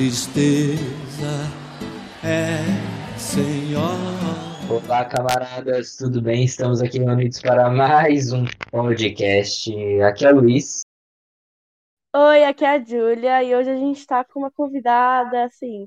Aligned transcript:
tristeza 0.00 1.44
é 2.24 3.18
Senhor. 3.18 3.92
Olá, 4.66 5.04
camaradas, 5.04 5.94
tudo 5.94 6.22
bem? 6.22 6.42
Estamos 6.42 6.80
aqui 6.80 7.00
reunidos 7.00 7.38
para 7.42 7.68
mais 7.68 8.32
um 8.32 8.46
podcast. 8.70 9.70
Aqui 10.00 10.24
é 10.24 10.32
o 10.32 10.36
Luiz. 10.36 10.80
Oi, 12.16 12.44
aqui 12.44 12.64
é 12.64 12.76
a 12.76 12.82
Júlia 12.82 13.44
e 13.44 13.54
hoje 13.54 13.68
a 13.68 13.76
gente 13.76 13.98
está 13.98 14.24
com 14.24 14.38
uma 14.38 14.50
convidada, 14.50 15.44
assim, 15.44 15.86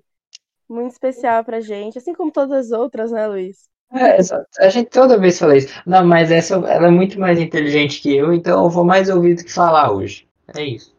muito 0.69 0.91
especial 0.91 1.43
pra 1.43 1.59
gente, 1.59 1.97
assim 1.97 2.13
como 2.13 2.31
todas 2.31 2.67
as 2.67 2.71
outras, 2.71 3.11
né, 3.11 3.25
Luiz? 3.25 3.67
É. 3.91 4.17
A 4.59 4.69
gente 4.69 4.91
toda 4.91 5.17
vez 5.17 5.39
fala 5.39 5.57
isso. 5.57 5.73
Não, 5.87 6.05
mas 6.05 6.29
essa 6.29 6.53
ela 6.53 6.85
é 6.85 6.91
muito 6.91 7.19
mais 7.19 7.39
inteligente 7.39 7.99
que 7.99 8.15
eu, 8.15 8.31
então 8.31 8.63
eu 8.63 8.69
vou 8.69 8.85
mais 8.85 9.09
ouvir 9.09 9.33
do 9.33 9.43
que 9.43 9.51
falar 9.51 9.91
hoje. 9.91 10.27
É 10.55 10.63
isso. 10.63 10.92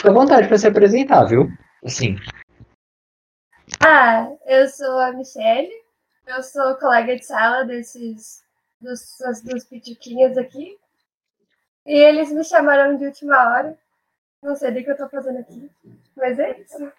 Fica 0.00 0.12
à 0.12 0.14
vontade 0.14 0.48
para 0.48 0.56
se 0.56 0.66
apresentar, 0.66 1.24
viu? 1.24 1.46
Assim. 1.84 2.16
Ah, 3.84 4.32
eu 4.46 4.66
sou 4.66 4.98
a 4.98 5.12
Michelle, 5.12 5.70
eu 6.26 6.42
sou 6.42 6.74
colega 6.76 7.16
de 7.16 7.26
sala 7.26 7.66
desses 7.66 8.42
dos, 8.80 9.18
dos 9.44 9.64
pituquinhas 9.64 10.38
aqui. 10.38 10.78
E 11.84 11.92
eles 11.92 12.32
me 12.32 12.42
chamaram 12.42 12.96
de 12.96 13.04
última 13.04 13.36
hora. 13.36 13.78
Não 14.42 14.56
sei 14.56 14.70
do 14.70 14.82
que 14.82 14.90
eu 14.90 14.96
tô 14.96 15.06
fazendo 15.10 15.38
aqui, 15.38 15.70
mas 16.16 16.38
é 16.38 16.58
isso. 16.58 16.92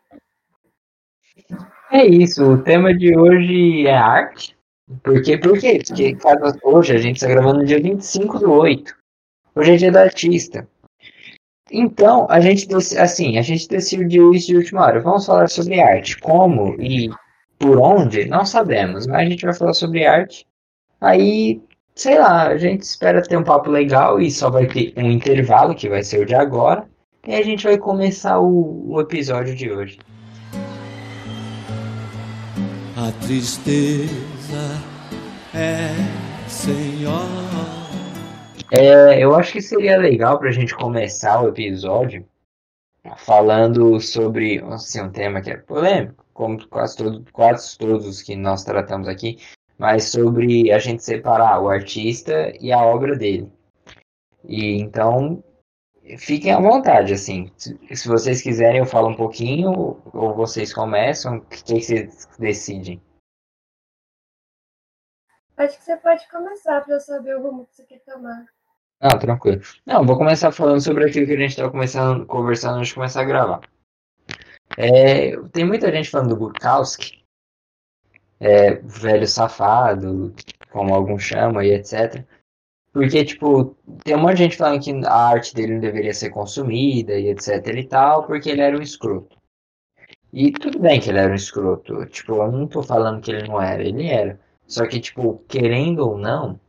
É 1.89 2.05
isso, 2.05 2.51
o 2.51 2.63
tema 2.63 2.95
de 2.95 3.17
hoje 3.17 3.87
é 3.87 3.97
arte. 3.97 4.55
Por 5.01 5.23
quê? 5.23 5.39
Por 5.39 5.59
quê? 5.59 5.81
Porque 5.87 6.15
hoje 6.63 6.93
a 6.93 6.99
gente 6.99 7.15
está 7.15 7.27
gravando 7.27 7.61
no 7.61 7.65
dia 7.65 7.81
25 7.81 8.37
do 8.37 8.51
8. 8.51 8.95
Hoje 9.55 9.73
é 9.73 9.77
dia 9.77 9.91
do 9.91 9.97
artista. 9.97 10.67
Então, 11.71 12.27
a 12.29 12.39
gente 12.41 12.67
assim, 12.97 13.37
a 13.37 13.41
gente 13.41 13.67
decidiu 13.67 14.33
isso 14.33 14.47
de 14.47 14.57
última 14.57 14.81
hora. 14.81 14.99
Vamos 14.99 15.25
falar 15.25 15.47
sobre 15.47 15.79
arte. 15.79 16.17
Como 16.19 16.75
e 16.81 17.09
por 17.57 17.77
onde? 17.79 18.25
Não 18.25 18.45
sabemos, 18.45 19.07
mas 19.07 19.21
a 19.21 19.29
gente 19.29 19.45
vai 19.45 19.53
falar 19.53 19.73
sobre 19.73 20.05
arte. 20.05 20.45
Aí, 20.99 21.61
sei 21.95 22.19
lá, 22.19 22.47
a 22.47 22.57
gente 22.57 22.81
espera 22.81 23.21
ter 23.21 23.37
um 23.37 23.43
papo 23.43 23.69
legal 23.69 24.19
e 24.19 24.29
só 24.29 24.49
vai 24.49 24.67
ter 24.67 24.93
um 24.97 25.09
intervalo, 25.09 25.73
que 25.73 25.87
vai 25.87 26.03
ser 26.03 26.21
o 26.21 26.25
de 26.25 26.35
agora. 26.35 26.85
E 27.25 27.33
a 27.35 27.43
gente 27.43 27.63
vai 27.63 27.77
começar 27.77 28.39
o, 28.39 28.93
o 28.93 28.99
episódio 28.99 29.55
de 29.55 29.71
hoje. 29.71 29.99
A 32.97 33.11
tristeza 33.25 34.11
é 35.53 35.91
Senhor. 36.47 37.80
É, 38.73 39.19
eu 39.19 39.35
acho 39.35 39.51
que 39.51 39.61
seria 39.61 39.97
legal 39.97 40.39
para 40.39 40.47
a 40.47 40.53
gente 40.53 40.73
começar 40.73 41.41
o 41.41 41.49
episódio 41.49 42.25
falando 43.17 43.99
sobre 43.99 44.63
assim, 44.63 45.01
um 45.01 45.11
tema 45.11 45.41
que 45.41 45.51
é 45.51 45.57
polêmico, 45.57 46.25
como 46.33 46.65
quase, 46.69 46.95
todo, 46.95 47.25
quase 47.33 47.77
todos 47.77 48.07
os 48.07 48.21
que 48.21 48.33
nós 48.33 48.63
tratamos 48.63 49.09
aqui, 49.09 49.39
mas 49.77 50.05
sobre 50.05 50.71
a 50.71 50.79
gente 50.79 51.03
separar 51.03 51.59
o 51.59 51.67
artista 51.67 52.53
e 52.61 52.71
a 52.71 52.81
obra 52.81 53.17
dele. 53.17 53.51
E 54.45 54.79
então 54.79 55.43
fiquem 56.17 56.53
à 56.53 56.59
vontade, 56.61 57.11
assim. 57.11 57.51
Se, 57.57 58.07
vocês 58.07 58.41
quiserem, 58.41 58.79
eu 58.79 58.85
falo 58.85 59.09
um 59.09 59.15
pouquinho, 59.17 60.01
ou 60.13 60.33
vocês 60.33 60.73
começam, 60.73 61.39
o 61.39 61.41
que, 61.41 61.61
que 61.61 61.81
vocês 61.81 62.25
decidem? 62.39 63.01
Acho 65.57 65.77
que 65.77 65.83
você 65.83 65.97
pode 65.97 66.27
começar 66.29 66.79
para 66.81 66.95
eu 66.95 66.99
saber 67.01 67.35
o 67.35 67.43
rumo 67.43 67.65
que 67.65 67.75
você 67.75 67.83
quer 67.83 67.99
tomar. 67.99 68.45
Ah, 69.01 69.17
tranquilo. 69.17 69.61
Não, 69.83 70.05
vou 70.05 70.15
começar 70.15 70.51
falando 70.51 70.79
sobre 70.79 71.09
aquilo 71.09 71.25
que 71.25 71.33
a 71.33 71.37
gente 71.37 71.49
estava 71.49 71.71
começando, 71.71 72.23
conversando 72.27 72.77
antes 72.77 72.89
de 72.89 72.93
começar 72.93 73.21
a 73.21 73.25
gravar. 73.25 73.61
É, 74.77 75.35
tem 75.51 75.65
muita 75.65 75.91
gente 75.91 76.09
falando 76.09 76.29
do 76.29 76.37
Bukowski, 76.37 77.23
é, 78.39 78.75
velho 78.75 79.27
safado, 79.27 80.33
como 80.71 80.93
alguns 80.93 81.23
chamam 81.23 81.63
e 81.63 81.73
etc. 81.73 82.23
Porque, 82.93 83.25
tipo, 83.25 83.75
tem 84.03 84.15
um 84.15 84.19
monte 84.19 84.37
de 84.37 84.43
gente 84.43 84.57
falando 84.57 84.83
que 84.83 84.91
a 85.07 85.13
arte 85.13 85.55
dele 85.55 85.73
não 85.73 85.79
deveria 85.79 86.13
ser 86.13 86.29
consumida 86.29 87.17
e 87.17 87.29
etc 87.29 87.65
e 87.75 87.83
tal, 87.85 88.27
porque 88.27 88.49
ele 88.49 88.61
era 88.61 88.77
um 88.77 88.81
escroto. 88.81 89.35
E 90.31 90.51
tudo 90.51 90.79
bem 90.79 90.99
que 90.99 91.09
ele 91.09 91.19
era 91.19 91.31
um 91.31 91.35
escroto. 91.35 92.05
Tipo, 92.05 92.35
eu 92.35 92.51
não 92.51 92.67
tô 92.67 92.83
falando 92.83 93.19
que 93.21 93.31
ele 93.31 93.47
não 93.47 93.59
era, 93.59 93.81
ele 93.81 94.07
era. 94.07 94.39
Só 94.67 94.85
que, 94.85 94.99
tipo, 94.99 95.43
querendo 95.47 96.07
ou 96.07 96.17
não, 96.17 96.59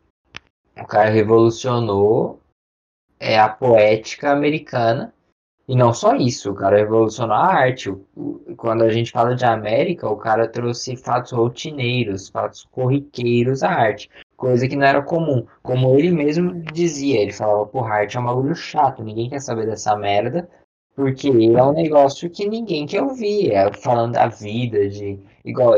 o 0.76 0.86
cara 0.86 1.10
revolucionou 1.10 2.40
é, 3.18 3.38
a 3.38 3.48
poética 3.48 4.32
americana. 4.32 5.12
E 5.68 5.76
não 5.76 5.94
só 5.94 6.16
isso, 6.16 6.50
o 6.50 6.54
cara 6.54 6.76
revolucionou 6.76 7.36
a 7.36 7.46
arte. 7.46 7.94
Quando 8.56 8.82
a 8.82 8.90
gente 8.90 9.12
fala 9.12 9.34
de 9.34 9.44
América, 9.44 10.08
o 10.08 10.16
cara 10.16 10.48
trouxe 10.48 10.96
fatos 10.96 11.30
rotineiros, 11.30 12.28
fatos 12.28 12.64
corriqueiros 12.64 13.62
à 13.62 13.70
arte. 13.70 14.10
Coisa 14.36 14.66
que 14.66 14.74
não 14.74 14.84
era 14.84 15.00
comum. 15.02 15.46
Como 15.62 15.96
ele 15.96 16.10
mesmo 16.10 16.60
dizia, 16.72 17.20
ele 17.20 17.32
falava, 17.32 17.64
porra, 17.66 17.94
arte 17.94 18.16
é 18.16 18.20
um 18.20 18.24
bagulho 18.24 18.54
chato, 18.56 19.04
ninguém 19.04 19.30
quer 19.30 19.40
saber 19.40 19.66
dessa 19.66 19.94
merda. 19.96 20.48
Porque 20.96 21.28
é 21.28 21.62
um 21.62 21.72
negócio 21.72 22.28
que 22.28 22.46
ninguém 22.48 22.84
quer 22.84 23.02
ouvir. 23.02 23.52
É 23.52 23.72
falando 23.72 24.12
da 24.14 24.26
vida, 24.26 24.88
de. 24.88 25.18
Igual. 25.44 25.74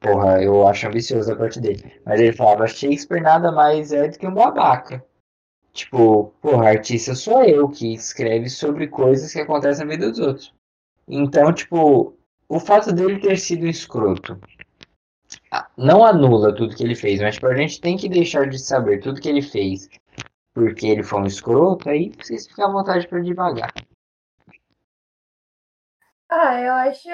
Porra, 0.00 0.42
eu 0.42 0.66
acho 0.66 0.86
ambicioso 0.86 1.32
a 1.32 1.36
parte 1.36 1.60
dele. 1.60 2.00
Mas 2.04 2.20
ele 2.20 2.32
falava, 2.32 2.66
Shakespeare 2.66 3.22
nada 3.22 3.52
mais 3.52 3.92
é 3.92 4.08
do 4.08 4.18
que 4.18 4.26
um 4.26 4.34
babaca. 4.34 5.04
Tipo, 5.72 6.34
porra, 6.40 6.70
artista 6.70 7.14
sou 7.14 7.42
eu 7.44 7.68
que 7.68 7.94
escreve 7.94 8.50
sobre 8.50 8.88
coisas 8.88 9.32
que 9.32 9.40
acontecem 9.40 9.86
na 9.86 9.92
vida 9.92 10.10
dos 10.10 10.18
outros. 10.18 10.54
Então, 11.08 11.52
tipo, 11.52 12.16
o 12.48 12.60
fato 12.60 12.92
dele 12.92 13.20
ter 13.20 13.38
sido 13.38 13.66
escroto 13.66 14.38
não 15.76 16.04
anula 16.04 16.54
tudo 16.54 16.76
que 16.76 16.82
ele 16.84 16.94
fez, 16.94 17.20
mas 17.20 17.36
tipo, 17.36 17.46
a 17.46 17.54
gente 17.54 17.80
tem 17.80 17.96
que 17.96 18.08
deixar 18.08 18.48
de 18.48 18.58
saber 18.58 19.00
tudo 19.00 19.20
que 19.20 19.28
ele 19.28 19.40
fez 19.40 19.88
porque 20.54 20.86
ele 20.86 21.02
foi 21.02 21.20
um 21.20 21.26
escroto, 21.26 21.88
aí 21.88 22.12
vocês 22.18 22.46
ficam 22.46 22.66
à 22.66 22.72
vontade 22.72 23.08
para 23.08 23.20
devagar. 23.20 23.72
Ah, 26.34 26.58
eu 26.58 26.72
acho 26.72 27.08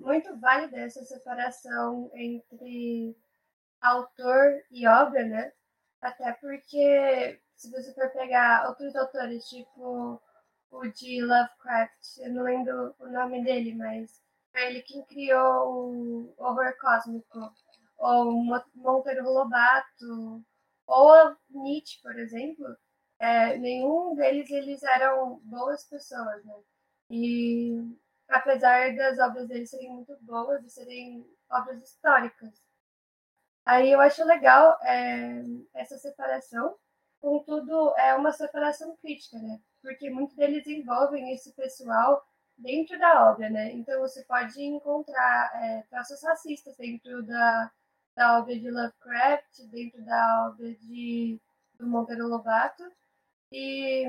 muito 0.00 0.38
válida 0.38 0.78
essa 0.78 1.02
separação 1.04 2.08
entre 2.14 3.16
autor 3.80 4.62
e 4.70 4.86
obra, 4.86 5.24
né? 5.26 5.52
Até 6.00 6.32
porque, 6.34 7.40
se 7.56 7.70
você 7.70 7.92
for 7.94 8.10
pegar 8.12 8.68
outros 8.68 8.94
autores, 8.96 9.48
tipo 9.48 10.22
o 10.70 10.88
de 10.88 11.22
Lovecraft, 11.22 12.18
eu 12.20 12.32
não 12.34 12.44
lembro 12.44 12.94
o 13.00 13.08
nome 13.08 13.44
dele, 13.44 13.74
mas 13.74 14.22
foi 14.52 14.66
ele 14.68 14.82
quem 14.82 15.04
criou 15.06 15.92
o 15.94 16.34
horror 16.38 16.76
cósmico, 16.80 17.52
ou 17.98 18.32
Monteiro 18.76 19.24
Lobato, 19.24 20.44
ou 20.86 21.36
Nietzsche, 21.50 22.00
por 22.02 22.16
exemplo, 22.18 22.76
é, 23.18 23.58
nenhum 23.58 24.14
deles 24.14 24.50
eles 24.50 24.82
eram 24.84 25.40
boas 25.44 25.84
pessoas, 25.88 26.44
né? 26.44 26.54
E 27.10 27.72
apesar 28.32 28.94
das 28.96 29.18
obras 29.18 29.48
dele 29.48 29.66
serem 29.66 29.90
muito 29.90 30.16
boas 30.22 30.64
e 30.64 30.70
serem 30.70 31.26
obras 31.50 31.82
históricas. 31.82 32.60
Aí 33.64 33.92
eu 33.92 34.00
acho 34.00 34.24
legal 34.24 34.78
é, 34.82 35.42
essa 35.74 35.96
separação, 35.98 36.76
contudo, 37.20 37.94
é 37.96 38.14
uma 38.14 38.32
separação 38.32 38.96
crítica, 38.96 39.38
né? 39.38 39.60
Porque 39.80 40.10
muitos 40.10 40.36
deles 40.36 40.66
envolvem 40.66 41.32
esse 41.32 41.52
pessoal 41.54 42.24
dentro 42.58 42.98
da 42.98 43.30
obra, 43.30 43.48
né? 43.50 43.72
Então 43.72 44.00
você 44.00 44.24
pode 44.24 44.60
encontrar 44.62 45.52
é, 45.62 45.82
traços 45.90 46.22
racistas 46.22 46.76
dentro 46.76 47.22
da, 47.24 47.70
da 48.16 48.38
obra 48.38 48.58
de 48.58 48.70
Lovecraft, 48.70 49.62
dentro 49.70 50.04
da 50.04 50.48
obra 50.48 50.74
de 50.74 51.40
do 51.78 51.88
Monteiro 51.88 52.28
Lobato, 52.28 52.84
e 53.50 54.04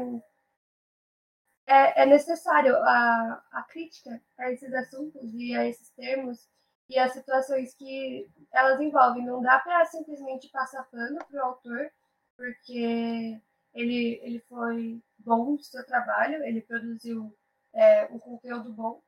é, 1.66 2.04
é 2.04 2.06
necessário 2.06 2.76
a, 2.78 3.44
a 3.52 3.64
crítica 3.64 4.22
a 4.38 4.52
esses 4.52 4.74
assuntos 4.74 5.34
e 5.34 5.56
a 5.56 5.66
esses 5.66 5.90
termos 5.92 6.48
e 6.90 7.00
as 7.00 7.14
situações 7.14 7.74
que 7.74 8.30
elas 8.52 8.80
envolvem. 8.80 9.26
Não 9.26 9.42
dá 9.42 9.60
para 9.60 9.86
simplesmente 9.86 10.50
passar 10.50 10.84
pano 10.90 11.20
para 11.26 11.42
o 11.42 11.46
autor, 11.46 11.92
porque 12.36 13.40
ele, 13.74 14.20
ele 14.24 14.40
foi 14.42 15.02
bom 15.18 15.54
no 15.54 15.64
seu 15.64 15.86
trabalho, 15.86 16.44
ele 16.44 16.62
produziu 16.62 17.36
é, 17.74 18.06
um 18.12 18.20
conteúdo 18.20 18.72
bom, 18.72 19.02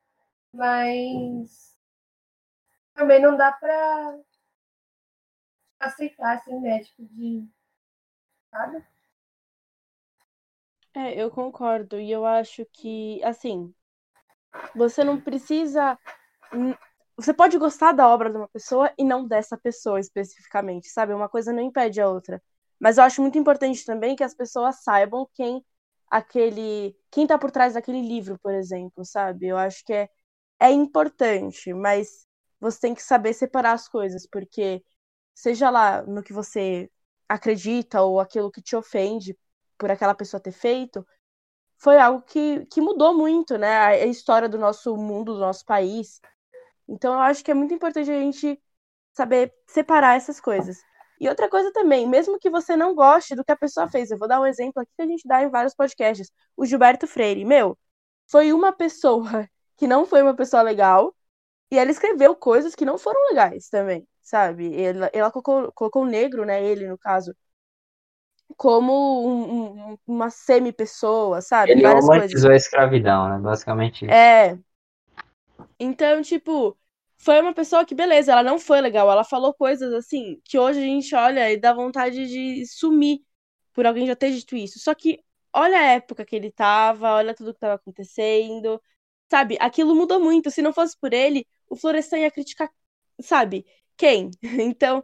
mas 0.53 1.75
também 2.93 3.21
não 3.21 3.35
dá 3.35 3.51
para 3.51 4.19
aceitar 5.79 6.37
assim, 6.37 6.59
médico 6.59 7.01
né, 7.01 7.07
de. 7.11 7.47
Sabe? 8.49 8.85
É, 10.95 11.13
eu 11.21 11.29
concordo. 11.29 11.99
E 11.99 12.11
eu 12.11 12.25
acho 12.25 12.65
que, 12.71 13.21
assim, 13.23 13.73
você 14.75 15.03
não 15.03 15.19
precisa. 15.19 15.97
Você 17.17 17.33
pode 17.33 17.57
gostar 17.57 17.91
da 17.93 18.07
obra 18.07 18.29
de 18.29 18.37
uma 18.37 18.47
pessoa 18.49 18.91
e 18.97 19.03
não 19.03 19.27
dessa 19.27 19.57
pessoa 19.57 19.99
especificamente, 19.99 20.89
sabe? 20.89 21.13
Uma 21.13 21.29
coisa 21.29 21.53
não 21.53 21.61
impede 21.61 22.01
a 22.01 22.09
outra. 22.09 22.41
Mas 22.79 22.97
eu 22.97 23.03
acho 23.03 23.21
muito 23.21 23.37
importante 23.37 23.85
também 23.85 24.15
que 24.15 24.23
as 24.23 24.35
pessoas 24.35 24.83
saibam 24.83 25.27
quem 25.33 25.63
aquele. 26.09 26.95
Quem 27.11 27.27
tá 27.27 27.37
por 27.37 27.51
trás 27.51 27.73
daquele 27.73 28.01
livro, 28.01 28.37
por 28.39 28.53
exemplo, 28.53 29.05
sabe? 29.05 29.47
Eu 29.47 29.57
acho 29.57 29.83
que 29.85 29.93
é, 29.93 30.09
é 30.59 30.71
importante, 30.71 31.73
mas 31.73 32.27
você 32.59 32.79
tem 32.81 32.95
que 32.95 33.03
saber 33.03 33.33
separar 33.33 33.73
as 33.73 33.87
coisas, 33.87 34.27
porque 34.27 34.83
seja 35.33 35.69
lá 35.69 36.01
no 36.03 36.23
que 36.23 36.33
você 36.33 36.89
acredita 37.29 38.01
ou 38.01 38.19
aquilo 38.19 38.51
que 38.51 38.61
te 38.61 38.75
ofende 38.75 39.37
por 39.77 39.91
aquela 39.91 40.15
pessoa 40.15 40.41
ter 40.41 40.51
feito, 40.51 41.05
foi 41.77 41.97
algo 41.99 42.21
que, 42.23 42.65
que 42.67 42.81
mudou 42.81 43.13
muito, 43.15 43.57
né? 43.57 43.77
A 43.79 44.05
história 44.07 44.49
do 44.49 44.57
nosso 44.57 44.95
mundo, 44.97 45.33
do 45.33 45.39
nosso 45.39 45.65
país. 45.65 46.21
Então 46.87 47.13
eu 47.13 47.19
acho 47.21 47.43
que 47.43 47.51
é 47.51 47.53
muito 47.53 47.73
importante 47.73 48.11
a 48.11 48.19
gente 48.19 48.61
saber 49.13 49.53
separar 49.67 50.15
essas 50.17 50.39
coisas. 50.41 50.77
E 51.19 51.29
outra 51.29 51.49
coisa 51.49 51.71
também, 51.71 52.07
mesmo 52.07 52.39
que 52.39 52.49
você 52.49 52.75
não 52.75 52.93
goste 52.95 53.35
do 53.35 53.43
que 53.45 53.51
a 53.51 53.57
pessoa 53.57 53.87
fez, 53.89 54.11
eu 54.11 54.17
vou 54.17 54.27
dar 54.27 54.41
um 54.41 54.45
exemplo 54.45 54.81
aqui 54.81 54.91
que 54.95 55.01
a 55.01 55.07
gente 55.07 55.27
dá 55.27 55.43
em 55.43 55.49
vários 55.49 55.75
podcasts. 55.75 56.31
O 56.57 56.65
Gilberto 56.65 57.07
Freire, 57.07 57.45
meu, 57.45 57.77
foi 58.29 58.51
uma 58.53 58.73
pessoa 58.73 59.23
que 59.77 59.87
não 59.87 60.05
foi 60.05 60.21
uma 60.21 60.35
pessoa 60.35 60.61
legal, 60.63 61.15
e 61.71 61.77
ela 61.79 61.91
escreveu 61.91 62.35
coisas 62.35 62.75
que 62.75 62.85
não 62.85 62.97
foram 62.97 63.19
legais 63.29 63.69
também, 63.69 64.07
sabe? 64.21 64.81
Ela, 64.81 65.09
ela 65.13 65.31
colocou, 65.31 65.71
colocou 65.73 66.05
negro, 66.05 66.45
né, 66.45 66.63
ele 66.63 66.87
no 66.87 66.97
caso, 66.97 67.35
como 68.57 69.27
um, 69.27 69.91
um, 69.93 69.97
uma 70.07 70.29
semi-pessoa, 70.29 71.41
sabe? 71.41 71.71
Ele 71.71 71.81
Várias 71.81 72.05
romantizou 72.05 72.49
coisas. 72.49 72.51
a 72.51 72.55
escravidão, 72.55 73.29
né? 73.29 73.39
Basicamente 73.39 74.05
isso. 74.05 74.13
É. 74.13 74.57
Então, 75.79 76.21
tipo, 76.21 76.77
foi 77.17 77.41
uma 77.41 77.53
pessoa 77.53 77.85
que, 77.85 77.95
beleza, 77.95 78.31
ela 78.31 78.43
não 78.43 78.59
foi 78.59 78.81
legal. 78.81 79.09
Ela 79.11 79.23
falou 79.23 79.53
coisas 79.53 79.93
assim 79.93 80.39
que 80.43 80.57
hoje 80.57 80.79
a 80.79 80.83
gente 80.83 81.15
olha 81.15 81.51
e 81.51 81.57
dá 81.57 81.73
vontade 81.73 82.27
de 82.27 82.65
sumir 82.67 83.19
por 83.73 83.85
alguém 83.85 84.07
já 84.07 84.15
ter 84.15 84.31
dito 84.31 84.55
isso. 84.55 84.79
Só 84.79 84.93
que 84.95 85.19
olha 85.53 85.77
a 85.77 85.83
época 85.93 86.25
que 86.25 86.35
ele 86.35 86.51
tava, 86.51 87.13
olha 87.15 87.33
tudo 87.35 87.53
que 87.53 87.59
tava 87.59 87.75
acontecendo. 87.75 88.81
Sabe? 89.29 89.57
Aquilo 89.59 89.95
mudou 89.95 90.19
muito. 90.19 90.51
Se 90.51 90.61
não 90.61 90.73
fosse 90.73 90.97
por 90.99 91.13
ele, 91.13 91.45
o 91.69 91.75
Florestan 91.75 92.19
ia 92.19 92.31
criticar, 92.31 92.69
sabe? 93.21 93.65
Quem? 93.97 94.29
Então, 94.69 95.03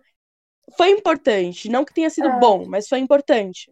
foi 0.77 0.91
importante. 0.91 1.69
Não 1.69 1.85
que 1.85 1.93
tenha 1.93 2.09
sido 2.09 2.29
É. 2.29 2.39
bom, 2.39 2.65
mas 2.65 2.87
foi 2.87 2.99
importante. 2.99 3.71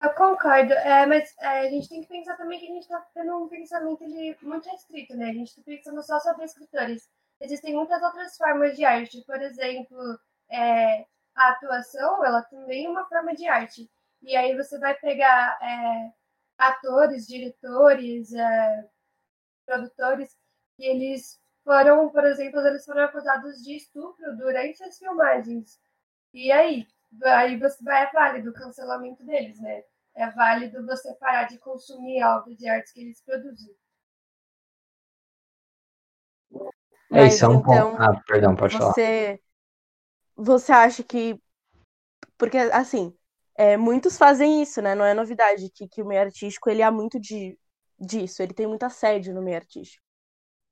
Eu 0.00 0.10
concordo, 0.14 0.72
é, 0.74 1.06
mas 1.06 1.34
é, 1.40 1.60
a 1.60 1.70
gente 1.70 1.88
tem 1.88 2.00
que 2.02 2.08
pensar 2.08 2.36
também 2.36 2.58
que 2.60 2.66
a 2.66 2.74
gente 2.74 2.82
está 2.82 3.00
tendo 3.14 3.36
um 3.36 3.48
pensamento 3.48 4.04
ele, 4.04 4.36
muito 4.42 4.68
restrito, 4.68 5.16
né? 5.16 5.30
A 5.30 5.32
gente 5.32 5.48
está 5.48 5.62
pensando 5.64 6.02
só 6.04 6.20
sobre 6.20 6.44
escritores. 6.44 7.08
Existem 7.40 7.74
muitas 7.74 8.00
outras 8.02 8.36
formas 8.36 8.76
de 8.76 8.84
arte, 8.84 9.24
por 9.26 9.40
exemplo, 9.42 9.98
é, 10.50 11.04
a 11.34 11.48
atuação, 11.50 12.24
ela 12.24 12.42
também 12.42 12.86
é 12.86 12.88
uma 12.88 13.06
forma 13.08 13.34
de 13.34 13.46
arte. 13.48 13.90
E 14.22 14.36
aí 14.36 14.56
você 14.56 14.78
vai 14.78 14.94
pegar 14.94 15.58
é, 15.62 16.12
atores, 16.58 17.26
diretores, 17.26 18.32
é, 18.32 18.88
produtores, 19.66 20.36
e 20.78 20.86
eles 20.86 21.40
foram, 21.68 22.08
por 22.08 22.24
exemplo, 22.24 22.60
eles 22.60 22.82
foram 22.86 23.02
acusados 23.02 23.62
de 23.62 23.76
estupro 23.76 24.34
durante 24.38 24.82
as 24.82 24.96
filmagens. 24.96 25.78
E 26.32 26.50
aí? 26.50 26.86
Aí 27.22 27.58
você 27.58 27.84
vai, 27.84 28.04
é 28.04 28.10
válido 28.10 28.48
o 28.48 28.54
cancelamento 28.54 29.22
deles, 29.22 29.60
né? 29.60 29.82
É 30.16 30.30
válido 30.30 30.86
você 30.86 31.12
parar 31.16 31.44
de 31.44 31.58
consumir 31.58 32.22
a 32.22 32.38
obra 32.38 32.54
de 32.54 32.66
arte 32.66 32.94
que 32.94 33.02
eles 33.02 33.22
produzem. 33.22 33.76
É 37.12 37.26
isso, 37.26 37.44
é 37.44 37.48
um 37.48 37.60
então, 37.60 37.90
ponto. 37.90 38.02
Ah, 38.02 38.22
perdão, 38.26 38.56
pode 38.56 38.78
falar. 38.78 38.92
você, 38.94 39.38
você 40.34 40.72
acha 40.72 41.02
que. 41.02 41.38
Porque, 42.38 42.56
assim, 42.56 43.14
é, 43.54 43.76
muitos 43.76 44.16
fazem 44.16 44.62
isso, 44.62 44.80
né? 44.80 44.94
Não 44.94 45.04
é 45.04 45.12
novidade 45.12 45.68
que, 45.68 45.86
que 45.86 46.02
o 46.02 46.06
meio 46.06 46.22
artístico 46.22 46.70
ele 46.70 46.82
há 46.82 46.90
muito 46.90 47.20
de, 47.20 47.58
disso, 48.00 48.42
ele 48.42 48.54
tem 48.54 48.66
muito 48.66 48.84
assédio 48.84 49.34
no 49.34 49.42
meio 49.42 49.58
artístico. 49.58 50.07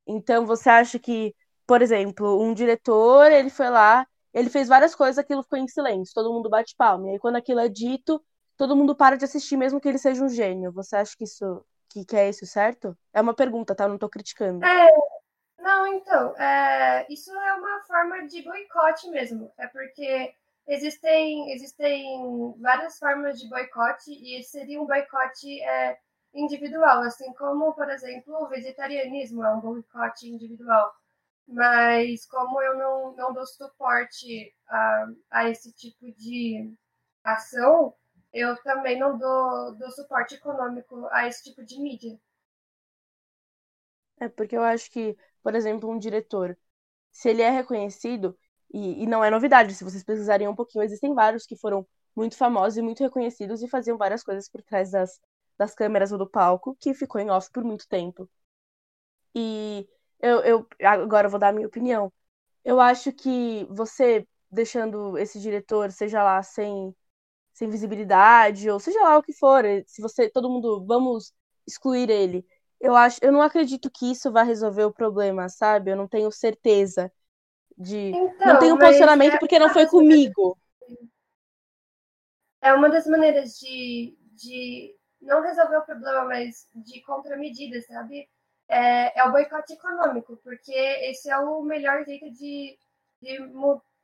Então, 0.07 0.47
você 0.47 0.69
acha 0.71 0.99
que, 0.99 1.35
por 1.67 1.83
exemplo, 1.83 2.41
um 2.43 2.55
diretor, 2.55 3.31
ele 3.31 3.51
foi 3.51 3.69
lá, 3.71 4.07
ele 4.33 4.51
fez 4.51 4.69
várias 4.69 4.95
coisas, 4.95 5.19
aquilo 5.19 5.43
ficou 5.43 5.59
em 5.59 5.69
silêncio, 5.69 6.15
todo 6.15 6.33
mundo 6.33 6.49
bate 6.51 6.75
palma. 6.77 7.09
E 7.09 7.11
aí, 7.13 7.19
quando 7.19 7.37
aquilo 7.37 7.61
é 7.61 7.69
dito, 7.69 8.23
todo 8.57 8.77
mundo 8.77 8.95
para 8.95 9.17
de 9.17 9.25
assistir, 9.25 9.57
mesmo 9.57 9.81
que 9.81 9.89
ele 9.89 9.99
seja 9.99 10.23
um 10.25 10.29
gênio. 10.29 10.73
Você 10.73 10.97
acha 10.97 11.17
que 11.17 11.25
isso 11.25 11.65
que, 11.89 12.05
que 12.05 12.17
é 12.17 12.29
isso, 12.29 12.45
certo? 12.47 12.97
É 13.13 13.21
uma 13.21 13.35
pergunta, 13.35 13.75
tá? 13.75 13.85
Eu 13.85 13.89
não 13.91 13.99
tô 13.99 14.09
criticando. 14.09 14.65
É, 14.65 14.89
não, 15.59 15.87
então, 15.87 16.37
é, 16.37 17.07
isso 17.11 17.33
é 17.33 17.55
uma 17.55 17.81
forma 17.85 18.27
de 18.27 18.43
boicote 18.43 19.09
mesmo. 19.09 19.51
É 19.59 19.67
porque 19.67 20.35
existem, 20.67 21.53
existem 21.53 22.55
várias 22.61 22.99
formas 22.99 23.41
de 23.41 23.49
boicote 23.49 24.11
e 24.11 24.43
seria 24.43 24.81
um 24.81 24.87
boicote 24.87 25.61
é, 25.63 25.99
individual, 26.35 27.03
assim 27.03 27.33
como, 27.35 27.75
por 27.75 27.89
exemplo, 27.91 28.35
o 28.43 28.49
vegetarianismo 28.49 29.45
é 29.45 29.55
um 29.55 29.61
boicote 29.61 30.29
individual. 30.29 30.93
Mas 31.49 32.27
como 32.27 32.61
eu 32.63 32.77
não, 32.79 33.17
não 33.17 33.33
dou 33.33 33.47
suporte 33.47 34.55
a, 34.69 35.07
a 35.31 35.51
esse 35.51 35.73
tipo 35.73 36.13
de 36.13 36.73
ação, 37.25 37.95
eu 38.33 38.57
também 38.63 38.99
não 38.99 39.19
dou, 39.19 39.75
dou 39.77 39.91
suporte 39.91 40.35
econômico 40.37 41.07
a 41.13 41.27
esse 41.29 41.45
tipo 41.45 41.65
de 41.65 41.81
mídia. 41.81 42.19
É 44.21 44.29
porque 44.29 44.57
eu 44.57 44.63
acho 44.63 44.91
que, 44.91 45.17
por 45.43 45.55
exemplo, 45.55 45.91
um 45.91 45.99
diretor, 45.99 46.57
se 47.13 47.31
ele 47.31 47.43
é 47.43 47.51
reconhecido, 47.51 48.39
e, 48.73 49.03
e 49.05 49.07
não 49.07 49.25
é 49.25 49.31
novidade, 49.31 49.75
se 49.75 49.85
vocês 49.85 50.05
pesquisarem 50.05 50.49
um 50.49 50.55
pouquinho, 50.57 50.85
existem 50.85 51.15
vários 51.15 51.47
que 51.47 51.57
foram 51.57 51.87
muito 52.17 52.37
famosos 52.37 52.79
e 52.79 52.83
muito 52.83 53.03
reconhecidos 53.03 53.63
e 53.63 53.69
faziam 53.69 53.99
várias 53.99 54.23
coisas 54.25 54.49
por 54.49 54.63
trás 54.63 54.91
das, 54.93 55.21
das 55.59 55.75
câmeras 55.75 56.13
ou 56.13 56.19
do 56.19 56.29
palco, 56.29 56.77
que 56.81 56.95
ficou 56.95 57.21
em 57.21 57.31
off 57.31 57.51
por 57.51 57.65
muito 57.65 57.89
tempo. 57.89 58.29
E 59.35 59.89
eu, 60.21 60.41
eu 60.41 60.67
agora 60.83 61.27
eu 61.27 61.31
vou 61.31 61.41
dar 61.41 61.49
a 61.49 61.53
minha 61.53 61.67
opinião. 61.67 62.13
Eu 62.65 62.81
acho 62.81 63.13
que 63.13 63.67
você 63.71 64.27
deixando 64.51 65.19
esse 65.19 65.41
diretor, 65.41 65.91
seja 65.93 66.23
lá 66.23 66.43
sem, 66.43 66.95
sem 67.53 67.69
visibilidade, 67.69 68.71
ou 68.71 68.81
seja 68.81 69.03
lá 69.03 69.19
o 69.19 69.23
que 69.23 69.33
for, 69.33 69.65
se 69.87 70.01
você, 70.01 70.31
todo 70.31 70.49
mundo, 70.49 70.85
vamos 70.87 71.33
excluir 71.67 72.09
ele. 72.11 72.47
Eu 72.81 72.95
acho, 72.95 73.19
eu 73.23 73.33
não 73.33 73.43
acredito 73.43 73.91
que 73.91 74.11
isso 74.11 74.31
vai 74.31 74.47
resolver 74.47 74.85
o 74.85 74.93
problema, 74.93 75.49
sabe? 75.49 75.91
Eu 75.91 75.97
não 75.97 76.07
tenho 76.07 76.31
certeza 76.31 77.13
de. 77.77 78.11
Então, 78.11 78.47
não 78.47 78.59
tenho 78.59 78.75
um 78.75 78.79
posicionamento 78.79 79.35
é 79.35 79.39
porque 79.39 79.59
não 79.59 79.71
foi 79.71 79.87
comigo. 79.87 80.59
É 82.61 82.73
uma 82.75 82.89
das 82.89 83.07
maneiras 83.07 83.59
de, 83.59 84.17
de 84.33 84.96
não 85.27 85.43
resolver 85.43 85.77
o 85.77 85.85
problema, 85.85 86.25
mas 86.25 86.69
de 86.75 87.01
contramedida, 87.03 87.81
sabe? 87.83 88.29
É, 88.69 89.19
é 89.19 89.25
o 89.25 89.33
boicote 89.33 89.75
econômico, 89.75 90.37
porque 90.43 90.73
esse 90.73 91.31
é 91.31 91.39
o 91.39 91.63
melhor 91.63 92.05
jeito 92.05 92.31
de, 92.31 92.79
de 93.21 93.39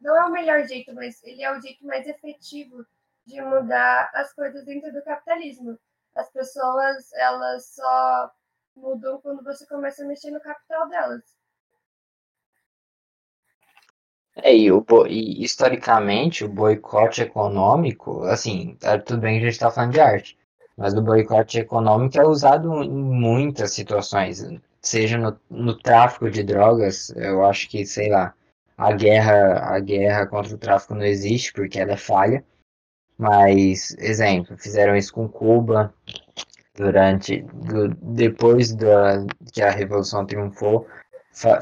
não 0.01 0.17
é 0.17 0.27
o 0.27 0.33
melhor 0.33 0.67
jeito, 0.67 0.93
mas 0.95 1.23
ele 1.23 1.43
é 1.43 1.57
o 1.57 1.61
jeito 1.61 1.87
mais 1.87 2.07
efetivo 2.07 2.85
de 3.25 3.41
mudar 3.41 4.11
as 4.15 4.33
coisas 4.35 4.65
dentro 4.65 4.93
do 4.93 5.03
capitalismo. 5.03 5.79
As 6.15 6.31
pessoas, 6.31 7.13
elas 7.15 7.67
só 7.67 8.31
mudam 8.77 9.21
quando 9.21 9.43
você 9.45 9.67
começa 9.67 10.03
a 10.03 10.07
mexer 10.07 10.31
no 10.31 10.41
capital 10.41 10.89
delas. 10.89 11.23
É, 14.37 14.55
e, 14.57 14.73
o, 14.73 14.85
e 15.07 15.45
historicamente, 15.45 16.45
o 16.45 16.49
boicote 16.49 17.23
econômico, 17.23 18.23
assim, 18.25 18.77
tá 18.77 18.99
tudo 18.99 19.21
bem 19.21 19.35
que 19.35 19.45
a 19.45 19.45
gente 19.45 19.53
está 19.53 19.71
falando 19.71 19.93
de 19.93 20.01
arte, 20.01 20.39
mas 20.77 20.95
o 20.95 21.03
boicote 21.03 21.59
econômico 21.59 22.19
é 22.19 22.27
usado 22.27 22.83
em 22.83 22.91
muitas 22.91 23.73
situações, 23.73 24.45
seja 24.81 25.19
no, 25.19 25.39
no 25.51 25.79
tráfico 25.79 26.31
de 26.31 26.43
drogas, 26.43 27.11
eu 27.17 27.45
acho 27.45 27.69
que, 27.69 27.85
sei 27.87 28.11
lá, 28.11 28.35
a 28.77 28.93
guerra, 28.93 29.75
a 29.75 29.79
guerra 29.79 30.27
contra 30.27 30.55
o 30.55 30.59
tráfico 30.59 30.95
não 30.95 31.05
existe 31.05 31.53
porque 31.53 31.79
ela 31.79 31.93
é 31.93 31.97
falha, 31.97 32.45
mas, 33.17 33.95
exemplo, 33.99 34.57
fizeram 34.59 34.97
isso 34.97 35.13
com 35.13 35.29
Cuba 35.29 35.93
durante, 36.75 37.43
do- 37.43 37.89
depois 38.01 38.73
da, 38.75 39.25
que 39.53 39.63
a 39.63 39.71
Revolução 39.71 40.27
triunfou, 40.27 40.87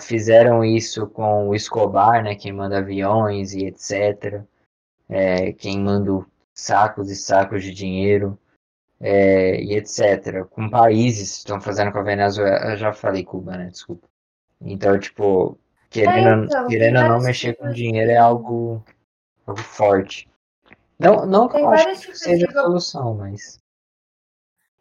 fizeram 0.01 0.65
isso 0.65 1.07
com 1.09 1.49
o 1.49 1.55
Escobar, 1.55 2.23
né, 2.23 2.35
quem 2.35 2.53
manda 2.53 2.79
aviões 2.79 3.53
e 3.53 3.67
etc. 3.67 4.43
É, 5.09 5.53
quem 5.53 5.81
manda 5.81 6.25
sacos 6.55 7.11
e 7.11 7.17
sacos 7.17 7.63
de 7.65 7.73
dinheiro 7.73 8.39
é, 9.01 9.61
e 9.63 9.75
etc. 9.75 10.45
Com 10.51 10.69
países 10.69 11.39
estão 11.39 11.61
fazendo 11.61 11.91
com 11.93 11.99
a 11.99 12.03
Venezuela. 12.03 12.73
Eu 12.73 12.77
já 12.77 12.93
falei 12.93 13.25
Cuba, 13.25 13.57
né? 13.57 13.69
Desculpa. 13.71 14.09
Então, 14.61 14.99
tipo, 14.99 15.59
querendo, 15.89 16.43
É, 16.43 16.45
então, 16.45 16.69
querendo 16.69 17.01
ou 17.01 17.09
não 17.09 17.21
mexer 17.21 17.55
com 17.55 17.65
tipos 17.65 17.77
dinheiro 17.77 18.11
é 18.11 18.17
algo, 18.19 18.85
algo 19.47 19.61
forte. 19.61 20.31
Não, 20.99 21.25
não 21.25 21.49
que 21.49 21.55
Tem 21.55 21.63
eu 21.63 21.71
acho 21.71 22.07
que 22.09 22.15
seja 22.15 22.47
a 22.47 22.53
solução, 22.53 23.15
mas. 23.15 23.59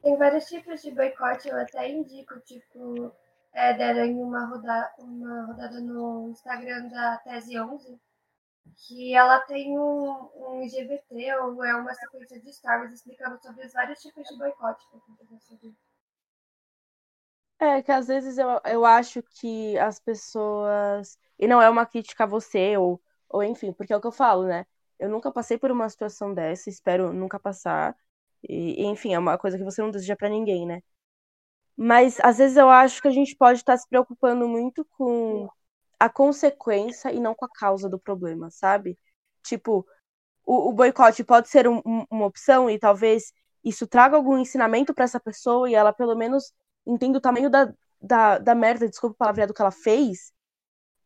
Tem 0.04 0.18
vários 0.18 0.46
tipos 0.46 0.82
de 0.82 0.92
boicote, 0.92 1.48
eu 1.48 1.58
até 1.58 1.90
indico, 1.90 2.40
tipo, 2.42 3.12
é, 3.54 3.74
deram 3.74 4.22
uma, 4.22 4.46
roda, 4.46 4.92
uma 5.00 5.46
rodada 5.46 5.80
no 5.80 6.30
Instagram 6.30 6.88
da 6.88 7.18
Tese 7.18 7.60
11, 7.60 8.00
que 8.76 9.14
ela 9.16 9.40
tem 9.42 9.78
um, 9.80 10.30
um 10.36 10.64
IGBT 10.64 11.36
ou 11.38 11.64
é 11.64 11.76
uma 11.76 11.94
sequência 11.94 12.40
de 12.40 12.54
stories 12.54 12.94
explicando 12.94 13.42
sobre 13.42 13.66
os 13.66 13.74
vários 13.74 14.00
tipos 14.02 14.28
de 14.28 14.38
boicote 14.38 14.86
que 14.90 14.98
acontecem 14.98 15.76
É, 17.62 17.82
que 17.82 17.92
às 17.92 18.08
vezes 18.08 18.38
eu, 18.38 18.48
eu 18.66 18.86
acho 18.86 19.22
que 19.24 19.78
as 19.80 20.00
pessoas. 20.00 21.18
E 21.38 21.48
não 21.48 21.62
é 21.62 21.70
uma 21.70 21.86
crítica 21.86 22.24
a 22.24 22.28
você, 22.28 22.78
ou, 22.78 23.02
ou 23.30 23.44
enfim, 23.44 23.74
porque 23.74 23.92
é 23.94 23.98
o 23.98 24.02
que 24.02 24.08
eu 24.08 24.12
falo, 24.12 24.46
né? 24.48 24.66
Eu 24.98 25.10
nunca 25.10 25.32
passei 25.32 25.58
por 25.58 25.72
uma 25.72 25.90
situação 25.90 26.34
dessa, 26.34 26.70
espero 26.70 27.12
nunca 27.14 27.40
passar. 27.40 27.96
E, 28.48 28.84
enfim, 28.86 29.14
é 29.14 29.20
uma 29.20 29.38
coisa 29.38 29.58
que 29.58 29.64
você 29.64 29.82
não 29.82 29.92
deseja 29.92 30.16
para 30.16 30.30
ninguém, 30.30 30.66
né? 30.66 30.82
Mas 31.78 32.20
às 32.22 32.38
vezes 32.40 32.58
eu 32.58 32.70
acho 32.70 33.02
que 33.02 33.08
a 33.08 33.12
gente 33.12 33.36
pode 33.36 33.60
estar 33.60 33.78
se 33.78 33.88
preocupando 33.90 34.48
muito 34.48 34.86
com 34.98 35.50
a 36.00 36.10
consequência 36.10 37.12
e 37.12 37.20
não 37.20 37.36
com 37.36 37.46
a 37.46 37.50
causa 37.50 37.90
do 37.90 38.00
problema, 38.00 38.50
sabe? 38.50 38.98
Tipo, 39.44 39.86
o, 40.46 40.70
o 40.70 40.74
boicote 40.74 41.24
pode 41.24 41.50
ser 41.50 41.68
um, 41.68 41.82
um, 41.86 42.06
uma 42.10 42.26
opção 42.26 42.70
e 42.70 42.80
talvez 42.80 43.34
isso 43.64 43.86
traga 43.86 44.16
algum 44.16 44.38
ensinamento 44.38 44.94
para 44.94 45.04
essa 45.04 45.20
pessoa 45.20 45.70
e 45.70 45.76
ela 45.76 45.92
pelo 45.92 46.16
menos 46.16 46.54
entenda 46.88 47.18
o 47.18 47.22
tamanho 47.22 47.50
da, 47.50 47.72
da, 48.02 48.38
da 48.40 48.56
merda, 48.56 48.88
desculpa 48.88 49.14
o 49.14 49.18
palavreado 49.18 49.54
que 49.54 49.62
ela 49.62 49.72
fez. 49.72 50.32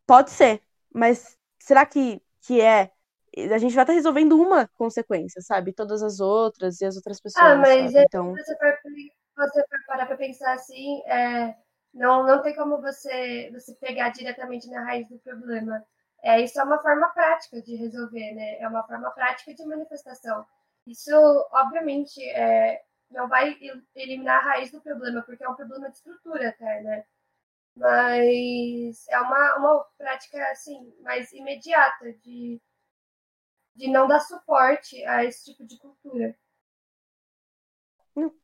Pode 0.05 0.29
ser, 0.29 0.61
mas 0.93 1.35
será 1.59 1.85
que, 1.85 2.21
que 2.41 2.61
é? 2.61 2.91
A 3.51 3.57
gente 3.57 3.73
vai 3.73 3.83
estar 3.83 3.93
resolvendo 3.93 4.39
uma 4.39 4.69
consequência, 4.75 5.41
sabe? 5.41 5.73
Todas 5.73 6.03
as 6.03 6.19
outras 6.19 6.79
e 6.81 6.85
as 6.85 6.95
outras 6.95 7.19
pessoas. 7.19 7.43
Ah, 7.43 7.55
mas 7.55 7.95
é, 7.95 8.03
então... 8.03 8.31
você 8.31 8.55
for, 8.57 8.77
você 9.35 9.61
for 9.61 9.79
parar 9.87 10.05
pra 10.05 10.15
pensar 10.15 10.53
assim, 10.53 11.01
é 11.07 11.55
não, 11.93 12.25
não 12.25 12.41
tem 12.41 12.55
como 12.55 12.81
você, 12.81 13.49
você 13.51 13.75
pegar 13.75 14.09
diretamente 14.09 14.69
na 14.69 14.83
raiz 14.83 15.07
do 15.07 15.19
problema. 15.19 15.85
É, 16.23 16.41
isso 16.41 16.59
é 16.59 16.63
uma 16.63 16.81
forma 16.81 17.09
prática 17.09 17.61
de 17.61 17.75
resolver, 17.75 18.33
né? 18.33 18.59
É 18.59 18.67
uma 18.67 18.83
forma 18.87 19.11
prática 19.11 19.53
de 19.53 19.65
manifestação. 19.65 20.45
Isso, 20.87 21.11
obviamente, 21.51 22.21
é, 22.29 22.83
não 23.11 23.27
vai 23.27 23.57
eliminar 23.95 24.39
a 24.39 24.51
raiz 24.51 24.71
do 24.71 24.81
problema, 24.81 25.21
porque 25.21 25.43
é 25.43 25.49
um 25.49 25.55
problema 25.55 25.89
de 25.89 25.97
estrutura 25.97 26.49
até, 26.49 26.81
né? 26.81 27.05
Mas 27.75 29.07
é 29.09 29.19
uma, 29.19 29.55
uma 29.57 29.83
prática, 29.97 30.37
assim, 30.51 30.93
mais 31.01 31.31
imediata 31.33 32.13
de, 32.13 32.61
de 33.75 33.87
não 33.89 34.07
dar 34.07 34.19
suporte 34.19 35.03
a 35.05 35.23
esse 35.25 35.45
tipo 35.45 35.65
de 35.65 35.77
cultura. 35.77 36.35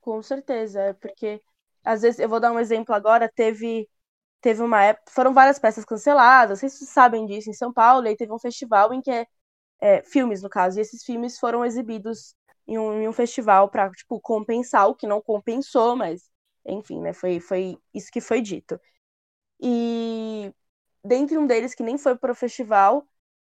Com 0.01 0.21
certeza, 0.21 0.81
é 0.81 0.93
porque 0.93 1.41
às 1.89 2.01
vezes, 2.03 2.19
eu 2.19 2.29
vou 2.29 2.39
dar 2.39 2.51
um 2.51 2.59
exemplo 2.59 2.93
agora, 2.95 3.29
teve 3.33 3.87
teve 4.41 4.61
uma 4.63 4.83
época, 4.83 5.11
foram 5.11 5.33
várias 5.33 5.59
peças 5.59 5.85
canceladas, 5.85 6.59
vocês 6.59 6.73
sabem 6.89 7.25
disso, 7.25 7.49
em 7.49 7.53
São 7.53 7.73
Paulo, 7.73 8.05
e 8.07 8.09
aí 8.09 8.17
teve 8.17 8.33
um 8.33 8.39
festival 8.39 8.93
em 8.93 9.01
que 9.01 9.11
é, 9.11 9.27
é 9.81 10.03
filmes, 10.03 10.43
no 10.43 10.49
caso, 10.49 10.79
e 10.79 10.81
esses 10.81 11.03
filmes 11.03 11.39
foram 11.39 11.65
exibidos 11.65 12.35
em 12.67 12.77
um, 12.79 13.01
em 13.01 13.07
um 13.09 13.13
festival 13.13 13.69
para 13.69 13.91
tipo, 13.91 14.19
compensar 14.21 14.87
o 14.89 14.95
que 14.95 15.07
não 15.07 15.21
compensou, 15.21 15.95
mas, 15.95 16.29
enfim, 16.65 17.01
né, 17.01 17.13
foi, 17.13 17.39
foi 17.39 17.77
isso 17.93 18.11
que 18.11 18.21
foi 18.21 18.41
dito. 18.41 18.79
E 19.61 20.53
dentre 21.03 21.37
um 21.37 21.47
deles, 21.47 21.75
que 21.75 21.83
nem 21.83 21.97
foi 21.97 22.17
para 22.17 22.31
o 22.31 22.35
festival, 22.35 23.05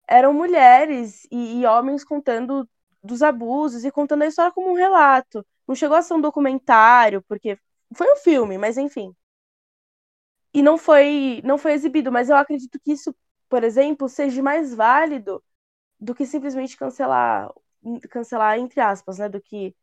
eram 0.07 0.33
mulheres 0.33 1.25
e, 1.31 1.61
e 1.61 1.65
homens 1.65 2.03
contando 2.03 2.69
dos 3.03 3.21
abusos 3.21 3.85
e 3.85 3.91
contando 3.91 4.23
a 4.23 4.27
história 4.27 4.51
como 4.51 4.71
um 4.71 4.75
relato. 4.75 5.45
Não 5.67 5.75
chegou 5.75 5.97
a 5.97 6.01
ser 6.01 6.13
um 6.15 6.21
documentário, 6.21 7.21
porque 7.23 7.57
foi 7.93 8.11
um 8.11 8.15
filme, 8.17 8.57
mas 8.57 8.77
enfim. 8.77 9.15
E 10.53 10.61
não 10.61 10.77
foi, 10.77 11.41
não 11.43 11.57
foi 11.57 11.73
exibido, 11.73 12.11
mas 12.11 12.29
eu 12.29 12.35
acredito 12.35 12.79
que 12.79 12.91
isso, 12.91 13.15
por 13.49 13.63
exemplo, 13.63 14.07
seja 14.07 14.41
mais 14.41 14.73
válido 14.73 15.43
do 15.99 16.13
que 16.13 16.25
simplesmente 16.25 16.77
cancelar, 16.77 17.51
cancelar 18.09 18.59
entre 18.59 18.79
aspas, 18.79 19.17
né, 19.17 19.27
do 19.29 19.41
que 19.41 19.75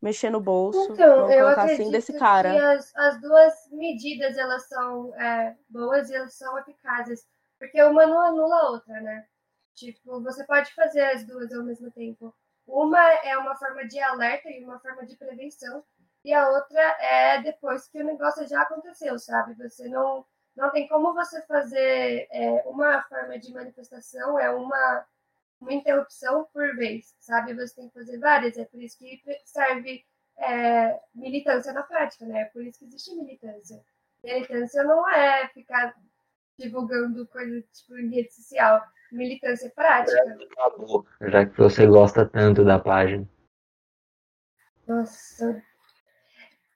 mexer 0.00 0.30
no 0.30 0.40
bolso, 0.40 0.92
então, 0.92 1.30
eu 1.30 1.48
assim, 1.48 1.60
acredito 1.60 1.82
assim 1.82 1.90
desse 1.90 2.12
cara. 2.18 2.50
Que 2.52 2.58
as, 2.58 2.96
as 2.96 3.20
duas 3.20 3.54
medidas 3.72 4.36
elas 4.36 4.68
são 4.68 5.14
é, 5.16 5.56
boas 5.68 6.08
e 6.08 6.14
elas 6.14 6.34
são 6.34 6.56
eficazes, 6.58 7.26
porque 7.58 7.82
uma 7.82 8.06
não 8.06 8.20
anula 8.20 8.56
a 8.56 8.70
outra, 8.70 9.00
né? 9.00 9.26
Tipo, 9.74 10.20
você 10.22 10.44
pode 10.44 10.72
fazer 10.74 11.02
as 11.02 11.24
duas 11.24 11.52
ao 11.52 11.64
mesmo 11.64 11.90
tempo. 11.90 12.34
Uma 12.66 13.00
é 13.24 13.36
uma 13.38 13.56
forma 13.56 13.86
de 13.86 13.98
alerta 14.00 14.48
e 14.50 14.64
uma 14.64 14.78
forma 14.80 15.06
de 15.06 15.16
prevenção, 15.16 15.82
e 16.28 16.34
a 16.34 16.46
outra 16.50 16.78
é 17.00 17.40
depois 17.40 17.88
que 17.88 18.02
o 18.02 18.04
negócio 18.04 18.46
já 18.46 18.60
aconteceu, 18.60 19.18
sabe? 19.18 19.54
Você 19.54 19.88
não, 19.88 20.26
não 20.54 20.70
tem 20.70 20.86
como 20.86 21.14
você 21.14 21.40
fazer 21.46 22.28
é, 22.30 22.64
uma 22.66 23.02
forma 23.04 23.38
de 23.38 23.50
manifestação, 23.50 24.38
é 24.38 24.50
uma, 24.50 25.06
uma 25.58 25.72
interrupção 25.72 26.46
por 26.52 26.76
vez, 26.76 27.16
sabe? 27.18 27.54
Você 27.54 27.76
tem 27.76 27.88
que 27.88 27.94
fazer 27.94 28.18
várias, 28.18 28.58
é 28.58 28.66
por 28.66 28.78
isso 28.82 28.98
que 28.98 29.22
serve 29.46 30.04
é, 30.36 31.00
militância 31.14 31.72
na 31.72 31.82
prática, 31.82 32.26
né? 32.26 32.42
É 32.42 32.44
por 32.44 32.62
isso 32.62 32.78
que 32.78 32.84
existe 32.84 33.14
militância. 33.14 33.82
Militância 34.22 34.84
não 34.84 35.08
é 35.08 35.48
ficar 35.48 35.94
divulgando 36.58 37.26
coisa 37.28 37.64
tipo 37.72 37.96
em 37.98 38.10
rede 38.10 38.34
social. 38.34 38.82
Militância 39.10 39.70
prática. 39.70 40.36
Já 41.22 41.46
que 41.46 41.56
você 41.56 41.86
gosta 41.86 42.26
tanto 42.26 42.62
da 42.66 42.78
página. 42.78 43.26
Nossa, 44.86 45.62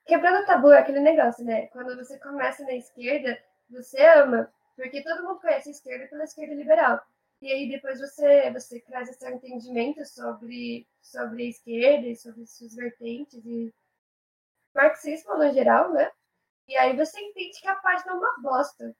Quebrando 0.05 0.43
o 0.43 0.45
tabu 0.45 0.71
é 0.71 0.79
aquele 0.79 0.99
negócio, 0.99 1.45
né? 1.45 1.67
Quando 1.67 1.95
você 1.95 2.19
começa 2.19 2.63
na 2.63 2.73
esquerda, 2.73 3.37
você 3.69 4.01
ama, 4.17 4.51
porque 4.75 5.01
todo 5.01 5.23
mundo 5.23 5.39
conhece 5.39 5.69
a 5.69 5.71
esquerda 5.71 6.07
pela 6.07 6.23
esquerda 6.23 6.53
liberal. 6.53 7.01
E 7.41 7.51
aí 7.51 7.69
depois 7.69 7.99
você, 7.99 8.51
você 8.51 8.79
traz 8.81 9.09
esse 9.09 9.29
entendimento 9.29 10.05
sobre, 10.05 10.87
sobre 11.01 11.43
a 11.43 11.49
esquerda 11.49 12.07
e 12.07 12.15
sobre 12.15 12.45
suas 12.45 12.75
vertentes 12.75 13.45
e 13.45 13.73
marxismo 14.73 15.37
no 15.37 15.51
geral, 15.53 15.91
né? 15.91 16.09
E 16.67 16.77
aí 16.77 16.95
você 16.95 17.19
entende 17.19 17.59
que 17.59 17.67
a 17.67 17.75
página 17.75 18.13
é 18.13 18.15
uma 18.15 18.41
bosta. 18.41 18.95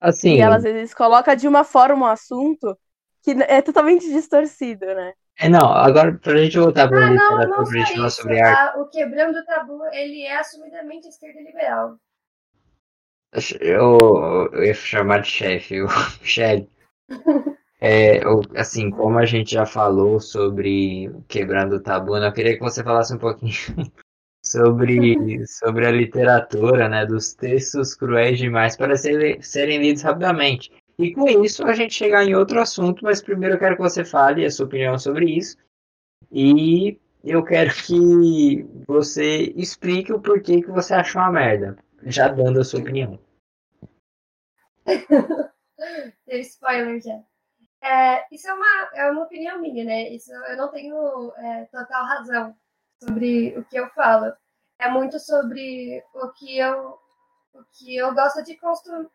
Assim. 0.00 0.34
E 0.34 0.40
ela 0.40 0.56
às 0.56 0.62
vezes 0.62 0.94
coloca 0.94 1.36
de 1.36 1.46
uma 1.46 1.64
forma 1.64 2.06
um 2.06 2.10
assunto 2.10 2.76
que 3.22 3.30
é 3.30 3.62
totalmente 3.62 4.08
distorcido, 4.08 4.86
né? 4.86 5.12
É, 5.40 5.48
não, 5.48 5.72
agora 5.72 6.18
pra 6.18 6.36
gente 6.36 6.58
voltar 6.58 6.88
para 6.88 7.06
ah, 7.06 7.10
não, 7.10 7.38
não 7.38 7.64
pra 7.64 7.78
gente 7.78 7.94
falar 7.94 8.10
sobre 8.10 8.40
arte. 8.40 8.78
O 8.78 8.86
Quebrando 8.86 9.38
o 9.38 9.44
Tabu, 9.44 9.84
ele 9.92 10.22
é 10.22 10.36
assumidamente 10.36 11.06
esquerda 11.06 11.40
liberal. 11.40 11.96
Eu, 13.60 14.48
eu 14.52 14.64
ia 14.64 14.74
chamar 14.74 15.20
de 15.20 15.28
chefe, 15.28 15.80
o 15.80 15.88
chefe. 16.22 16.68
É, 17.80 18.22
assim, 18.56 18.90
como 18.90 19.20
a 19.20 19.24
gente 19.24 19.52
já 19.52 19.64
falou 19.64 20.18
sobre 20.18 21.12
Quebrando 21.28 21.76
o 21.76 21.80
Tabu, 21.80 22.16
eu 22.16 22.32
queria 22.32 22.54
que 22.54 22.60
você 22.60 22.82
falasse 22.82 23.14
um 23.14 23.18
pouquinho 23.18 23.52
sobre, 24.44 25.46
sobre 25.46 25.86
a 25.86 25.92
literatura, 25.92 26.88
né, 26.88 27.06
dos 27.06 27.34
textos 27.34 27.94
cruéis 27.94 28.36
demais 28.36 28.76
para 28.76 28.96
ser, 28.96 29.40
serem 29.44 29.80
lidos 29.80 30.02
rapidamente. 30.02 30.72
E 30.98 31.14
com 31.14 31.28
isso 31.28 31.64
a 31.64 31.74
gente 31.74 31.94
chegar 31.94 32.24
em 32.24 32.34
outro 32.34 32.60
assunto, 32.60 33.04
mas 33.04 33.22
primeiro 33.22 33.54
eu 33.54 33.58
quero 33.58 33.76
que 33.76 33.82
você 33.82 34.04
fale 34.04 34.44
a 34.44 34.50
sua 34.50 34.66
opinião 34.66 34.98
sobre 34.98 35.30
isso. 35.30 35.56
E 36.32 36.98
eu 37.22 37.44
quero 37.44 37.70
que 37.72 38.64
você 38.86 39.52
explique 39.56 40.12
o 40.12 40.20
porquê 40.20 40.60
que 40.60 40.70
você 40.70 40.94
achou 40.94 41.22
uma 41.22 41.30
merda, 41.30 41.78
já 42.02 42.26
dando 42.28 42.60
a 42.60 42.64
sua 42.64 42.80
opinião. 42.80 43.18
Deu 46.26 46.40
spoiler 46.40 47.00
já. 47.00 47.22
É, 47.80 48.26
isso 48.34 48.48
é 48.48 48.54
uma, 48.54 48.90
é 48.94 49.10
uma 49.10 49.22
opinião 49.22 49.60
minha, 49.60 49.84
né? 49.84 50.08
Isso, 50.08 50.32
eu 50.32 50.56
não 50.56 50.68
tenho 50.68 51.32
é, 51.36 51.64
total 51.66 52.04
razão 52.06 52.56
sobre 53.00 53.56
o 53.56 53.64
que 53.64 53.78
eu 53.78 53.88
falo. 53.90 54.32
É 54.80 54.90
muito 54.90 55.20
sobre 55.20 56.02
o 56.12 56.32
que 56.32 56.58
eu, 56.58 56.98
o 57.54 57.64
que 57.72 57.96
eu 57.96 58.12
gosto 58.14 58.42
de 58.42 58.58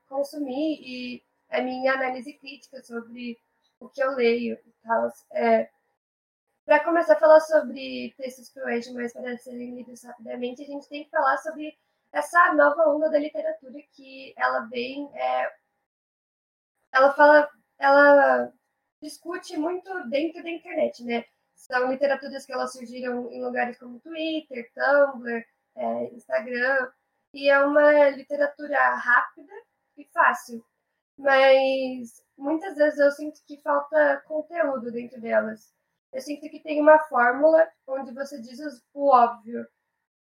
consumir 0.07 0.79
e 0.81 1.23
a 1.53 1.61
minha 1.61 1.93
análise 1.93 2.33
crítica 2.33 2.81
sobre 2.81 3.39
o 3.79 3.87
que 3.87 4.03
eu 4.03 4.11
leio 4.11 4.57
e 4.65 4.73
tal. 4.83 5.11
É, 5.31 5.69
para 6.65 6.83
começar 6.83 7.13
a 7.13 7.19
falar 7.19 7.39
sobre 7.41 8.13
textos 8.17 8.49
cruéis 8.49 8.85
demais 8.85 9.13
para 9.13 9.37
serem 9.37 9.75
lidos 9.75 10.03
rapidamente, 10.03 10.63
a 10.63 10.65
gente 10.65 10.89
tem 10.89 11.03
que 11.03 11.11
falar 11.11 11.37
sobre 11.37 11.77
essa 12.11 12.53
nova 12.53 12.89
onda 12.89 13.09
da 13.09 13.19
literatura 13.19 13.79
que 13.91 14.33
ela 14.37 14.61
vem, 14.61 15.09
é, 15.13 15.53
ela 16.91 17.13
fala, 17.13 17.49
ela 17.77 18.51
discute 19.01 19.57
muito 19.57 20.09
dentro 20.09 20.41
da 20.41 20.49
internet, 20.49 21.03
né? 21.03 21.25
São 21.55 21.91
literaturas 21.91 22.45
que 22.45 22.53
elas 22.53 22.73
surgiram 22.73 23.31
em 23.31 23.43
lugares 23.43 23.77
como 23.77 23.99
Twitter, 23.99 24.71
Tumblr, 24.73 25.45
é, 25.75 26.13
Instagram, 26.13 26.91
e 27.33 27.49
é 27.49 27.59
uma 27.59 28.09
literatura 28.09 28.95
rápida 28.95 29.53
e 29.97 30.05
fácil 30.05 30.63
mas 31.23 32.21
muitas 32.37 32.75
vezes 32.75 32.99
eu 32.99 33.11
sinto 33.11 33.41
que 33.47 33.61
falta 33.61 34.21
conteúdo 34.27 34.91
dentro 34.91 35.19
delas. 35.21 35.73
Eu 36.11 36.21
sinto 36.21 36.49
que 36.49 36.59
tem 36.59 36.81
uma 36.81 36.99
fórmula 36.99 37.67
onde 37.87 38.13
você 38.13 38.39
diz 38.41 38.59
o 38.93 39.07
óbvio, 39.09 39.65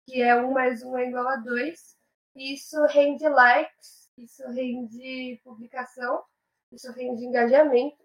que 0.08 0.22
é 0.22 0.36
um 0.36 0.52
mais 0.54 0.82
um 0.84 0.98
é 0.98 1.08
igual 1.08 1.28
a 1.28 1.36
dois. 1.36 1.98
E 2.36 2.54
isso 2.54 2.82
rende 2.86 3.28
likes, 3.28 4.10
isso 4.18 4.48
rende 4.50 5.42
publicação, 5.44 6.24
isso 6.72 6.92
rende 6.94 7.26
engajamento. 7.26 7.98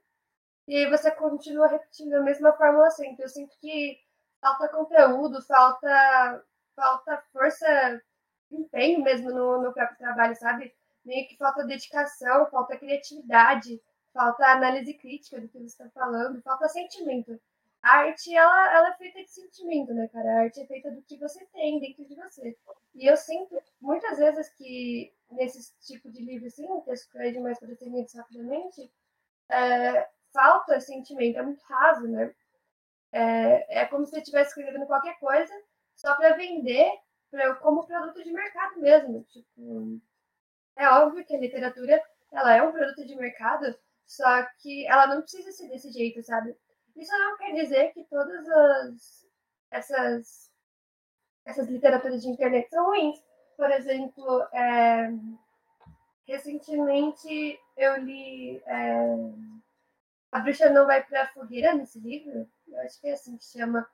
e 0.68 0.76
aí 0.76 0.90
você 0.90 1.10
continua 1.12 1.68
repetindo 1.68 2.14
a 2.14 2.22
mesma 2.22 2.52
fórmula 2.54 2.90
sempre. 2.90 3.24
Eu 3.24 3.28
sinto 3.28 3.56
que 3.60 3.98
falta 4.40 4.68
conteúdo, 4.68 5.42
falta, 5.42 6.44
falta 6.76 7.22
força, 7.32 8.02
empenho 8.50 9.02
mesmo 9.02 9.30
no, 9.30 9.62
no 9.62 9.72
próprio 9.72 9.98
trabalho, 9.98 10.36
sabe? 10.36 10.74
Meio 11.04 11.28
que 11.28 11.36
falta 11.36 11.64
dedicação, 11.64 12.46
falta 12.50 12.76
criatividade, 12.76 13.80
falta 14.12 14.46
análise 14.46 14.94
crítica 14.94 15.40
do 15.40 15.48
que 15.48 15.58
você 15.58 15.66
está 15.66 15.88
falando, 15.90 16.42
falta 16.42 16.68
sentimento. 16.68 17.40
A 17.82 17.98
arte, 17.98 18.32
ela, 18.34 18.74
ela 18.74 18.88
é 18.90 18.96
feita 18.96 19.24
de 19.24 19.30
sentimento, 19.30 19.92
né, 19.92 20.06
cara? 20.08 20.30
A 20.30 20.40
arte 20.42 20.60
é 20.60 20.66
feita 20.66 20.90
do 20.90 21.02
que 21.02 21.16
você 21.18 21.44
tem 21.46 21.80
dentro 21.80 22.04
de 22.04 22.14
você. 22.14 22.56
E 22.94 23.06
eu 23.06 23.16
sinto, 23.16 23.60
muitas 23.80 24.18
vezes, 24.18 24.48
que 24.50 25.12
nesse 25.32 25.74
tipo 25.80 26.08
de 26.10 26.22
livro, 26.22 26.46
assim, 26.46 26.66
texto 26.82 27.10
que 27.10 27.18
é 27.18 27.32
demais 27.32 27.58
para 27.58 27.68
definir 27.68 28.06
rapidamente, 28.14 28.88
é, 29.48 30.08
falta 30.32 30.80
sentimento, 30.80 31.38
é 31.38 31.42
muito 31.42 31.62
raso, 31.64 32.06
né? 32.06 32.32
É, 33.10 33.80
é 33.82 33.84
como 33.86 34.06
se 34.06 34.12
você 34.12 34.18
estivesse 34.18 34.50
escrevendo 34.50 34.86
qualquer 34.86 35.18
coisa 35.18 35.52
só 35.96 36.14
para 36.14 36.36
vender 36.36 36.90
pra, 37.30 37.54
como 37.56 37.86
produto 37.86 38.22
de 38.22 38.32
mercado 38.32 38.80
mesmo. 38.80 39.24
Tipo, 39.24 40.00
é 40.76 40.88
óbvio 40.88 41.24
que 41.24 41.34
a 41.34 41.38
literatura 41.38 42.02
ela 42.32 42.54
é 42.54 42.62
um 42.62 42.72
produto 42.72 43.06
de 43.06 43.14
mercado, 43.14 43.76
só 44.06 44.42
que 44.58 44.86
ela 44.86 45.06
não 45.06 45.20
precisa 45.20 45.52
ser 45.52 45.68
desse 45.68 45.90
jeito, 45.92 46.22
sabe? 46.22 46.56
Isso 46.96 47.12
não 47.12 47.36
quer 47.36 47.52
dizer 47.54 47.92
que 47.92 48.04
todas 48.04 48.48
as, 48.48 49.26
essas, 49.70 50.50
essas 51.44 51.68
literaturas 51.68 52.22
de 52.22 52.28
internet 52.28 52.68
são 52.70 52.86
ruins. 52.86 53.18
Por 53.56 53.70
exemplo, 53.70 54.42
é, 54.52 55.10
recentemente 56.26 57.58
eu 57.76 57.96
li 57.96 58.62
é, 58.66 59.06
A 60.30 60.40
Bruxa 60.40 60.70
Não 60.70 60.86
Vai 60.86 61.02
Pra 61.04 61.28
Fogueira 61.28 61.74
nesse 61.74 61.98
livro, 62.00 62.48
eu 62.68 62.80
acho 62.80 63.00
que 63.00 63.08
é 63.08 63.12
assim 63.12 63.36
que 63.36 63.44
chama. 63.44 63.86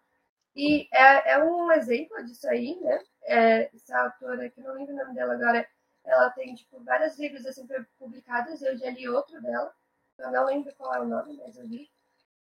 E 0.57 0.89
é, 0.93 1.33
é 1.33 1.45
um 1.45 1.71
exemplo 1.73 2.25
disso 2.25 2.49
aí, 2.49 2.79
né? 2.81 3.01
É, 3.25 3.71
essa 3.75 3.99
autora, 3.99 4.49
que 4.51 4.61
não 4.61 4.75
lembro 4.75 4.95
o 4.95 4.97
nome 4.97 5.15
dela 5.15 5.35
agora, 5.35 5.69
ela 6.09 6.31
tem 6.31 6.55
tipo, 6.55 6.83
vários 6.83 7.19
livros 7.19 7.47
assim 7.47 7.67
publicados, 7.99 8.62
eu 8.62 8.77
já 8.77 8.91
li 8.91 9.09
outro 9.09 9.41
dela, 9.43 9.73
eu 10.19 10.33
não 10.33 10.47
lembro 10.47 10.75
qual 10.77 10.95
é 10.95 11.00
o 11.00 11.07
nome, 11.07 11.37
mas 11.37 11.57
eu 11.57 11.67
li. 11.67 11.88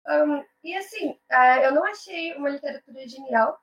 Um, 0.06 0.44
e 0.64 0.74
assim, 0.74 1.10
uh, 1.10 1.60
eu 1.62 1.72
não 1.72 1.84
achei 1.84 2.34
uma 2.34 2.48
literatura 2.48 3.06
genial, 3.06 3.58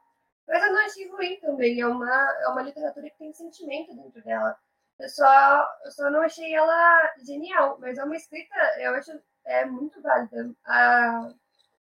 mas 0.47 0.63
eu 0.63 0.71
não 0.71 0.85
achei 0.85 1.09
ruim 1.09 1.39
também. 1.39 1.81
É 1.81 1.87
uma, 1.87 2.31
é 2.41 2.47
uma 2.47 2.61
literatura 2.61 3.09
que 3.09 3.17
tem 3.17 3.33
sentimento 3.33 3.95
dentro 3.95 4.21
dela. 4.23 4.57
Eu 4.99 5.09
só, 5.09 5.67
eu 5.83 5.91
só 5.91 6.09
não 6.09 6.21
achei 6.21 6.53
ela 6.55 7.13
genial, 7.25 7.77
mas 7.79 7.97
é 7.97 8.03
uma 8.03 8.15
escrita, 8.15 8.55
eu 8.79 8.93
acho, 8.95 9.11
é 9.43 9.65
muito 9.65 10.01
válida. 10.01 10.51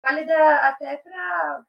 Válida 0.03 0.55
até 0.67 0.97
para 0.97 1.65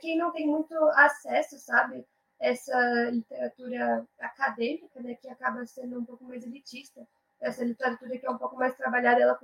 quem 0.00 0.18
não 0.18 0.32
tem 0.32 0.46
muito 0.46 0.74
acesso, 0.90 1.58
sabe? 1.58 2.06
Essa 2.38 3.10
literatura 3.10 4.06
acadêmica, 4.20 5.00
né, 5.00 5.14
que 5.14 5.28
acaba 5.28 5.64
sendo 5.66 5.98
um 5.98 6.04
pouco 6.04 6.24
mais 6.24 6.44
elitista. 6.44 7.06
Essa 7.40 7.64
literatura 7.64 8.18
que 8.18 8.26
é 8.26 8.30
um 8.30 8.38
pouco 8.38 8.56
mais 8.56 8.76
trabalhada, 8.76 9.20
ela 9.20 9.38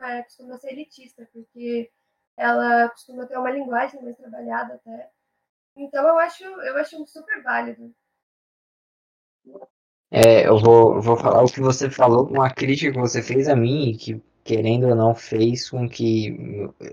é, 0.00 0.22
costuma 0.22 0.58
ser 0.58 0.72
elitista, 0.72 1.28
porque 1.32 1.90
ela 2.36 2.88
costuma 2.90 3.26
ter 3.26 3.36
uma 3.36 3.50
linguagem 3.50 4.02
mais 4.02 4.16
trabalhada 4.16 4.74
até. 4.74 5.10
Então 5.76 6.06
eu 6.06 6.18
acho, 6.18 6.44
eu 6.44 6.76
acho 6.76 7.06
super 7.06 7.42
válido. 7.42 7.94
É, 10.10 10.46
eu 10.46 10.58
vou, 10.58 11.00
vou 11.00 11.16
falar 11.16 11.42
o 11.42 11.50
que 11.50 11.60
você 11.60 11.90
falou, 11.90 12.26
uma 12.26 12.50
crítica 12.50 12.92
que 12.92 12.98
você 12.98 13.22
fez 13.22 13.48
a 13.48 13.56
mim, 13.56 13.96
que 13.96 14.22
querendo 14.44 14.88
ou 14.88 14.94
não 14.94 15.14
fez 15.14 15.70
com 15.70 15.88
que 15.88 16.30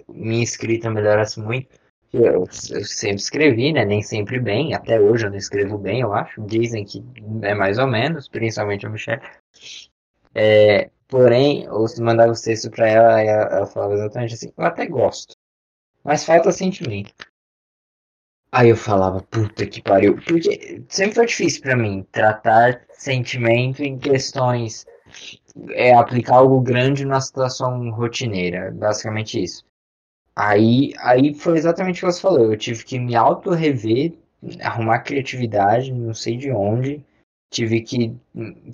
minha 0.08 0.44
escrita 0.44 0.90
melhorasse 0.90 1.40
muito. 1.40 1.79
Eu, 2.12 2.24
eu, 2.24 2.48
sempre 2.52 3.18
escrevi, 3.18 3.72
né? 3.72 3.86
Nem 3.86 4.02
sempre 4.02 4.40
bem, 4.40 4.74
até 4.74 5.00
hoje 5.00 5.26
eu 5.26 5.30
não 5.30 5.38
escrevo 5.38 5.78
bem, 5.78 6.02
eu 6.02 6.14
acho. 6.14 6.42
Dizem 6.42 6.84
que 6.84 7.04
é 7.42 7.54
mais 7.54 7.78
ou 7.78 7.88
menos, 7.88 8.28
principalmente 8.28 8.86
a 8.86 8.90
Michelle. 8.90 9.22
É, 10.34 10.90
Porém, 11.10 11.68
se 11.88 12.02
mandava 12.04 12.32
o 12.32 12.40
texto 12.40 12.70
pra 12.70 12.88
ela, 12.88 13.20
ela, 13.20 13.44
ela 13.46 13.66
falava 13.66 13.96
exatamente 13.96 14.36
assim, 14.36 14.54
eu 14.56 14.64
até 14.64 14.86
gosto. 14.86 15.36
Mas 16.04 16.24
falta 16.24 16.52
sentimento. 16.52 17.12
Aí 18.52 18.70
eu 18.70 18.78
falava, 18.78 19.22
puta 19.24 19.66
que 19.66 19.82
pariu. 19.82 20.16
Porque 20.28 20.84
sempre 20.88 21.16
foi 21.16 21.26
difícil 21.26 21.64
para 21.64 21.76
mim 21.76 22.06
tratar 22.12 22.86
sentimento 22.92 23.82
em 23.84 23.98
questões. 23.98 24.86
É, 25.72 25.96
aplicar 25.96 26.36
algo 26.36 26.62
grande 26.62 27.04
numa 27.04 27.20
situação 27.20 27.90
rotineira. 27.90 28.72
Basicamente 28.72 29.44
isso. 29.44 29.66
Aí, 30.40 30.94
aí 31.00 31.34
foi 31.34 31.58
exatamente 31.58 31.98
o 31.98 32.08
que 32.08 32.14
você 32.14 32.22
falou. 32.22 32.54
Eu 32.54 32.58
tive 32.58 32.86
que 32.86 32.98
me 32.98 33.14
auto-rever, 33.14 34.14
arrumar 34.62 35.00
criatividade, 35.00 35.92
não 35.92 36.14
sei 36.14 36.38
de 36.38 36.50
onde 36.50 37.04
tive 37.52 37.82
que 37.82 38.16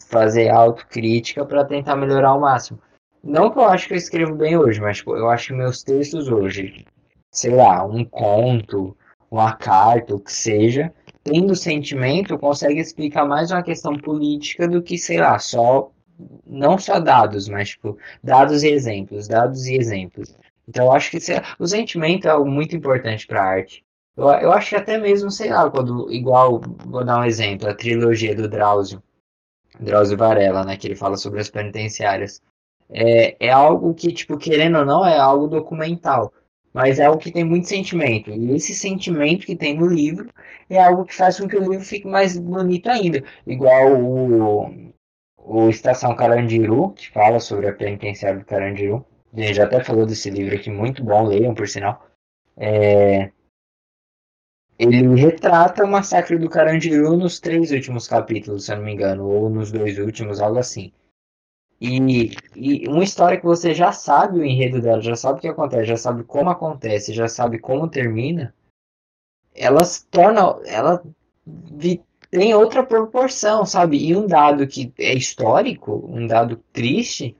fazer 0.07 0.49
autocrítica 0.49 1.43
para 1.43 1.65
tentar 1.65 1.95
melhorar 1.95 2.29
ao 2.29 2.39
máximo. 2.39 2.79
Não 3.23 3.49
que 3.49 3.57
eu 3.57 3.65
acho 3.65 3.87
que 3.87 3.93
eu 3.93 3.97
escrevo 3.97 4.35
bem 4.35 4.55
hoje, 4.55 4.79
mas 4.79 4.97
tipo, 4.97 5.15
eu 5.15 5.27
acho 5.27 5.47
que 5.47 5.53
meus 5.53 5.81
textos 5.81 6.29
hoje, 6.29 6.85
sei 7.31 7.55
lá, 7.55 7.83
um 7.83 8.05
conto, 8.05 8.95
uma 9.31 9.53
carta, 9.55 10.13
o 10.13 10.19
que 10.19 10.31
seja, 10.31 10.93
tendo 11.23 11.55
sentimento, 11.55 12.37
consegue 12.37 12.79
explicar 12.79 13.25
mais 13.25 13.49
uma 13.49 13.63
questão 13.63 13.97
política 13.97 14.67
do 14.67 14.83
que, 14.83 14.99
sei 14.99 15.17
lá, 15.17 15.39
só 15.39 15.91
não 16.45 16.77
só 16.77 16.99
dados, 16.99 17.49
mas 17.49 17.69
tipo, 17.69 17.97
dados 18.23 18.61
e 18.61 18.69
exemplos, 18.69 19.27
dados 19.27 19.65
e 19.65 19.75
exemplos. 19.75 20.37
Então 20.67 20.85
eu 20.85 20.91
acho 20.91 21.11
que 21.11 21.17
o 21.59 21.67
sentimento 21.67 22.27
é 22.27 22.31
algo 22.31 22.49
muito 22.49 22.75
importante 22.75 23.27
para 23.27 23.41
a 23.41 23.45
arte. 23.45 23.85
Eu, 24.17 24.25
eu 24.29 24.51
acho 24.51 24.69
que 24.69 24.75
até 24.75 24.97
mesmo, 24.97 25.29
sei 25.29 25.49
lá, 25.49 25.69
quando, 25.69 26.11
igual, 26.11 26.61
vou 26.85 27.03
dar 27.03 27.19
um 27.19 27.25
exemplo, 27.25 27.69
a 27.69 27.73
trilogia 27.75 28.35
do 28.35 28.47
Drauzio, 28.47 29.03
Drauzio 29.79 30.17
Varela, 30.17 30.63
né, 30.65 30.77
que 30.77 30.87
ele 30.87 30.95
fala 30.95 31.17
sobre 31.17 31.41
as 31.41 31.49
penitenciárias. 31.49 32.41
É, 32.89 33.35
é 33.47 33.51
algo 33.51 33.93
que, 33.93 34.11
tipo, 34.13 34.37
querendo 34.37 34.79
ou 34.79 34.85
não, 34.85 35.05
é 35.05 35.17
algo 35.17 35.47
documental, 35.47 36.31
mas 36.73 36.99
é 36.99 37.05
algo 37.05 37.19
que 37.19 37.31
tem 37.31 37.43
muito 37.43 37.67
sentimento. 37.67 38.29
E 38.31 38.51
esse 38.55 38.73
sentimento 38.73 39.45
que 39.45 39.55
tem 39.55 39.77
no 39.77 39.87
livro 39.87 40.29
é 40.69 40.81
algo 40.81 41.05
que 41.05 41.15
faz 41.15 41.39
com 41.39 41.47
que 41.47 41.57
o 41.57 41.71
livro 41.71 41.85
fique 41.85 42.07
mais 42.07 42.37
bonito 42.37 42.89
ainda. 42.89 43.23
Igual 43.45 43.95
o, 44.01 44.93
o 45.37 45.69
Estação 45.69 46.15
Carandiru, 46.15 46.91
que 46.91 47.09
fala 47.11 47.39
sobre 47.39 47.67
a 47.67 47.73
penitenciária 47.73 48.39
do 48.39 48.45
Carandiru. 48.45 49.05
Gente 49.35 49.53
já 49.53 49.65
até 49.65 49.83
falou 49.83 50.05
desse 50.05 50.29
livro 50.29 50.55
aqui, 50.55 50.69
muito 50.69 51.03
bom, 51.03 51.27
leiam 51.27 51.53
por 51.53 51.67
sinal. 51.67 52.07
É, 52.57 53.31
ele 54.77 55.15
retrata 55.15 55.83
o 55.83 55.87
massacre 55.87 56.37
do 56.37 56.49
Carandiru 56.49 57.15
nos 57.17 57.39
três 57.39 57.71
últimos 57.71 58.07
capítulos, 58.07 58.65
se 58.65 58.71
eu 58.71 58.77
não 58.77 58.83
me 58.83 58.93
engano, 58.93 59.27
ou 59.27 59.49
nos 59.49 59.71
dois 59.71 59.97
últimos, 59.97 60.41
algo 60.41 60.59
assim. 60.59 60.91
E, 61.79 62.31
e 62.55 62.87
uma 62.87 63.03
história 63.03 63.37
que 63.37 63.45
você 63.45 63.73
já 63.73 63.91
sabe 63.91 64.39
o 64.39 64.45
enredo 64.45 64.81
dela, 64.81 65.01
já 65.01 65.15
sabe 65.15 65.39
o 65.39 65.41
que 65.41 65.47
acontece, 65.47 65.85
já 65.85 65.97
sabe 65.97 66.23
como 66.23 66.49
acontece, 66.49 67.13
já 67.13 67.27
sabe 67.27 67.59
como 67.59 67.89
termina, 67.89 68.53
ela 69.53 69.83
se 69.83 70.05
torna. 70.07 70.59
Ela 70.65 71.03
tem 72.29 72.53
outra 72.53 72.83
proporção, 72.83 73.65
sabe? 73.65 73.97
E 73.97 74.15
um 74.15 74.27
dado 74.27 74.67
que 74.67 74.93
é 74.97 75.13
histórico, 75.13 76.05
um 76.09 76.27
dado 76.27 76.57
triste, 76.73 77.35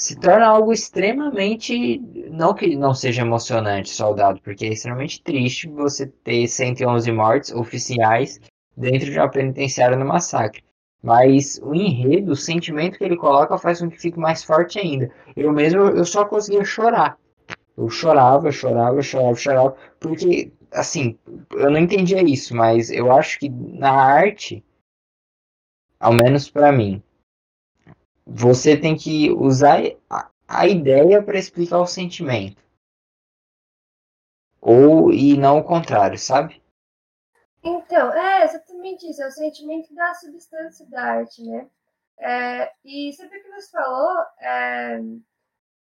se 0.00 0.16
torna 0.16 0.46
algo 0.46 0.72
extremamente. 0.72 1.98
Não 2.30 2.54
que 2.54 2.74
não 2.74 2.94
seja 2.94 3.20
emocionante, 3.20 3.90
soldado, 3.90 4.40
porque 4.40 4.64
é 4.64 4.72
extremamente 4.72 5.22
triste 5.22 5.68
você 5.68 6.06
ter 6.06 6.48
111 6.48 7.12
mortes 7.12 7.52
oficiais 7.52 8.40
dentro 8.74 9.10
de 9.10 9.18
uma 9.18 9.28
penitenciária 9.28 9.96
no 9.96 10.06
massacre. 10.06 10.64
Mas 11.02 11.60
o 11.62 11.74
enredo, 11.74 12.32
o 12.32 12.36
sentimento 12.36 12.96
que 12.96 13.04
ele 13.04 13.16
coloca 13.16 13.58
faz 13.58 13.80
com 13.80 13.90
que 13.90 14.00
fique 14.00 14.18
mais 14.18 14.42
forte 14.42 14.78
ainda. 14.78 15.10
Eu 15.36 15.52
mesmo, 15.52 15.80
eu 15.82 16.04
só 16.04 16.24
conseguia 16.24 16.64
chorar. 16.64 17.18
Eu 17.76 17.88
chorava, 17.90 18.50
chorava, 18.50 19.02
chorava, 19.02 19.34
chorava, 19.34 19.76
porque, 19.98 20.52
assim, 20.72 21.18
eu 21.52 21.70
não 21.70 21.78
entendia 21.78 22.22
isso, 22.22 22.54
mas 22.54 22.90
eu 22.90 23.12
acho 23.12 23.38
que 23.38 23.48
na 23.48 23.92
arte, 23.92 24.64
ao 25.98 26.12
menos 26.12 26.50
para 26.50 26.72
mim, 26.72 27.02
você 28.32 28.76
tem 28.76 28.96
que 28.96 29.30
usar 29.32 29.80
a, 30.46 30.66
ideia 30.66 31.20
para 31.22 31.38
explicar 31.38 31.80
o 31.80 31.86
sentimento. 31.86 32.62
Ou 34.60 35.12
e 35.12 35.36
não 35.36 35.58
o 35.58 35.64
contrário, 35.64 36.18
sabe? 36.18 36.62
Então, 37.62 38.12
é 38.12 38.44
exatamente 38.44 39.08
isso, 39.10 39.22
é 39.22 39.26
o 39.26 39.32
sentimento 39.32 39.92
da 39.94 40.14
substância 40.14 40.86
da 40.86 41.02
arte, 41.02 41.42
né? 41.42 41.68
É, 42.18 42.72
e 42.84 43.12
sempre 43.14 43.40
que 43.40 43.50
você 43.50 43.70
falou, 43.70 44.24
é, 44.38 45.00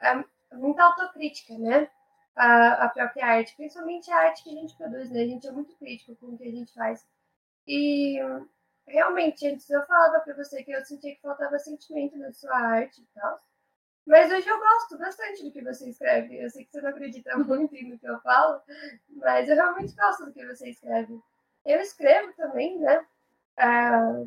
é 0.01 0.25
muita 0.57 0.83
autocrítica, 0.83 1.57
né? 1.59 1.89
A, 2.35 2.85
a, 2.85 2.89
própria 2.89 3.27
arte, 3.27 3.55
principalmente 3.55 4.11
a 4.11 4.17
arte 4.17 4.43
que 4.43 4.51
a 4.51 4.61
gente 4.61 4.77
produz, 4.77 5.11
né? 5.11 5.23
A 5.23 5.27
gente 5.27 5.47
é 5.47 5.53
muito 5.53 5.77
crítico 5.77 6.17
com 6.17 6.27
o 6.29 6.39
que 6.39 6.49
a 6.49 6.51
gente 6.51 6.73
faz. 6.73 7.07
E 7.67 8.19
realmente, 8.93 9.47
antes 9.47 9.69
eu 9.71 9.85
falava 9.87 10.21
para 10.21 10.35
você 10.35 10.63
que 10.63 10.71
eu 10.71 10.85
sentia 10.85 11.15
que 11.15 11.23
faltava 11.23 11.59
sentimento 11.59 12.17
na 12.19 12.31
sua 12.33 12.55
arte 12.55 13.01
e 13.01 13.07
tal. 13.15 13.41
Mas 14.07 14.31
hoje 14.31 14.49
eu 14.49 14.59
gosto 14.59 14.99
bastante 14.99 15.45
do 15.45 15.51
que 15.51 15.63
você 15.63 15.89
escreve. 15.89 16.43
Eu 16.43 16.51
sei 16.51 16.65
que 16.65 16.73
você 16.73 16.81
não 16.83 16.91
acredita 16.91 17.37
muito 17.39 17.75
no 17.85 17.99
que 17.99 18.09
eu 18.09 18.21
falo, 18.21 18.61
mas 19.17 19.49
eu 19.49 19.55
realmente 19.55 19.95
gosto 19.95 20.27
do 20.27 20.33
que 20.33 20.47
você 20.47 20.71
escreve. 20.71 21.19
Eu 21.65 21.81
escrevo 21.81 22.33
também, 22.35 22.79
né? 22.79 23.07
Ah, 23.57 24.25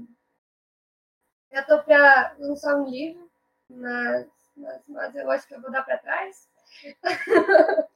eu 1.51 1.65
tô 1.65 1.83
para 1.83 2.35
lançar 2.39 2.75
um 2.75 2.89
livro, 2.89 3.29
mas, 3.69 4.27
mas, 4.57 4.81
mas, 4.87 5.15
eu 5.15 5.29
acho 5.29 5.47
que 5.47 5.55
eu 5.55 5.61
vou 5.61 5.71
dar 5.71 5.83
para 5.83 5.97
trás. 5.97 6.47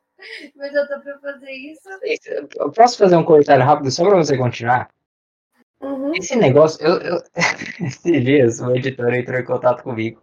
mas 0.56 0.74
eu 0.74 0.88
tô 0.88 1.00
para 1.00 1.20
fazer 1.20 1.52
isso. 1.52 1.90
Eu 2.58 2.72
posso 2.72 2.98
fazer 2.98 3.16
um 3.16 3.26
comentário 3.26 3.64
rápido 3.64 3.90
só 3.90 4.04
para 4.04 4.18
você 4.18 4.38
continuar? 4.38 4.90
Uhum. 5.82 6.14
Esse 6.14 6.36
negócio, 6.36 6.86
eu, 6.86 7.00
eu... 7.00 7.24
esses 7.86 8.24
dias 8.24 8.60
o 8.60 8.76
editor 8.76 9.14
entrou 9.14 9.40
em 9.40 9.46
contato 9.46 9.84
comigo. 9.84 10.22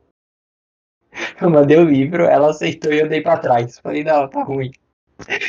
Eu 1.41 1.51
mandei 1.51 1.79
o 1.79 1.85
livro, 1.85 2.25
ela 2.25 2.51
aceitou 2.51 2.93
e 2.93 3.01
eu 3.01 3.09
dei 3.09 3.23
pra 3.23 3.39
trás. 3.39 3.79
Falei, 3.79 4.05
não, 4.05 4.29
tá 4.29 4.43
ruim. 4.43 4.71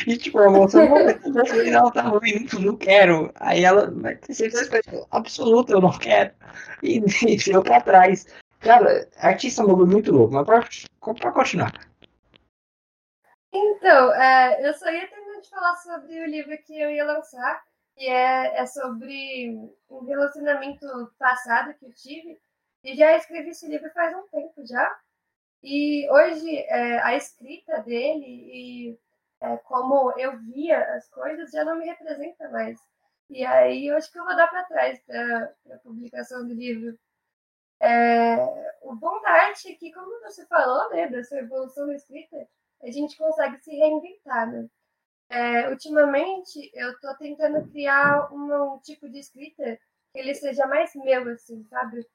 E 0.06 0.16
tipo, 0.16 0.38
a 0.38 0.50
moça, 0.50 0.82
eu 0.82 1.46
falei, 1.46 1.70
não, 1.70 1.90
tá 1.90 2.02
ruim, 2.02 2.46
não, 2.52 2.60
não 2.60 2.76
quero. 2.76 3.30
Aí 3.34 3.64
ela, 3.64 3.90
mas 3.90 4.18
absoluta, 5.10 5.72
eu 5.72 5.80
não 5.80 5.96
quero. 5.98 6.32
E, 6.82 7.02
e 7.26 7.36
deu 7.36 7.62
pra 7.62 7.80
trás. 7.80 8.26
Cara, 8.60 9.08
artista 9.18 9.62
é 9.62 9.66
um 9.66 9.86
muito 9.86 10.10
louco, 10.10 10.34
mas 10.34 10.46
pra, 10.46 11.14
pra 11.14 11.32
continuar. 11.32 11.72
Então, 13.52 14.12
é, 14.14 14.68
eu 14.68 14.74
só 14.74 14.90
ia 14.90 15.06
terminar 15.06 15.40
de 15.40 15.48
falar 15.48 15.76
sobre 15.76 16.20
o 16.20 16.26
livro 16.26 16.56
que 16.66 16.78
eu 16.78 16.90
ia 16.90 17.04
lançar, 17.04 17.62
que 17.98 18.06
é, 18.06 18.60
é 18.60 18.66
sobre 18.66 19.50
um 19.90 20.04
relacionamento 20.04 20.86
passado 21.18 21.74
que 21.74 21.84
eu 21.84 21.92
tive. 21.92 22.40
E 22.84 22.94
já 22.94 23.16
escrevi 23.16 23.50
esse 23.50 23.66
livro 23.66 23.90
faz 23.90 24.16
um 24.16 24.26
tempo 24.28 24.64
já. 24.64 24.96
E 25.60 26.08
hoje 26.08 26.58
é, 26.68 27.00
a 27.00 27.16
escrita 27.16 27.82
dele 27.82 28.24
e 28.24 28.98
é, 29.40 29.56
como 29.58 30.12
eu 30.12 30.38
via 30.38 30.80
as 30.94 31.08
coisas 31.10 31.50
já 31.50 31.64
não 31.64 31.76
me 31.76 31.86
representa 31.86 32.48
mais. 32.50 32.78
E 33.28 33.44
aí 33.44 33.88
eu 33.88 33.96
acho 33.96 34.12
que 34.12 34.18
eu 34.18 34.24
vou 34.24 34.36
dar 34.36 34.46
para 34.46 34.64
trás 34.64 35.00
para 35.00 35.52
a 35.74 35.78
publicação 35.78 36.46
do 36.46 36.54
livro. 36.54 36.96
É, 37.80 38.36
o 38.82 38.94
bom 38.94 39.20
da 39.22 39.30
arte 39.30 39.72
é 39.72 39.74
que, 39.74 39.92
como 39.92 40.20
você 40.20 40.46
falou, 40.46 40.88
né, 40.90 41.08
dessa 41.08 41.36
evolução 41.36 41.88
da 41.88 41.94
escrita, 41.94 42.48
a 42.82 42.90
gente 42.90 43.16
consegue 43.16 43.58
se 43.58 43.70
reinventar, 43.74 44.50
né? 44.50 44.68
É, 45.30 45.68
ultimamente, 45.68 46.70
eu 46.74 46.92
estou 46.92 47.14
tentando 47.16 47.68
criar 47.70 48.32
um, 48.32 48.74
um, 48.74 48.78
tipo 48.78 49.08
de 49.08 49.18
escrita 49.18 49.78
que 50.12 50.18
ele 50.18 50.34
seja 50.34 50.66
mais 50.66 50.94
meu, 50.94 51.28
assim, 51.30 51.62
sabe? 51.64 52.06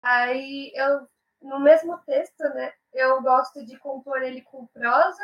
Aí, 0.00 0.72
eu, 0.74 1.08
no 1.40 1.58
mesmo 1.60 1.98
texto, 2.06 2.42
né, 2.54 2.72
eu 2.92 3.20
gosto 3.20 3.64
de 3.66 3.76
compor 3.78 4.22
ele 4.22 4.42
com 4.42 4.66
prosa, 4.68 5.22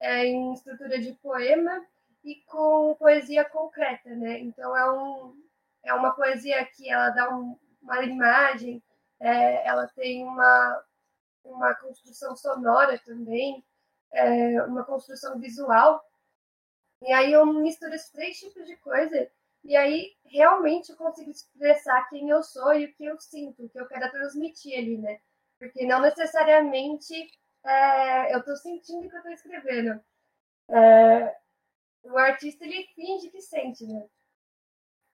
é, 0.00 0.26
em 0.26 0.52
estrutura 0.52 0.98
de 0.98 1.14
poema 1.14 1.84
e 2.22 2.36
com 2.46 2.94
poesia 2.98 3.44
concreta, 3.44 4.10
né? 4.10 4.38
Então, 4.40 4.76
é, 4.76 4.90
um, 4.92 5.34
é 5.84 5.94
uma 5.94 6.12
poesia 6.12 6.64
que 6.66 6.90
ela 6.90 7.10
dá 7.10 7.34
um, 7.34 7.58
uma 7.82 8.02
imagem, 8.04 8.82
é, 9.20 9.66
ela 9.66 9.86
tem 9.88 10.24
uma, 10.24 10.84
uma 11.44 11.74
construção 11.76 12.36
sonora 12.36 12.98
também, 12.98 13.64
é, 14.12 14.62
uma 14.64 14.84
construção 14.84 15.38
visual, 15.38 16.02
e 17.02 17.12
aí 17.12 17.32
eu 17.32 17.44
misturo 17.46 17.94
esses 17.94 18.10
três 18.10 18.38
tipos 18.38 18.66
de 18.66 18.76
coisa 18.76 19.30
e 19.64 19.76
aí 19.76 20.12
realmente 20.26 20.90
eu 20.90 20.96
consigo 20.96 21.30
expressar 21.30 22.08
quem 22.08 22.28
eu 22.28 22.42
sou 22.42 22.74
e 22.74 22.86
o 22.86 22.94
que 22.94 23.04
eu 23.04 23.18
sinto, 23.18 23.64
o 23.64 23.68
que 23.68 23.80
eu 23.80 23.86
quero 23.86 24.10
transmitir 24.10 24.78
ali, 24.78 24.98
né? 24.98 25.18
Porque 25.58 25.86
não 25.86 26.00
necessariamente 26.00 27.14
é, 27.64 28.34
eu 28.34 28.40
estou 28.40 28.56
sentindo 28.56 29.08
que 29.08 29.14
eu 29.14 29.18
estou 29.18 29.32
escrevendo. 29.32 30.00
É, 30.68 31.36
o 32.04 32.18
artista 32.18 32.64
ele 32.64 32.86
finge 32.94 33.30
que 33.30 33.40
sente, 33.40 33.86
né? 33.86 34.04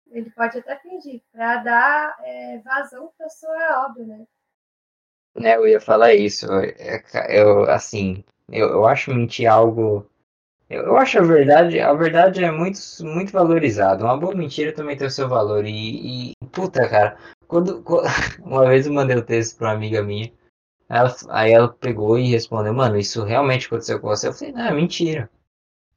Ele 0.10 0.30
pode 0.32 0.58
até 0.60 0.78
fingir 0.80 1.22
para 1.32 1.58
dar 1.58 2.18
é, 2.24 2.60
vazão 2.60 3.12
para 3.18 3.30
sua 3.30 3.86
obra, 3.86 4.06
né? 4.06 4.28
É, 5.44 5.56
eu 5.56 5.68
ia 5.68 5.82
falar 5.82 6.14
isso. 6.14 6.48
É, 6.54 7.04
eu, 7.30 7.70
assim, 7.70 8.24
eu, 8.50 8.70
eu 8.70 8.86
acho 8.88 9.14
mentir 9.14 9.52
algo 9.52 10.10
eu 10.70 10.98
acho 10.98 11.20
a 11.20 11.22
verdade, 11.22 11.80
a 11.80 11.94
verdade 11.94 12.44
é 12.44 12.52
muito, 12.52 12.80
muito 13.02 13.32
valorizada. 13.32 14.04
Uma 14.04 14.18
boa 14.18 14.36
mentira 14.36 14.74
também 14.74 14.98
tem 14.98 15.08
o 15.08 15.12
seu 15.12 15.30
valor. 15.30 15.66
E, 15.66 16.32
e 16.32 16.34
puta, 16.52 16.88
cara, 16.90 17.18
quando, 17.48 17.82
quando, 17.84 18.08
uma 18.44 18.68
vez 18.68 18.86
eu 18.86 18.94
mandei 18.94 19.16
o 19.16 19.20
um 19.20 19.24
texto 19.24 19.58
pra 19.58 19.70
uma 19.70 19.74
amiga 19.76 20.04
minha, 20.04 20.32
ela, 20.90 21.16
aí 21.30 21.52
ela 21.52 21.70
pegou 21.70 22.18
e 22.20 22.30
respondeu, 22.30 22.74
mano, 22.74 22.98
isso 22.98 23.24
realmente 23.24 23.68
aconteceu 23.68 24.00
com 24.00 24.08
você? 24.08 24.28
Eu 24.28 24.34
falei, 24.34 24.54
não, 24.54 24.66
é 24.66 24.74
mentira. 24.74 25.30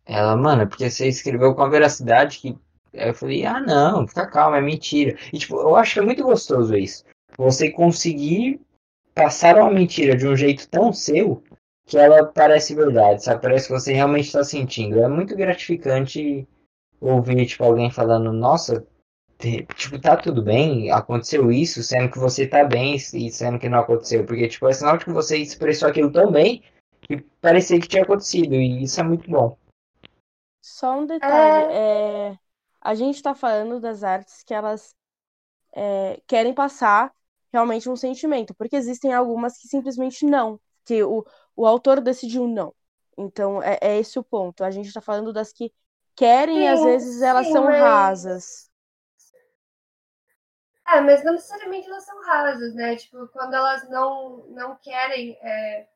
Ela, 0.06 0.37
mano, 0.37 0.62
é 0.62 0.66
porque 0.66 0.90
você 0.90 1.09
escreveu 1.09 1.54
com 1.54 1.62
a 1.62 1.68
veracidade 1.68 2.38
que. 2.38 2.59
Aí 2.94 3.09
eu 3.09 3.14
falei, 3.14 3.46
ah, 3.46 3.61
não, 3.61 4.06
fica 4.06 4.26
calma, 4.26 4.59
é 4.59 4.61
mentira. 4.61 5.16
E 5.33 5.38
tipo, 5.38 5.56
eu 5.56 5.76
acho 5.76 5.94
que 5.94 6.00
é 6.00 6.02
muito 6.02 6.24
gostoso 6.24 6.76
isso. 6.76 7.04
Você 7.38 7.70
conseguir 7.70 8.61
passar 9.14 9.56
uma 9.56 9.70
mentira 9.70 10.16
de 10.16 10.26
um 10.26 10.37
jeito 10.37 10.68
tão 10.68 10.92
seu 10.92 11.42
que 11.87 11.99
ela 11.99 12.25
parece 12.25 12.75
verdade, 12.75 13.25
sabe? 13.25 13.43
Parece 13.43 13.66
que 13.66 13.73
você 13.73 13.93
realmente 13.93 14.27
está 14.27 14.45
sentindo. 14.45 15.03
É 15.03 15.09
muito 15.09 15.37
gratificante 15.37 16.47
ouvir, 17.01 17.47
tipo, 17.47 17.64
alguém 17.64 17.90
falando, 17.90 18.33
nossa, 18.33 18.87
tipo, 19.75 20.01
tá 20.01 20.16
tudo 20.16 20.43
bem, 20.43 20.90
aconteceu 20.90 21.51
isso, 21.51 21.83
sendo 21.83 22.11
que 22.11 22.19
você 22.19 22.47
tá 22.47 22.62
bem 22.62 22.95
e 22.95 23.31
sendo 23.31 23.59
que 23.59 23.69
não 23.69 23.81
aconteceu. 23.81 24.25
Porque, 24.27 24.49
tipo, 24.49 24.69
é 24.69 24.73
sinal 24.73 24.99
de 24.99 25.05
que 25.05 25.12
você 25.12 25.38
expressou 25.38 25.88
aquilo 25.88 26.12
tão 26.12 26.31
bem 26.31 26.62
que 27.01 27.19
parecia 27.40 27.81
que 27.81 27.88
tinha 27.88 28.03
acontecido. 28.03 28.55
E 28.55 28.83
isso 28.83 29.01
é 29.01 29.03
muito 29.03 29.29
bom. 29.31 29.57
Só 30.61 30.99
um 30.99 31.07
detalhe. 31.07 31.73
É... 31.73 32.38
A 32.81 32.95
gente 32.95 33.23
tá 33.23 33.35
falando 33.35 33.81
das 33.81 34.03
artes 34.03 34.43
que 34.43 34.55
elas 34.55 34.95
é, 35.73 36.21
querem 36.27 36.55
passar 36.55 37.12
realmente 37.53 37.88
um 37.88 37.97
sentimento. 37.97 38.55
Porque 38.55 38.77
existem 38.77 39.12
algumas 39.12 39.57
que 39.59 39.69
simplesmente 39.69 40.25
não. 40.25 40.61
Que 40.85 41.03
o, 41.03 41.25
o 41.56 41.66
autor 41.66 42.00
decidiu 42.00 42.46
não. 42.46 42.74
Então, 43.16 43.62
é, 43.62 43.78
é 43.80 43.98
esse 43.98 44.18
o 44.18 44.24
ponto. 44.24 44.64
A 44.64 44.70
gente 44.70 44.86
está 44.86 45.00
falando 45.00 45.32
das 45.32 45.52
que 45.52 45.72
querem 46.16 46.56
sim, 46.56 46.62
e 46.62 46.68
às 46.68 46.82
vezes 46.82 47.22
elas 47.22 47.46
sim, 47.46 47.52
são 47.52 47.64
mas... 47.64 47.80
rasas. 47.80 48.70
É, 50.88 51.00
mas 51.00 51.22
não 51.22 51.32
necessariamente 51.32 51.88
elas 51.88 52.04
são 52.04 52.20
rasas, 52.24 52.74
né? 52.74 52.96
Tipo, 52.96 53.28
quando 53.28 53.54
elas 53.54 53.88
não, 53.88 54.44
não 54.48 54.76
querem 54.76 55.38
é, 55.40 55.86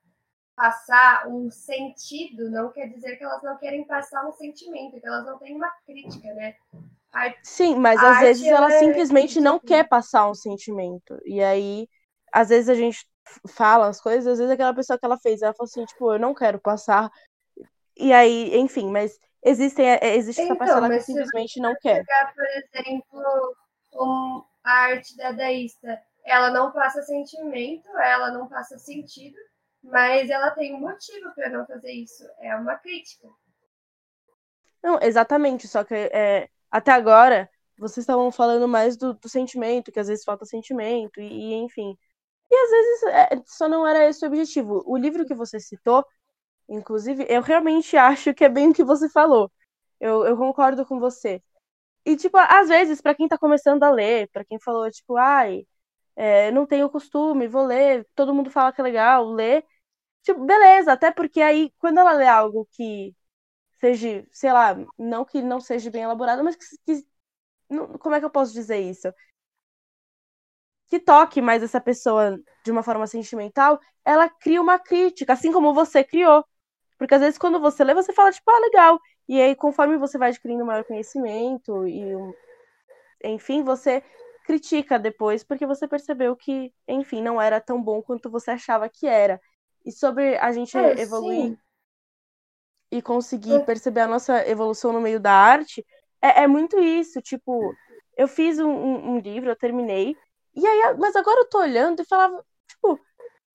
passar 0.54 1.26
um 1.28 1.50
sentido, 1.50 2.50
não 2.50 2.70
quer 2.70 2.86
dizer 2.88 3.16
que 3.16 3.24
elas 3.24 3.42
não 3.42 3.56
querem 3.58 3.84
passar 3.84 4.24
um 4.26 4.32
sentimento, 4.32 5.00
que 5.00 5.06
elas 5.06 5.26
não 5.26 5.38
têm 5.38 5.56
uma 5.56 5.70
crítica, 5.84 6.32
né? 6.34 6.54
A, 7.12 7.32
Sim, 7.42 7.76
mas 7.76 8.02
às 8.02 8.20
vezes 8.20 8.46
ela 8.46 8.72
é 8.72 8.78
simplesmente 8.78 9.40
não 9.40 9.58
quer 9.58 9.88
passar 9.88 10.28
um 10.28 10.34
sentimento. 10.34 11.20
E 11.24 11.42
aí, 11.42 11.88
às 12.32 12.48
vezes 12.48 12.68
a 12.68 12.74
gente 12.74 13.06
fala 13.48 13.88
as 13.88 14.00
coisas, 14.00 14.26
às 14.26 14.38
vezes 14.38 14.52
aquela 14.52 14.74
pessoa 14.74 14.98
que 14.98 15.04
ela 15.04 15.18
fez, 15.18 15.42
ela 15.42 15.54
falou 15.54 15.68
assim, 15.68 15.84
tipo, 15.84 16.12
eu 16.12 16.18
não 16.18 16.34
quero 16.34 16.58
passar. 16.58 17.10
E 17.96 18.12
aí, 18.12 18.56
enfim, 18.56 18.90
mas 18.90 19.18
existem, 19.42 19.87
é, 19.87 20.16
existe 20.16 20.42
então, 20.42 20.56
essa 20.56 20.58
parcela 20.58 20.88
que 20.90 21.00
simplesmente 21.00 21.60
não 21.60 21.74
quer. 21.76 22.04
Pegar, 22.04 22.34
por 22.34 22.44
exemplo, 22.44 23.56
um, 23.94 24.44
a 24.64 24.72
arte 24.72 25.16
dadaísta, 25.16 26.00
ela 26.24 26.50
não 26.50 26.72
passa 26.72 27.02
sentimento, 27.02 27.88
ela 27.98 28.30
não 28.30 28.48
passa 28.48 28.78
sentido, 28.78 29.37
mas 29.82 30.30
ela 30.30 30.50
tem 30.50 30.74
um 30.74 30.80
motivo 30.80 31.32
para 31.34 31.50
não 31.50 31.66
fazer 31.66 31.92
isso. 31.92 32.24
É 32.40 32.54
uma 32.56 32.76
crítica. 32.76 33.28
Não, 34.82 34.98
exatamente, 35.00 35.66
só 35.68 35.82
que 35.84 35.94
é, 35.94 36.48
até 36.70 36.92
agora 36.92 37.48
vocês 37.78 38.04
estavam 38.04 38.30
falando 38.30 38.68
mais 38.68 38.96
do, 38.96 39.14
do, 39.14 39.28
sentimento, 39.28 39.90
que 39.90 39.98
às 39.98 40.08
vezes 40.08 40.24
falta 40.24 40.44
sentimento, 40.44 41.20
e, 41.20 41.26
e 41.26 41.54
enfim. 41.54 41.96
E 42.54 42.64
às 42.64 42.70
vezes 42.70 43.02
é, 43.40 43.42
só 43.46 43.68
não 43.68 43.86
era 43.86 44.08
esse 44.08 44.24
o 44.24 44.28
objetivo. 44.28 44.82
O 44.86 44.96
livro 44.96 45.26
que 45.26 45.34
você 45.34 45.58
citou, 45.60 46.04
inclusive, 46.68 47.26
eu 47.28 47.42
realmente 47.42 47.96
acho 47.96 48.34
que 48.34 48.44
é 48.44 48.48
bem 48.48 48.70
o 48.70 48.74
que 48.74 48.84
você 48.84 49.08
falou. 49.10 49.52
Eu, 50.00 50.26
eu 50.26 50.36
concordo 50.36 50.86
com 50.86 51.00
você. 51.00 51.42
E, 52.06 52.16
tipo, 52.16 52.36
às 52.38 52.68
vezes, 52.68 53.00
para 53.00 53.14
quem 53.14 53.28
tá 53.28 53.38
começando 53.38 53.82
a 53.84 53.90
ler, 53.90 54.28
para 54.32 54.44
quem 54.44 54.60
falou, 54.60 54.90
tipo, 54.90 55.16
ai, 55.16 55.66
é, 56.16 56.50
não 56.52 56.66
tenho 56.66 56.90
costume, 56.90 57.48
vou 57.48 57.66
ler, 57.66 58.06
todo 58.14 58.34
mundo 58.34 58.50
fala 58.50 58.72
que 58.72 58.80
é 58.80 58.84
legal, 58.84 59.26
ler. 59.32 59.64
Tipo, 60.22 60.44
beleza, 60.46 60.92
até 60.94 61.12
porque 61.12 61.40
aí, 61.42 61.72
quando 61.78 61.98
ela 62.00 62.12
lê 62.14 62.26
algo 62.28 62.68
que 62.72 63.14
seja, 63.80 64.26
sei 64.32 64.52
lá, 64.52 64.76
não 64.98 65.24
que 65.24 65.42
não 65.42 65.60
seja 65.60 65.90
bem 65.90 66.02
elaborado, 66.02 66.44
mas 66.44 66.56
que, 66.56 66.66
que 66.86 67.06
como 68.00 68.14
é 68.14 68.20
que 68.20 68.26
eu 68.26 68.30
posso 68.30 68.52
dizer 68.52 68.78
isso? 68.80 69.08
Que 70.94 71.00
toque 71.00 71.40
mais 71.42 71.62
essa 71.62 71.80
pessoa 71.80 72.38
de 72.64 72.70
uma 72.70 72.83
forma 72.83 73.07
sentimental, 73.07 73.80
ela 74.04 74.28
cria 74.28 74.61
uma 74.62 74.78
crítica, 74.78 75.33
assim 75.33 75.52
como 75.52 75.74
você 75.74 76.04
criou. 76.04 76.44
Porque 76.98 77.14
às 77.14 77.20
vezes 77.22 77.38
quando 77.38 77.61
você 77.61 77.85
lê, 77.85 77.94
você 77.94 78.12
fala, 78.12 78.33
tipo, 78.33 78.50
ah, 78.50 78.61
legal. 78.61 79.00
E 79.28 79.40
aí, 79.40 79.57
conforme 79.57 79.98
você 79.98 80.18
vai 80.18 80.30
adquirindo 80.30 80.64
maior 80.66 80.85
conhecimento 80.85 81.87
e, 81.88 82.14
enfim, 83.24 83.62
você 83.62 84.02
critica 84.44 84.98
depois 84.98 85.42
porque 85.42 85.66
você 85.66 85.88
percebeu 85.88 86.37
que, 86.37 86.72
enfim, 86.87 87.22
não 87.22 87.40
era 87.40 87.61
tão 87.61 87.83
bom 87.83 88.02
quanto 88.02 88.30
você 88.30 88.50
achava 88.52 88.88
que 88.88 89.07
era. 89.07 89.40
E 89.85 89.92
sobre 89.92 90.37
a 90.38 90.52
gente 90.52 90.76
É, 90.76 91.00
evoluir 91.00 91.50
sim. 91.50 91.59
e 92.90 93.02
conseguir 93.02 93.61
É. 93.61 93.66
perceber 93.66 94.00
a 94.00 94.07
nossa 94.07 94.46
evolução 94.48 94.92
no 94.92 95.00
meio 95.00 95.18
da 95.20 95.33
arte, 95.33 95.85
é, 96.22 96.42
é 96.44 96.46
muito 96.46 96.78
isso. 96.78 97.20
Tipo, 97.20 97.74
eu 98.16 98.28
fiz 98.28 98.59
um, 98.59 98.68
um- 98.70 99.11
um 99.14 99.18
livro, 99.18 99.50
eu 99.50 99.57
terminei, 99.57 100.16
e 100.54 100.66
aí, 100.66 100.94
mas 100.98 101.16
agora 101.16 101.40
eu 101.40 101.48
tô 101.48 101.58
olhando 101.58 102.00
e 102.00 102.04
falava, 102.04 102.44
tipo, 102.68 103.00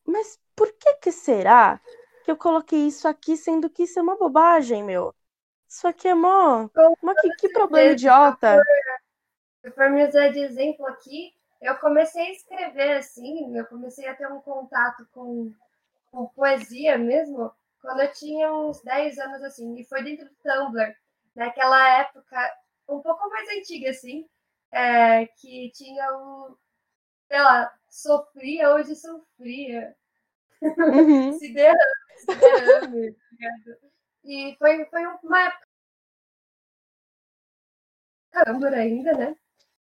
mas 0.05 0.39
por 0.55 0.71
que 0.73 0.95
que 0.95 1.11
será 1.11 1.79
que 2.23 2.31
eu 2.31 2.37
coloquei 2.37 2.87
isso 2.87 3.07
aqui, 3.07 3.37
sendo 3.37 3.69
que 3.69 3.83
isso 3.83 3.99
é 3.99 4.01
uma 4.01 4.17
bobagem, 4.17 4.83
meu? 4.83 5.15
Isso 5.67 5.87
aqui 5.87 6.07
é 6.07 6.15
mó. 6.15 6.67
Mó 7.01 7.13
que, 7.21 7.29
que 7.35 7.49
problema 7.49 7.91
idiota. 7.91 8.61
For 9.75 9.89
me 9.89 10.07
usar 10.07 10.29
de 10.29 10.39
exemplo 10.39 10.85
aqui, 10.87 11.33
eu 11.61 11.75
comecei 11.75 12.27
a 12.27 12.31
escrever 12.31 12.97
assim, 12.97 13.55
eu 13.55 13.65
comecei 13.65 14.07
a 14.07 14.15
ter 14.15 14.27
um 14.31 14.39
contato 14.41 15.07
com, 15.11 15.53
com 16.11 16.27
poesia 16.27 16.97
mesmo, 16.97 17.51
quando 17.81 18.01
eu 18.01 18.11
tinha 18.11 18.51
uns 18.53 18.81
10 18.81 19.17
anos 19.19 19.43
assim, 19.43 19.75
e 19.77 19.83
foi 19.85 20.03
dentro 20.03 20.25
do 20.25 20.35
Tumblr, 20.41 20.95
naquela 21.35 21.99
época 21.99 22.37
um 22.87 23.01
pouco 23.01 23.29
mais 23.29 23.47
antiga 23.49 23.91
assim, 23.91 24.27
é, 24.71 25.27
que 25.27 25.71
tinha 25.73 26.11
o, 26.13 26.57
sei 27.29 27.39
lá, 27.41 27.73
sofria, 27.89 28.73
hoje 28.75 28.95
sofria, 28.95 29.95
Uhum. 30.61 31.33
se 31.39 31.53
derrame, 31.53 31.79
se 32.17 32.35
derrame, 32.35 33.13
tá? 33.13 33.77
E 34.23 34.55
foi, 34.59 34.85
foi 34.85 35.05
uma 35.23 35.39
época 35.41 35.67
Tumblr 38.31 38.73
ainda, 38.73 39.13
né? 39.13 39.35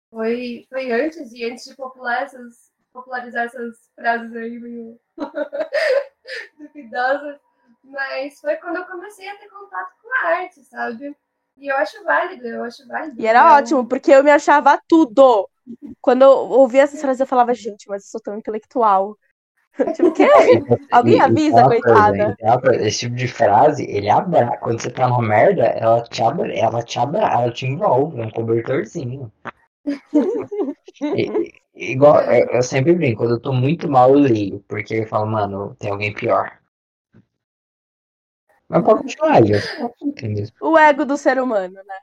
Foi, 0.10 0.66
foi 0.70 0.92
antes 0.92 1.32
e 1.34 1.46
antes 1.46 1.66
de 1.66 1.76
popular 1.76 2.24
essas, 2.24 2.72
popularizar 2.94 3.46
essas 3.46 3.90
frases 3.96 4.36
aí 4.36 4.60
meio 4.60 5.00
duvidosas. 6.58 7.40
Mas 7.84 8.40
foi 8.40 8.56
quando 8.58 8.78
eu 8.78 8.86
comecei 8.86 9.28
a 9.30 9.38
ter 9.38 9.50
contato 9.50 9.94
com 10.02 10.10
a 10.14 10.28
arte, 10.30 10.64
sabe? 10.66 11.16
E 11.58 11.68
eu 11.72 11.78
acho 11.78 12.04
válido, 12.04 12.48
eu 12.48 12.64
acho 12.64 12.86
válido. 12.88 13.22
E 13.22 13.26
era 13.26 13.40
Eu- 13.40 13.58
ótimo, 13.58 13.88
porque 13.88 14.12
eu 14.12 14.24
me 14.24 14.32
achava 14.32 14.80
tudo. 14.88 15.50
Quando 16.02 16.24
eu 16.24 16.30
ouvia 16.32 16.82
essas 16.84 17.00
frases, 17.00 17.20
eu 17.22 17.28
falava, 17.28 17.54
gente, 17.54 17.88
mas 17.88 18.04
eu 18.04 18.10
sou 18.10 18.22
tão 18.22 18.38
intelectual. 18.38 19.18
tipo, 19.96 20.10
o 20.10 20.14
quê? 20.14 20.28
Alguém 20.92 21.20
avisa, 21.22 21.64
coitada. 21.64 22.36
Esse 22.82 23.00
tipo 23.00 23.16
de 23.16 23.28
frase, 23.28 23.86
ele 23.90 24.10
abra. 24.10 24.58
Quando 24.58 24.82
você 24.82 24.90
tá 24.90 25.08
numa 25.08 25.22
merda, 25.22 25.64
ela 25.64 26.02
te 26.04 26.22
abra, 26.22 26.54
ela 26.54 26.84
te 26.84 27.00
abra, 27.00 27.20
ela 27.20 27.52
te 27.52 27.66
envolve, 27.66 28.20
é 28.20 28.26
um 28.26 28.30
cobertorzinho. 28.32 29.32
E- 31.02 31.32
e- 31.76 31.94
igual, 31.94 32.22
eu, 32.32 32.48
eu 32.58 32.64
sempre 32.64 32.94
brinco, 32.94 33.20
quando 33.24 33.36
eu 33.36 33.40
tô 33.42 33.54
muito 33.54 33.90
mal, 33.90 34.10
eu 34.12 34.20
leio, 34.20 34.60
porque 34.68 34.96
eu 34.96 35.08
falo, 35.08 35.28
mano, 35.28 35.76
tem 35.80 35.92
alguém 35.92 36.14
pior. 36.14 36.60
Mas 38.74 38.84
pode 38.84 39.02
continuar. 39.02 39.42
O 40.62 40.78
ego 40.78 41.06
do 41.06 41.16
ser 41.16 41.40
humano, 41.40 41.76
né? 41.76 42.00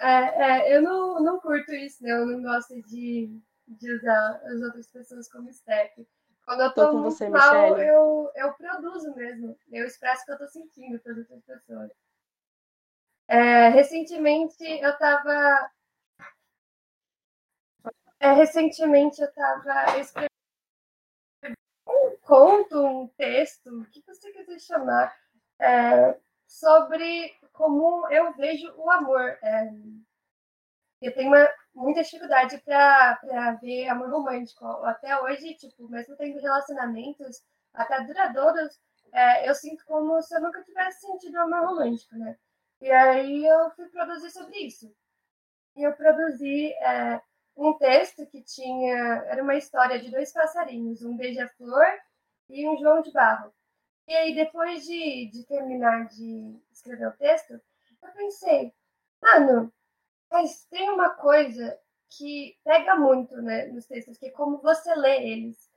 É, 0.00 0.42
é, 0.42 0.76
eu 0.76 0.82
não, 0.82 1.22
não 1.22 1.38
curto 1.38 1.72
isso, 1.72 2.02
né? 2.02 2.12
Eu 2.12 2.26
não 2.26 2.42
gosto 2.42 2.74
de, 2.82 3.30
de 3.68 3.92
usar 3.92 4.40
as 4.44 4.60
outras 4.60 4.86
pessoas 4.88 5.30
como 5.30 5.52
step. 5.52 6.06
Quando 6.44 6.62
eu 6.62 6.74
Tô 6.74 6.86
tô, 6.88 6.92
muito 6.98 7.12
você, 7.12 7.28
mal, 7.28 7.70
Michele. 7.70 7.88
eu, 7.88 8.30
eu 8.34 8.52
produzo 8.54 9.14
mesmo. 9.14 9.56
Eu 9.70 9.86
expresso 9.86 10.22
o 10.22 10.26
que 10.26 10.32
eu 10.32 10.38
tô 10.38 10.48
sentindo 10.48 10.98
para 10.98 11.12
as 11.12 11.18
outras 11.18 11.42
pessoas. 11.44 11.90
É, 13.28 13.68
recentemente 13.68 14.62
eu 14.62 14.98
tava. 14.98 15.70
É, 18.20 18.32
recentemente 18.32 19.22
eu 19.22 19.32
tava 19.32 19.98
escrevendo 19.98 20.28
um 21.86 22.16
conto, 22.22 22.84
um 22.84 23.08
texto, 23.08 23.68
o 23.68 23.84
que 23.86 24.02
você 24.06 24.30
quiser 24.32 24.58
chamar, 24.60 25.14
é, 25.58 26.16
sobre 26.46 27.34
como 27.52 28.08
eu 28.10 28.32
vejo 28.34 28.72
o 28.76 28.90
amor. 28.90 29.38
É, 29.42 29.70
eu 31.00 31.14
tenho 31.14 31.28
uma, 31.28 31.48
muita 31.74 32.02
dificuldade 32.02 32.58
para 32.58 33.58
ver 33.62 33.88
amor 33.88 34.10
romântico. 34.10 34.64
Até 34.84 35.20
hoje, 35.20 35.54
tipo, 35.54 35.88
mesmo 35.88 36.16
tendo 36.16 36.40
relacionamentos 36.40 37.42
até 37.72 38.02
duradouros, 38.02 38.80
é, 39.12 39.48
eu 39.48 39.54
sinto 39.54 39.84
como 39.86 40.20
se 40.22 40.34
eu 40.34 40.40
nunca 40.40 40.62
tivesse 40.62 41.06
sentido 41.06 41.36
amor 41.36 41.66
romântico, 41.68 42.16
né? 42.16 42.36
E 42.80 42.90
aí 42.90 43.44
eu 43.46 43.70
fui 43.72 43.86
produzir 43.88 44.30
sobre 44.30 44.58
isso. 44.58 44.94
E 45.76 45.82
eu 45.82 45.92
produzi 45.94 46.72
é, 46.74 47.20
um 47.56 47.76
texto 47.78 48.26
que 48.26 48.42
tinha. 48.42 49.24
Era 49.26 49.42
uma 49.42 49.54
história 49.56 49.98
de 50.00 50.10
dois 50.10 50.32
passarinhos, 50.32 51.02
um 51.02 51.16
beija-flor 51.16 51.86
e 52.48 52.68
um 52.68 52.76
João 52.76 53.02
de 53.02 53.12
Barro. 53.12 53.52
E 54.06 54.14
aí, 54.14 54.34
depois 54.34 54.84
de, 54.84 55.30
de 55.30 55.44
terminar 55.46 56.08
de 56.08 56.60
escrever 56.70 57.08
o 57.08 57.16
texto, 57.16 57.52
eu 58.02 58.12
pensei, 58.12 58.72
mano, 59.22 59.72
mas 60.30 60.64
tem 60.66 60.90
uma 60.90 61.10
coisa 61.10 61.78
que 62.10 62.58
pega 62.64 62.96
muito 62.96 63.40
né, 63.40 63.66
nos 63.66 63.86
textos, 63.86 64.18
que 64.18 64.26
é 64.26 64.30
como 64.30 64.58
você 64.58 64.94
lê 64.94 65.26
eles. 65.30 65.70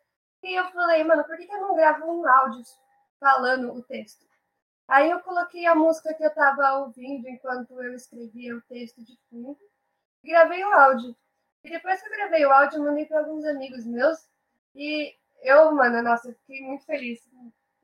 E 0.43 0.53
eu 0.53 0.65
falei, 0.71 1.03
mano, 1.03 1.23
por 1.23 1.37
que, 1.37 1.45
que 1.45 1.53
eu 1.53 1.61
não 1.61 1.75
gravo 1.75 2.05
um 2.05 2.27
áudio 2.27 2.63
falando 3.19 3.73
o 3.73 3.81
texto? 3.83 4.25
Aí 4.87 5.09
eu 5.09 5.19
coloquei 5.21 5.65
a 5.65 5.75
música 5.75 6.13
que 6.13 6.23
eu 6.23 6.33
tava 6.33 6.79
ouvindo 6.79 7.27
enquanto 7.27 7.81
eu 7.81 7.93
escrevia 7.93 8.55
o 8.55 8.61
texto 8.61 9.03
de 9.03 9.17
fundo 9.29 9.59
e 10.23 10.29
gravei 10.29 10.63
o 10.63 10.73
áudio. 10.73 11.15
E 11.63 11.69
depois 11.69 12.01
que 12.01 12.07
eu 12.07 12.11
gravei 12.13 12.45
o 12.45 12.51
áudio, 12.51 12.77
eu 12.77 12.83
mandei 12.83 13.05
para 13.05 13.19
alguns 13.19 13.43
amigos 13.43 13.85
meus 13.85 14.29
e 14.73 15.13
eu, 15.41 15.71
mano, 15.71 16.01
nossa, 16.01 16.29
eu 16.29 16.35
fiquei 16.35 16.61
muito 16.61 16.85
feliz. 16.85 17.19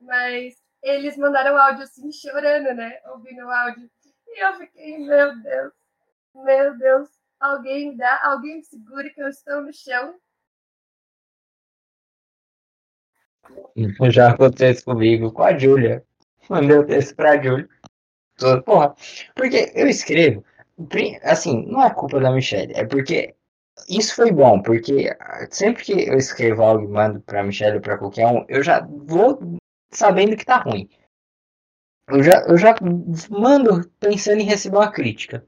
Mas 0.04 0.54
eles 0.82 1.16
mandaram 1.16 1.56
áudio 1.56 1.82
assim, 1.82 2.10
chorando, 2.12 2.74
né? 2.74 2.98
Ouvindo 3.06 3.46
o 3.46 3.50
áudio. 3.50 3.90
E 4.28 4.44
eu 4.44 4.54
fiquei, 4.54 4.98
meu 4.98 5.42
Deus, 5.42 5.72
meu 6.34 6.78
Deus, 6.78 7.08
alguém 7.40 7.90
me 7.90 7.96
dá, 7.96 8.20
alguém 8.24 8.56
me 8.56 8.64
segure 8.64 9.10
que 9.10 9.22
eu 9.22 9.28
estou 9.28 9.62
no 9.62 9.72
chão. 9.72 10.14
Já 14.10 14.30
aconteceu 14.30 14.84
comigo, 14.84 15.32
com 15.32 15.42
a 15.42 15.56
Júlia. 15.56 16.04
Mandei 16.48 16.76
o 16.76 16.86
texto 16.86 17.14
pra 17.14 17.40
Júlia. 17.42 17.68
Porra, 18.64 18.94
porque 19.36 19.70
eu 19.76 19.86
escrevo, 19.86 20.44
assim, 21.22 21.64
não 21.66 21.84
é 21.84 21.94
culpa 21.94 22.18
da 22.18 22.32
Michelle, 22.32 22.72
é 22.74 22.84
porque 22.84 23.36
isso 23.88 24.16
foi 24.16 24.32
bom, 24.32 24.60
porque 24.60 25.16
sempre 25.50 25.84
que 25.84 26.08
eu 26.08 26.16
escrevo 26.16 26.64
algo 26.64 26.84
e 26.84 26.88
mando 26.88 27.20
pra 27.20 27.44
Michelle 27.44 27.76
ou 27.76 27.80
pra 27.80 27.96
qualquer 27.96 28.26
um, 28.26 28.44
eu 28.48 28.60
já 28.60 28.80
vou 28.80 29.38
sabendo 29.94 30.36
que 30.36 30.44
tá 30.44 30.58
ruim. 30.58 30.88
Eu 32.08 32.22
já, 32.22 32.44
eu 32.46 32.58
já 32.58 32.74
mando 33.30 33.88
pensando 33.98 34.40
em 34.40 34.44
receber 34.44 34.76
uma 34.76 34.92
crítica. 34.92 35.46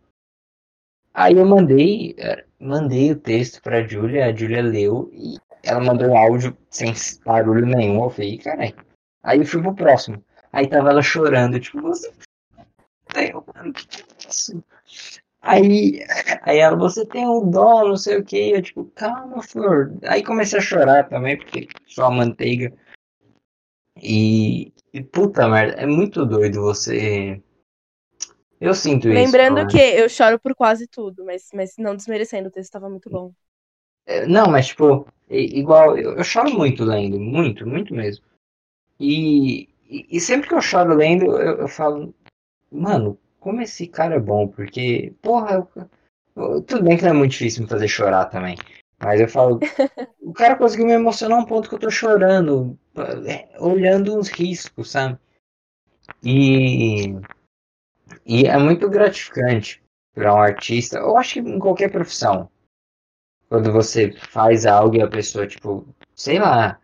Aí 1.12 1.36
eu 1.36 1.46
mandei, 1.46 2.14
eh, 2.18 2.44
mandei 2.58 3.10
o 3.10 3.18
texto 3.18 3.62
pra 3.62 3.86
Júlia, 3.86 4.26
a 4.26 4.34
Júlia 4.34 4.62
leu 4.62 5.10
e 5.12 5.36
ela 5.62 5.80
mandou 5.80 6.08
um 6.08 6.16
áudio 6.16 6.56
sem 6.70 6.92
barulho 7.24 7.66
nenhum. 7.66 8.04
Eu 8.04 8.10
falei, 8.10 8.38
caralho. 8.38 8.74
Aí 9.22 9.40
eu 9.40 9.46
fui 9.46 9.62
pro 9.62 9.74
próximo. 9.74 10.22
Aí 10.52 10.68
tava 10.68 10.90
ela 10.90 11.02
chorando, 11.02 11.58
tipo, 11.60 11.80
você. 11.82 12.10
Eu, 13.14 13.44
mano, 13.54 13.72
que 13.72 13.86
que 13.86 14.02
é 14.02 14.28
isso? 14.28 14.62
Aí, 15.42 16.04
aí 16.42 16.58
ela, 16.58 16.76
você 16.76 17.06
tem 17.06 17.26
um 17.26 17.50
dó, 17.50 17.86
não 17.86 17.96
sei 17.96 18.18
o 18.18 18.24
que. 18.24 18.50
Eu, 18.50 18.62
tipo, 18.62 18.84
calma, 18.94 19.42
flor. 19.42 19.92
Aí 20.04 20.22
comecei 20.22 20.58
a 20.58 20.62
chorar 20.62 21.08
também, 21.08 21.36
porque 21.36 21.68
só 21.86 22.10
manteiga. 22.10 22.72
E, 24.02 24.72
e 24.92 25.02
puta 25.02 25.48
merda, 25.48 25.80
é 25.80 25.86
muito 25.86 26.24
doido 26.26 26.62
você. 26.62 27.42
Eu 28.60 28.74
sinto 28.74 29.08
isso. 29.08 29.14
Lembrando 29.14 29.56
né? 29.56 29.66
que 29.68 29.78
eu 29.78 30.08
choro 30.08 30.38
por 30.38 30.54
quase 30.54 30.86
tudo, 30.86 31.24
mas, 31.24 31.48
mas 31.52 31.74
não 31.78 31.94
desmerecendo, 31.94 32.48
o 32.48 32.50
texto 32.50 32.66
estava 32.68 32.88
muito 32.88 33.10
bom. 33.10 33.32
É, 34.06 34.26
Não, 34.26 34.46
mas 34.50 34.68
tipo, 34.68 35.06
igual, 35.30 35.96
eu, 35.98 36.16
eu 36.16 36.24
choro 36.24 36.50
muito 36.50 36.84
lendo, 36.84 37.18
muito, 37.20 37.66
muito 37.66 37.94
mesmo. 37.94 38.24
E, 38.98 39.68
e, 39.88 40.06
e 40.10 40.20
sempre 40.20 40.48
que 40.48 40.54
eu 40.54 40.60
choro 40.60 40.94
lendo, 40.94 41.26
eu, 41.38 41.58
eu 41.60 41.68
falo, 41.68 42.14
mano, 42.70 43.18
como 43.40 43.60
esse 43.60 43.86
cara 43.86 44.16
é 44.16 44.20
bom, 44.20 44.48
porque, 44.48 45.12
porra, 45.22 45.66
eu- 46.36 46.62
tudo 46.62 46.82
bem 46.84 46.96
que 46.96 47.02
não 47.04 47.10
é 47.10 47.14
muito 47.14 47.32
difícil 47.32 47.62
me 47.62 47.68
fazer 47.68 47.88
chorar 47.88 48.26
também. 48.26 48.56
Mas 48.98 49.20
eu 49.20 49.28
falo, 49.28 49.60
o 50.20 50.32
cara 50.32 50.56
conseguiu 50.56 50.86
me 50.86 50.92
emocionar 50.92 51.38
um 51.38 51.44
ponto 51.44 51.68
que 51.68 51.74
eu 51.74 51.78
tô 51.78 51.90
chorando, 51.90 52.78
é, 53.26 53.48
olhando 53.60 54.18
uns 54.18 54.28
riscos, 54.28 54.90
sabe? 54.90 55.18
E, 56.24 57.14
e 58.24 58.46
é 58.46 58.56
muito 58.58 58.88
gratificante 58.88 59.82
para 60.14 60.34
um 60.34 60.38
artista, 60.38 60.98
eu 60.98 61.16
acho 61.16 61.34
que 61.34 61.40
em 61.40 61.58
qualquer 61.58 61.90
profissão 61.90 62.48
quando 63.48 63.72
você 63.72 64.12
faz 64.12 64.66
algo 64.66 64.96
e 64.96 65.02
a 65.02 65.08
pessoa, 65.08 65.46
tipo, 65.46 65.86
sei 66.14 66.38
lá, 66.38 66.78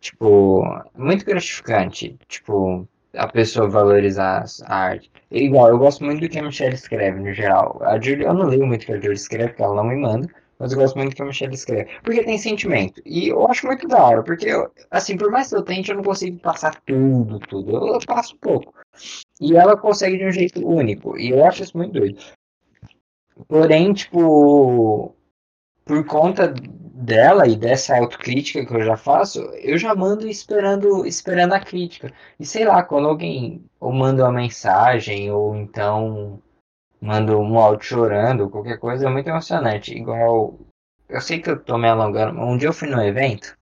tipo, 0.00 0.64
é 0.94 0.98
muito 0.98 1.24
gratificante, 1.24 2.18
tipo, 2.28 2.88
a 3.14 3.28
pessoa 3.28 3.68
valorizar 3.68 4.44
a 4.64 4.76
arte. 4.76 5.10
Igual, 5.30 5.68
eu 5.68 5.78
gosto 5.78 6.04
muito 6.04 6.20
do 6.20 6.28
que 6.28 6.38
a 6.38 6.42
Michelle 6.42 6.74
escreve, 6.74 7.20
no 7.20 7.32
geral. 7.32 7.80
A 7.82 8.00
Julia, 8.00 8.28
eu 8.28 8.34
não 8.34 8.46
leio 8.46 8.66
muito 8.66 8.82
o 8.82 8.86
que 8.86 8.92
a 8.92 8.96
Julia 8.96 9.12
escreve, 9.12 9.48
porque 9.48 9.62
ela 9.62 9.76
não 9.76 9.84
me 9.84 9.96
manda, 9.96 10.28
mas 10.58 10.72
eu 10.72 10.78
gosto 10.78 10.96
muito 10.96 11.14
que 11.14 11.22
a 11.22 11.24
Michelle 11.24 11.54
escreve. 11.54 11.88
Porque 12.02 12.24
tem 12.24 12.36
sentimento. 12.36 13.00
E 13.06 13.28
eu 13.28 13.46
acho 13.46 13.66
muito 13.66 13.86
da 13.86 14.02
hora, 14.02 14.22
porque, 14.22 14.46
eu, 14.46 14.70
assim, 14.90 15.16
por 15.16 15.30
mais 15.30 15.48
que 15.48 15.56
eu 15.56 15.62
tente, 15.62 15.90
eu 15.90 15.96
não 15.96 16.02
consigo 16.02 16.38
passar 16.40 16.80
tudo, 16.86 17.38
tudo. 17.38 17.76
Eu, 17.76 17.94
eu 17.94 18.00
passo 18.06 18.36
pouco. 18.38 18.74
E 19.40 19.56
ela 19.56 19.76
consegue 19.76 20.18
de 20.18 20.26
um 20.26 20.32
jeito 20.32 20.66
único. 20.66 21.16
E 21.16 21.30
eu 21.30 21.44
acho 21.44 21.62
isso 21.62 21.76
muito 21.76 21.92
doido. 21.92 22.18
Porém, 23.46 23.92
tipo, 23.92 25.14
por 25.84 26.04
conta 26.04 26.52
dela 26.52 27.46
e 27.46 27.56
dessa 27.56 27.96
autocrítica 27.96 28.66
que 28.66 28.74
eu 28.74 28.82
já 28.82 28.96
faço, 28.96 29.40
eu 29.62 29.78
já 29.78 29.94
mando 29.94 30.26
esperando, 30.26 31.06
esperando 31.06 31.52
a 31.52 31.60
crítica. 31.60 32.12
E 32.38 32.44
sei 32.44 32.64
lá, 32.64 32.82
quando 32.82 33.06
alguém 33.06 33.64
ou 33.78 33.92
manda 33.92 34.24
uma 34.24 34.32
mensagem 34.32 35.30
ou 35.30 35.54
então 35.56 36.42
manda 37.00 37.36
um 37.36 37.58
áudio 37.58 37.84
chorando, 37.84 38.50
qualquer 38.50 38.78
coisa, 38.78 39.06
é 39.06 39.10
muito 39.10 39.28
emocionante. 39.28 39.94
Igual, 39.94 40.58
eu 41.08 41.20
sei 41.20 41.40
que 41.40 41.50
eu 41.50 41.62
tô 41.62 41.78
me 41.78 41.88
alongando, 41.88 42.40
um 42.40 42.56
dia 42.56 42.68
eu 42.68 42.72
fui 42.72 42.88
num 42.88 43.02
evento 43.02 43.56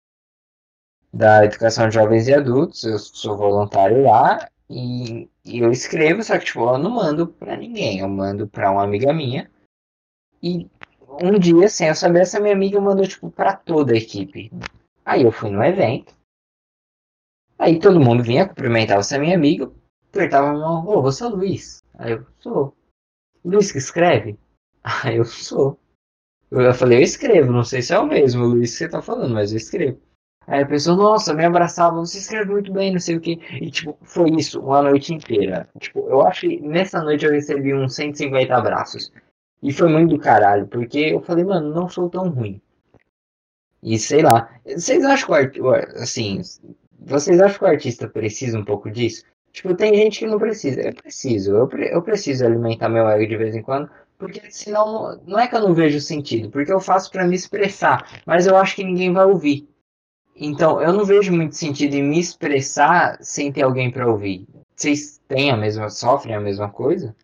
da 1.13 1.45
Educação 1.45 1.87
de 1.87 1.95
Jovens 1.95 2.27
e 2.27 2.33
Adultos, 2.33 2.83
eu 2.83 2.99
sou 2.99 3.37
voluntário 3.37 4.03
lá, 4.03 4.49
e, 4.69 5.29
e 5.45 5.59
eu 5.59 5.71
escrevo, 5.71 6.21
só 6.23 6.37
que 6.37 6.45
tipo, 6.45 6.59
eu 6.59 6.77
não 6.77 6.91
mando 6.91 7.27
pra 7.27 7.55
ninguém, 7.55 7.99
eu 7.99 8.09
mando 8.09 8.47
pra 8.47 8.71
uma 8.71 8.83
amiga 8.83 9.13
minha, 9.13 9.49
e 10.43 10.69
um 11.21 11.39
dia, 11.39 11.69
sem 11.69 11.87
eu 11.87 11.95
saber, 11.95 12.21
essa 12.21 12.39
minha 12.39 12.53
amiga 12.53 12.79
mandou, 12.79 13.07
tipo, 13.07 13.31
pra 13.31 13.55
toda 13.55 13.93
a 13.93 13.97
equipe. 13.97 14.51
Aí 15.03 15.23
eu 15.23 15.31
fui 15.31 15.49
no 15.49 15.63
evento. 15.63 16.13
Aí 17.57 17.79
todo 17.79 17.99
mundo 17.99 18.23
vinha 18.23 18.47
cumprimentar 18.47 18.99
essa 18.99 19.17
minha 19.17 19.35
amiga. 19.35 19.71
Apertava 20.09 20.49
a 20.49 20.53
mão, 20.53 20.85
ô, 20.87 21.01
você 21.01 21.23
é 21.23 21.27
Luiz? 21.27 21.83
Aí 21.97 22.11
eu 22.11 22.25
sou. 22.39 22.75
Luiz 23.45 23.71
que 23.71 23.77
escreve? 23.77 24.37
Aí 24.83 25.17
eu 25.17 25.25
sou. 25.25 25.79
Eu 26.51 26.73
falei, 26.73 26.99
eu 26.99 27.03
escrevo, 27.03 27.51
não 27.51 27.63
sei 27.63 27.81
se 27.81 27.93
é 27.93 27.99
o 27.99 28.05
mesmo 28.05 28.45
Luiz 28.45 28.71
que 28.71 28.77
você 28.77 28.89
tá 28.89 29.01
falando, 29.01 29.33
mas 29.33 29.51
eu 29.51 29.57
escrevo. 29.57 29.99
Aí 30.47 30.61
a 30.61 30.65
pessoa, 30.65 30.95
nossa, 30.95 31.33
me 31.33 31.43
abraçava, 31.43 31.95
você 31.95 32.19
escreve 32.19 32.51
muito 32.51 32.71
bem, 32.71 32.93
não 32.93 32.99
sei 32.99 33.15
o 33.15 33.21
que. 33.21 33.39
E, 33.59 33.71
tipo, 33.71 33.97
foi 34.03 34.29
isso, 34.31 34.61
uma 34.61 34.81
noite 34.81 35.13
inteira. 35.13 35.67
Tipo, 35.79 36.07
eu 36.07 36.21
acho 36.21 36.41
que 36.41 36.59
nessa 36.61 37.01
noite 37.01 37.25
eu 37.25 37.31
recebi 37.31 37.73
uns 37.73 37.95
150 37.95 38.55
abraços. 38.55 39.11
E 39.61 39.73
foi 39.73 39.89
muito 39.89 40.15
do 40.15 40.19
caralho, 40.19 40.67
porque 40.67 40.99
eu 40.99 41.21
falei, 41.21 41.43
mano, 41.43 41.73
não 41.73 41.89
sou 41.89 42.09
tão 42.09 42.29
ruim. 42.29 42.61
E 43.81 43.97
sei 43.97 44.21
lá, 44.21 44.59
vocês 44.65 45.03
acham 45.03 45.49
que 45.49 45.61
o 45.61 45.71
assim, 45.73 46.41
vocês 46.99 47.39
acham 47.39 47.57
que 47.59 47.65
o 47.65 47.67
artista 47.67 48.07
precisa 48.07 48.59
um 48.59 48.65
pouco 48.65 48.89
disso? 48.91 49.23
Tipo, 49.55 49.73
tem 49.73 49.95
gente 49.95 50.19
que 50.19 50.27
não 50.27 50.37
precisa. 50.37 50.81
Eu 50.81 50.93
preciso, 50.93 51.55
eu, 51.55 51.69
eu 51.69 52.01
preciso 52.01 52.45
alimentar 52.45 52.89
meu 52.89 53.07
ego 53.07 53.25
de 53.25 53.37
vez 53.37 53.55
em 53.55 53.61
quando, 53.61 53.89
porque 54.17 54.51
senão 54.51 55.17
não 55.25 55.39
é 55.39 55.47
que 55.47 55.55
eu 55.55 55.61
não 55.61 55.73
vejo 55.73 56.01
sentido, 56.01 56.51
porque 56.51 56.73
eu 56.73 56.81
faço 56.81 57.09
para 57.09 57.25
me 57.25 57.37
expressar, 57.37 58.21
mas 58.25 58.45
eu 58.45 58.57
acho 58.57 58.75
que 58.75 58.83
ninguém 58.83 59.13
vai 59.13 59.23
ouvir. 59.25 59.65
Então, 60.35 60.81
eu 60.81 60.91
não 60.91 61.05
vejo 61.05 61.31
muito 61.31 61.55
sentido 61.55 61.93
em 61.93 62.03
me 62.03 62.19
expressar 62.19 63.17
sem 63.23 63.49
ter 63.49 63.61
alguém 63.61 63.89
para 63.89 64.05
ouvir. 64.05 64.45
Vocês 64.75 65.21
têm 65.25 65.51
a 65.51 65.55
mesma, 65.55 65.89
sofrem 65.89 66.35
a 66.35 66.41
mesma 66.41 66.69
coisa? 66.69 67.15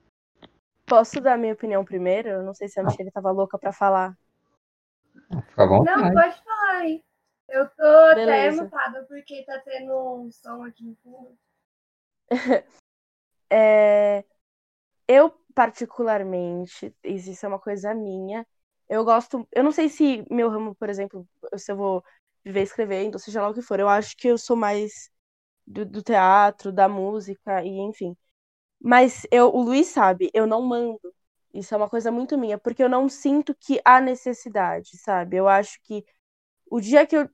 Posso 0.86 1.20
dar 1.20 1.38
minha 1.38 1.52
opinião 1.52 1.84
primeiro? 1.84 2.30
Eu 2.30 2.44
não 2.44 2.54
sei 2.54 2.70
se 2.70 2.80
a 2.80 2.84
Michelle 2.84 3.12
tava 3.12 3.30
louca 3.32 3.60
para 3.60 3.74
falar. 3.74 4.18
Fica 5.50 5.68
bom. 5.68 5.84
Não, 5.84 6.14
pode 6.14 6.42
falar 6.42 6.78
aí. 6.78 7.04
Eu 7.50 7.68
tô 7.68 8.16
Beleza. 8.16 8.64
até 8.64 8.78
mutada 8.78 9.06
porque 9.10 9.44
tá 9.44 9.60
tendo 9.66 10.22
um 10.22 10.32
som 10.32 10.64
aqui 10.64 10.86
no 10.86 10.96
fundo. 11.04 11.38
É, 13.50 14.24
Eu, 15.08 15.32
particularmente, 15.56 16.96
isso 17.04 17.46
é 17.46 17.50
uma 17.50 17.60
coisa 17.60 17.94
minha. 17.94 18.48
Eu 18.90 19.04
gosto. 19.06 19.48
Eu 19.52 19.64
não 19.64 19.72
sei 19.72 19.90
se 19.90 20.26
meu 20.32 20.50
ramo, 20.50 20.76
por 20.76 20.90
exemplo, 20.90 21.28
se 21.58 21.72
eu 21.72 21.78
vou 21.78 22.04
viver 22.44 22.64
escrevendo, 22.64 23.20
seja 23.20 23.42
lá 23.42 23.50
o 23.50 23.54
que 23.54 23.62
for. 23.62 23.80
Eu 23.80 23.90
acho 23.90 24.16
que 24.18 24.28
eu 24.30 24.38
sou 24.38 24.56
mais 24.58 25.10
do, 25.68 25.86
do 25.86 26.04
teatro, 26.04 26.72
da 26.74 26.90
música, 26.90 27.64
e 27.64 27.80
enfim. 27.80 28.16
Mas 28.82 29.26
eu, 29.32 29.50
o 29.56 29.62
Luiz 29.64 29.88
sabe, 29.88 30.30
eu 30.34 30.48
não 30.48 30.62
mando. 30.64 31.00
Isso 31.54 31.74
é 31.76 31.78
uma 31.78 31.90
coisa 31.90 32.12
muito 32.12 32.38
minha, 32.38 32.58
porque 32.60 32.84
eu 32.84 32.90
não 32.90 33.10
sinto 33.10 33.56
que 33.56 33.82
há 33.86 34.02
necessidade, 34.02 34.98
sabe? 35.00 35.38
Eu 35.38 35.48
acho 35.50 35.80
que 35.84 36.06
o 36.72 36.82
dia 36.82 37.06
que 37.08 37.18
eu 37.18 37.30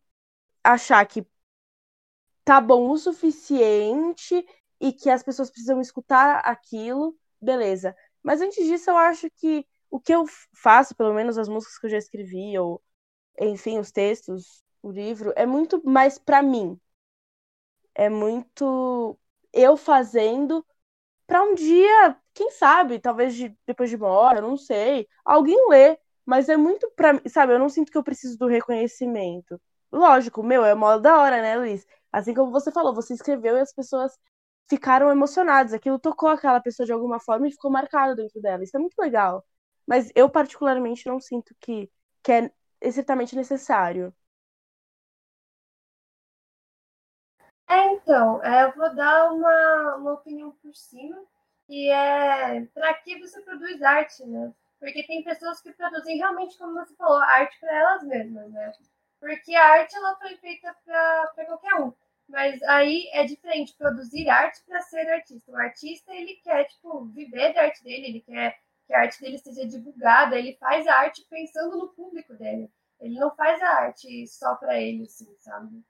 achar 0.63 1.05
que 1.07 1.25
tá 2.43 2.61
bom 2.61 2.89
o 2.91 2.97
suficiente 2.97 4.45
e 4.79 4.93
que 4.93 5.09
as 5.09 5.23
pessoas 5.23 5.49
precisam 5.49 5.81
escutar 5.81 6.39
aquilo, 6.39 7.15
beleza. 7.41 7.95
Mas 8.23 8.41
antes 8.41 8.65
disso, 8.65 8.89
eu 8.89 8.97
acho 8.97 9.29
que 9.31 9.65
o 9.89 9.99
que 9.99 10.13
eu 10.13 10.25
faço, 10.53 10.95
pelo 10.95 11.13
menos 11.13 11.37
as 11.37 11.47
músicas 11.47 11.77
que 11.79 11.85
eu 11.87 11.91
já 11.91 11.97
escrevi, 11.97 12.57
ou 12.59 12.81
enfim, 13.39 13.79
os 13.79 13.91
textos, 13.91 14.63
o 14.81 14.91
livro, 14.91 15.33
é 15.35 15.45
muito 15.45 15.81
mais 15.87 16.17
pra 16.19 16.41
mim. 16.41 16.79
É 17.95 18.09
muito 18.09 19.17
eu 19.53 19.75
fazendo 19.77 20.65
pra 21.27 21.43
um 21.43 21.55
dia, 21.55 22.17
quem 22.33 22.51
sabe, 22.51 22.99
talvez 22.99 23.35
de, 23.35 23.55
depois 23.67 23.89
de 23.89 23.95
uma 23.97 24.09
hora, 24.09 24.41
não 24.41 24.57
sei, 24.57 25.07
alguém 25.25 25.69
lê. 25.69 25.99
Mas 26.25 26.49
é 26.49 26.57
muito 26.57 26.89
pra 26.95 27.21
sabe? 27.29 27.53
Eu 27.53 27.59
não 27.59 27.69
sinto 27.69 27.91
que 27.91 27.97
eu 27.97 28.03
preciso 28.03 28.37
do 28.37 28.47
reconhecimento. 28.47 29.61
Lógico, 29.91 30.43
meu, 30.43 30.65
é 30.65 30.75
mó 30.75 30.97
da 30.97 31.17
hora, 31.19 31.41
né, 31.41 31.57
Luiz? 31.57 31.85
Assim 32.11 32.33
como 32.33 32.51
você 32.51 32.71
falou, 32.71 32.93
você 32.95 33.13
escreveu 33.13 33.57
e 33.57 33.61
as 33.61 33.73
pessoas 33.73 34.17
ficaram 34.69 35.11
emocionadas. 35.11 35.73
Aquilo 35.73 35.99
tocou 35.99 36.29
aquela 36.29 36.59
pessoa 36.61 36.85
de 36.85 36.93
alguma 36.93 37.19
forma 37.19 37.47
e 37.47 37.51
ficou 37.51 37.71
marcado 37.71 38.15
dentro 38.15 38.41
dela. 38.41 38.63
Isso 38.63 38.75
é 38.77 38.79
muito 38.79 38.97
legal. 38.99 39.45
Mas 39.87 40.11
eu, 40.15 40.29
particularmente, 40.29 41.07
não 41.07 41.19
sinto 41.19 41.55
que, 41.59 41.89
que 42.23 42.31
é 42.31 42.51
estritamente 42.81 43.35
necessário. 43.35 44.13
É, 47.69 47.93
então, 47.93 48.41
é, 48.43 48.63
eu 48.63 48.73
vou 48.75 48.93
dar 48.95 49.31
uma, 49.31 49.95
uma 49.97 50.13
opinião 50.13 50.51
por 50.61 50.73
cima, 50.75 51.17
que 51.65 51.89
é 51.89 52.65
para 52.73 52.93
que 52.95 53.19
você 53.19 53.41
produz 53.41 53.81
arte, 53.81 54.25
né? 54.25 54.53
Porque 54.79 55.03
tem 55.05 55.23
pessoas 55.23 55.61
que 55.61 55.73
produzem 55.73 56.17
realmente, 56.17 56.57
como 56.57 56.73
você 56.73 56.95
falou, 56.95 57.17
arte 57.17 57.59
para 57.59 57.75
elas 57.75 58.03
mesmas, 58.03 58.49
né? 58.51 58.71
Porque 59.19 59.53
a 59.55 59.65
arte 59.73 59.95
ela 59.95 60.15
foi 60.17 60.37
feita 60.37 60.75
para 60.85 61.45
qualquer 61.45 61.75
um. 61.75 61.93
Mas 62.27 62.61
aí 62.63 63.09
é 63.13 63.25
diferente 63.25 63.75
produzir 63.77 64.29
arte 64.29 64.61
para 64.65 64.81
ser 64.81 65.09
artista. 65.09 65.51
O 65.51 65.55
artista 65.57 66.13
ele 66.13 66.35
quer 66.43 66.65
tipo 66.65 67.05
viver 67.07 67.53
da 67.53 67.63
arte 67.63 67.83
dele, 67.83 68.07
ele 68.07 68.21
quer 68.21 68.57
que 68.85 68.93
a 68.93 68.99
arte 69.01 69.19
dele 69.21 69.37
seja 69.39 69.65
divulgada, 69.67 70.37
ele 70.37 70.55
faz 70.57 70.87
a 70.87 70.95
arte 70.95 71.25
pensando 71.29 71.77
no 71.77 71.89
público 71.93 72.33
dele. 72.35 72.71
Ele 72.99 73.19
não 73.19 73.35
faz 73.35 73.61
a 73.61 73.69
arte 73.69 74.27
só 74.27 74.55
para 74.55 74.79
ele, 74.81 75.03
assim, 75.03 75.27
sabe? 75.39 75.83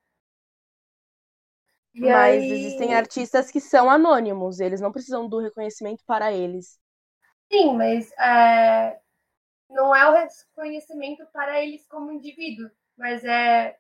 E 1.94 2.10
Mas 2.10 2.50
aí- 2.50 2.50
existem 2.50 2.94
artistas 2.96 3.52
que 3.52 3.60
são 3.60 3.90
anônimos, 3.90 4.60
eles 4.62 4.80
não 4.82 4.92
precisam 4.92 5.28
do 5.28 5.40
reconhecimento 5.40 6.02
para 6.06 6.32
eles. 6.32 6.80
Sim, 7.52 7.76
mas 7.78 8.12
é, 8.20 9.00
não 9.70 9.96
é 9.96 10.10
o 10.10 10.14
reconhecimento 10.14 11.26
para 11.34 11.64
eles 11.64 11.88
como 11.88 12.12
indivíduo, 12.12 12.70
mas 12.98 13.24
é 13.26 13.78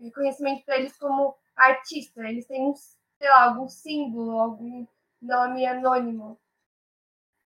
reconhecimento 0.00 0.64
para 0.64 0.78
eles 0.78 0.96
como 0.98 1.36
artista. 1.58 2.22
Eles 2.28 2.46
têm, 2.46 2.74
sei 2.76 3.28
lá, 3.30 3.44
algum 3.44 3.68
símbolo, 3.68 4.38
algum 4.40 4.86
nome 5.22 5.66
anônimo. 5.66 6.38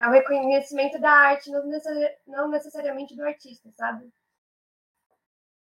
É 0.01 0.09
o 0.09 0.11
reconhecimento 0.11 0.99
da 1.01 1.09
arte, 1.12 1.53
não, 1.53 1.64
necessari- 1.64 2.18
não 2.27 2.49
necessariamente 2.49 3.14
do 3.14 3.23
artista, 3.25 3.71
sabe? 3.77 4.11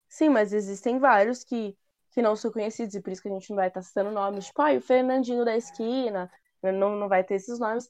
Sim, 0.07 0.29
mas 0.29 0.53
existem 0.53 0.99
vários 0.99 1.43
que, 1.43 1.77
que 2.11 2.21
não 2.21 2.35
são 2.35 2.51
conhecidos, 2.51 2.95
e 2.95 3.01
por 3.01 3.11
isso 3.11 3.21
que 3.21 3.27
a 3.29 3.31
gente 3.31 3.49
não 3.49 3.57
vai 3.57 3.67
estar 3.67 3.81
citando 3.81 4.11
nomes, 4.11 4.45
tipo, 4.45 4.61
ah, 4.61 4.73
o 4.73 4.81
Fernandinho 4.81 5.43
da 5.45 5.55
esquina, 5.57 6.31
né, 6.61 6.71
não, 6.71 6.95
não 6.95 7.09
vai 7.09 7.23
ter 7.23 7.35
esses 7.35 7.59
nomes, 7.59 7.89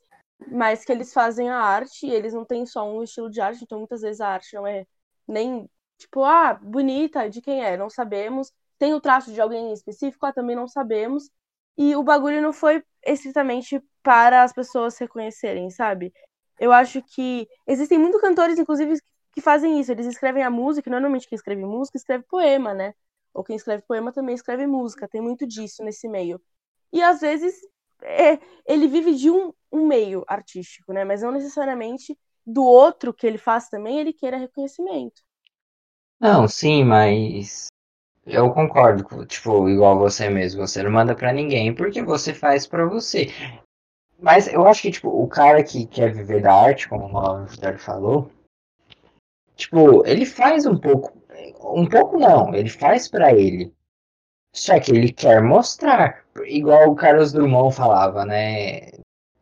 mas 0.51 0.83
que 0.83 0.91
eles 0.91 1.13
fazem 1.13 1.49
a 1.49 1.57
arte 1.59 2.05
e 2.07 2.11
eles 2.11 2.33
não 2.33 2.45
têm 2.45 2.65
só 2.65 2.83
um 2.89 3.03
estilo 3.03 3.29
de 3.29 3.41
arte, 3.41 3.63
então 3.63 3.79
muitas 3.79 4.01
vezes 4.01 4.21
a 4.21 4.29
arte 4.29 4.53
não 4.55 4.65
é 4.67 4.85
nem, 5.27 5.69
tipo, 5.97 6.23
ah, 6.23 6.53
bonita, 6.55 7.29
de 7.29 7.41
quem 7.41 7.63
é, 7.63 7.77
não 7.77 7.89
sabemos. 7.89 8.51
Tem 8.77 8.93
o 8.93 9.01
traço 9.01 9.31
de 9.31 9.41
alguém 9.41 9.71
específico, 9.73 10.25
ah, 10.25 10.33
também 10.33 10.55
não 10.55 10.67
sabemos. 10.67 11.29
E 11.77 11.95
o 11.95 12.03
bagulho 12.03 12.41
não 12.41 12.53
foi 12.53 12.83
estritamente 13.05 13.81
para 14.01 14.43
as 14.43 14.53
pessoas 14.53 14.97
reconhecerem, 14.97 15.69
sabe? 15.69 16.13
Eu 16.59 16.71
acho 16.71 17.01
que 17.01 17.47
existem 17.67 17.97
muitos 17.97 18.21
cantores, 18.21 18.57
inclusive, 18.57 18.97
que 19.33 19.41
fazem 19.41 19.79
isso. 19.79 19.91
Eles 19.91 20.05
escrevem 20.07 20.43
a 20.43 20.49
música, 20.49 20.89
normalmente 20.89 21.27
quem 21.27 21.35
escreve 21.35 21.63
música 21.65 21.97
escreve 21.97 22.23
poema, 22.29 22.73
né? 22.73 22.93
Ou 23.33 23.43
quem 23.43 23.55
escreve 23.55 23.83
poema 23.83 24.11
também 24.13 24.35
escreve 24.35 24.65
música. 24.65 25.07
Tem 25.07 25.21
muito 25.21 25.45
disso 25.45 25.83
nesse 25.83 26.07
meio. 26.07 26.41
E 26.93 27.01
às 27.01 27.19
vezes 27.19 27.55
é, 28.01 28.39
ele 28.65 28.87
vive 28.87 29.13
de 29.15 29.29
um, 29.29 29.53
um 29.71 29.85
meio 29.85 30.23
artístico, 30.27 30.93
né? 30.93 31.03
Mas 31.03 31.21
não 31.21 31.31
necessariamente 31.31 32.17
do 32.45 32.63
outro 32.63 33.13
que 33.13 33.25
ele 33.25 33.37
faz 33.37 33.67
também 33.67 33.99
ele 33.99 34.13
queira 34.13 34.37
reconhecimento. 34.37 35.21
Não, 36.19 36.47
sim, 36.47 36.83
mas 36.83 37.67
eu 38.25 38.51
concordo, 38.51 39.25
tipo, 39.25 39.69
igual 39.69 39.97
você 39.97 40.29
mesmo, 40.29 40.67
você 40.67 40.83
não 40.83 40.91
manda 40.91 41.15
pra 41.15 41.33
ninguém 41.33 41.73
porque 41.73 42.01
você 42.01 42.33
faz 42.33 42.67
pra 42.67 42.85
você. 42.85 43.27
Mas 44.19 44.47
eu 44.47 44.65
acho 44.67 44.81
que, 44.81 44.91
tipo, 44.91 45.09
o 45.09 45.27
cara 45.27 45.63
que 45.63 45.85
quer 45.85 46.13
viver 46.13 46.41
da 46.41 46.53
arte, 46.53 46.87
como 46.89 47.05
o 47.07 47.47
José 47.47 47.77
falou, 47.77 48.31
Tipo, 49.55 50.05
ele 50.05 50.25
faz 50.25 50.65
um 50.65 50.77
pouco. 50.77 51.13
Um 51.61 51.85
pouco 51.87 52.19
não, 52.19 52.53
ele 52.53 52.69
faz 52.69 53.07
para 53.07 53.33
ele. 53.33 53.73
Só 54.53 54.79
que 54.79 54.91
ele 54.91 55.11
quer 55.11 55.41
mostrar. 55.41 56.23
Igual 56.45 56.91
o 56.91 56.95
Carlos 56.95 57.31
Drummond 57.31 57.75
falava, 57.75 58.25
né? 58.25 58.91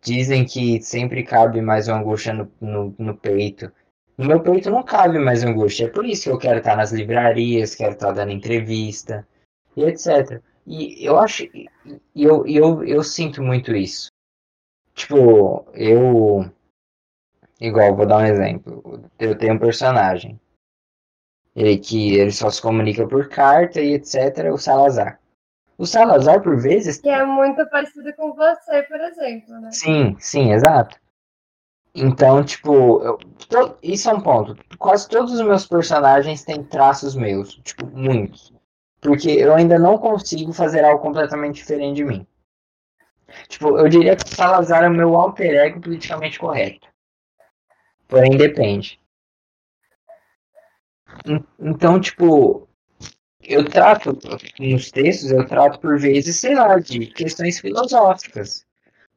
Dizem 0.01 0.45
que 0.45 0.81
sempre 0.81 1.23
cabe 1.23 1.61
mais 1.61 1.87
uma 1.87 1.97
angústia 1.97 2.33
no, 2.33 2.51
no, 2.59 2.95
no 2.97 3.17
peito. 3.17 3.71
No 4.17 4.27
meu 4.27 4.41
peito 4.41 4.69
não 4.69 4.83
cabe 4.83 5.17
mais 5.17 5.43
angústia. 5.43 5.85
É 5.85 5.89
por 5.89 6.05
isso 6.05 6.23
que 6.23 6.29
eu 6.29 6.37
quero 6.37 6.59
estar 6.59 6.75
nas 6.75 6.91
livrarias, 6.91 7.75
quero 7.75 7.93
estar 7.93 8.11
dando 8.11 8.31
entrevista 8.31 9.27
e 9.75 9.83
etc. 9.83 10.41
E 10.65 11.05
eu 11.05 11.17
acho. 11.19 11.43
Eu, 12.15 12.45
eu, 12.47 12.83
eu 12.83 13.03
sinto 13.03 13.41
muito 13.41 13.75
isso. 13.75 14.11
Tipo, 14.93 15.65
eu. 15.73 16.49
Igual, 17.59 17.95
vou 17.95 18.05
dar 18.05 18.17
um 18.17 18.25
exemplo. 18.25 19.03
Eu 19.19 19.37
tenho 19.37 19.55
um 19.55 19.59
personagem. 19.59 20.39
Ele 21.55 21.77
que 21.77 22.15
ele 22.15 22.31
só 22.31 22.49
se 22.49 22.61
comunica 22.61 23.07
por 23.07 23.29
carta 23.29 23.79
e 23.81 23.93
etc. 23.93 24.51
O 24.51 24.57
Salazar. 24.57 25.19
O 25.77 25.85
Salazar, 25.85 26.41
por 26.41 26.59
vezes. 26.61 26.97
Que 26.97 27.09
é 27.09 27.25
muito 27.25 27.67
parecido 27.69 28.13
com 28.13 28.33
você, 28.33 28.83
por 28.83 28.99
exemplo, 28.99 29.59
né? 29.59 29.71
Sim, 29.71 30.15
sim, 30.19 30.51
exato. 30.51 30.97
Então, 31.95 32.43
tipo, 32.43 33.01
eu, 33.03 33.17
to, 33.17 33.77
isso 33.83 34.09
é 34.09 34.13
um 34.13 34.21
ponto. 34.21 34.57
Quase 34.77 35.07
todos 35.07 35.31
os 35.33 35.41
meus 35.41 35.67
personagens 35.67 36.43
têm 36.43 36.63
traços 36.63 37.15
meus, 37.15 37.55
tipo, 37.57 37.85
muitos. 37.85 38.51
Porque 38.99 39.29
eu 39.29 39.53
ainda 39.53 39.77
não 39.77 39.97
consigo 39.97 40.51
fazer 40.53 40.83
algo 40.83 41.01
completamente 41.01 41.55
diferente 41.55 41.97
de 41.97 42.05
mim. 42.05 42.27
Tipo, 43.47 43.77
eu 43.77 43.87
diria 43.89 44.15
que 44.15 44.27
Salazar 44.27 44.83
é 44.83 44.87
o 44.87 44.93
meu 44.93 45.15
alter 45.15 45.55
ego 45.55 45.81
politicamente 45.81 46.39
correto. 46.39 46.87
Porém, 48.07 48.37
depende. 48.37 48.99
Então, 51.59 51.99
tipo, 51.99 52.67
eu 53.41 53.65
trato, 53.69 54.17
nos 54.59 54.89
textos, 54.89 55.31
eu 55.31 55.45
trato 55.45 55.79
por 55.79 55.99
vezes, 55.99 56.39
sei 56.39 56.55
lá, 56.55 56.79
de 56.79 57.07
questões 57.07 57.59
filosóficas, 57.59 58.65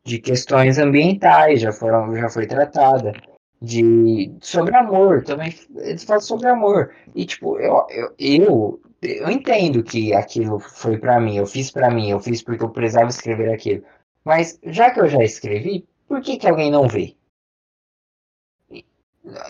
de 0.07 0.21
questões 0.21 0.79
ambientais, 0.79 1.61
já, 1.61 1.73
foram, 1.73 2.15
já 2.15 2.31
foi 2.31 2.47
tratada, 2.47 3.13
de 3.61 4.33
sobre 4.41 4.77
amor, 4.77 5.25
também 5.25 5.53
eles 5.75 6.05
falam 6.05 6.23
sobre 6.23 6.49
amor. 6.49 6.95
E, 7.15 7.27
tipo, 7.27 7.59
eu, 7.59 7.85
eu, 7.91 8.15
eu, 8.19 8.81
eu 9.03 9.31
entendo 9.31 9.83
que 9.83 10.15
aquilo 10.15 10.61
foi 10.61 10.97
para 10.97 11.19
mim, 11.19 11.37
eu 11.37 11.47
fiz 11.47 11.73
para 11.73 11.91
mim, 11.91 12.09
eu 12.09 12.21
fiz 12.21 12.41
porque 12.41 12.63
eu 12.63 12.71
precisava 12.71 13.09
escrever 13.09 13.53
aquilo. 13.53 13.85
Mas, 14.25 14.59
já 14.63 14.91
que 14.91 15.01
eu 15.01 15.09
já 15.09 15.23
escrevi, 15.25 15.85
por 16.07 16.21
que, 16.21 16.37
que 16.37 16.49
alguém 16.49 16.71
não 16.71 16.87
vê? 16.87 17.17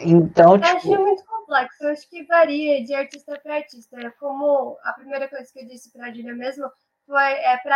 Então, 0.00 0.54
Eu 0.54 0.60
tipo. 0.60 0.76
acho 0.76 0.88
muito 0.88 1.24
complexo, 1.26 1.84
eu 1.84 1.90
acho 1.90 2.08
que 2.08 2.24
varia 2.24 2.82
de 2.82 2.94
artista 2.94 3.38
para 3.42 3.56
artista. 3.56 4.10
Como 4.18 4.78
a 4.82 4.94
primeira 4.94 5.28
coisa 5.28 5.52
que 5.52 5.60
eu 5.60 5.66
disse 5.66 5.92
para 5.92 6.06
a 6.06 6.10
Julia 6.10 6.34
mesmo 6.34 6.64
foi 7.06 7.32
é 7.32 7.58
para 7.58 7.75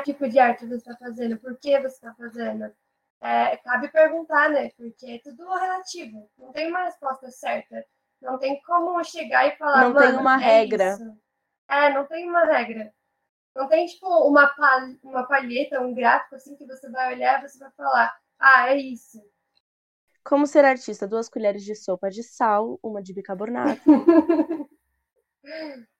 tipo 0.00 0.28
de 0.28 0.38
arte 0.38 0.66
você 0.66 0.76
está 0.76 0.96
fazendo, 0.96 1.38
por 1.38 1.56
que 1.58 1.78
você 1.80 1.86
está 1.86 2.14
fazendo. 2.14 2.72
É, 3.20 3.56
cabe 3.58 3.88
perguntar, 3.88 4.48
né? 4.50 4.70
Porque 4.76 5.06
é 5.06 5.18
tudo 5.18 5.44
relativo, 5.54 6.30
não 6.38 6.52
tem 6.52 6.68
uma 6.68 6.84
resposta 6.84 7.30
certa. 7.30 7.84
Não 8.20 8.38
tem 8.38 8.60
como 8.62 9.02
chegar 9.04 9.46
e 9.46 9.56
falar. 9.56 9.84
Não 9.84 9.94
tem 9.94 10.06
"Mano, 10.08 10.20
uma 10.20 10.34
é 10.34 10.38
regra." 10.38 10.92
isso." 10.94 11.18
É, 11.68 11.92
não 11.92 12.06
tem 12.06 12.28
uma 12.28 12.44
regra. 12.44 12.92
Não 13.54 13.68
tem, 13.68 13.86
tipo, 13.86 14.06
uma, 14.28 14.46
pal 14.48 14.80
uma 15.02 15.26
palheta, 15.26 15.80
um 15.80 15.92
gráfico 15.94 16.36
assim 16.36 16.56
que 16.56 16.64
você 16.64 16.88
vai 16.90 17.14
olhar 17.14 17.38
e 17.42 17.48
você 17.48 17.58
vai 17.58 17.70
falar, 17.72 18.16
ah, 18.38 18.70
é 18.70 18.76
isso. 18.76 19.20
Como 20.24 20.46
ser 20.46 20.64
artista? 20.64 21.08
Duas 21.08 21.28
colheres 21.28 21.64
de 21.64 21.74
sopa 21.74 22.08
de 22.08 22.22
sal, 22.22 22.78
uma 22.82 23.02
de 23.02 23.12
bicarbonato. 23.12 23.80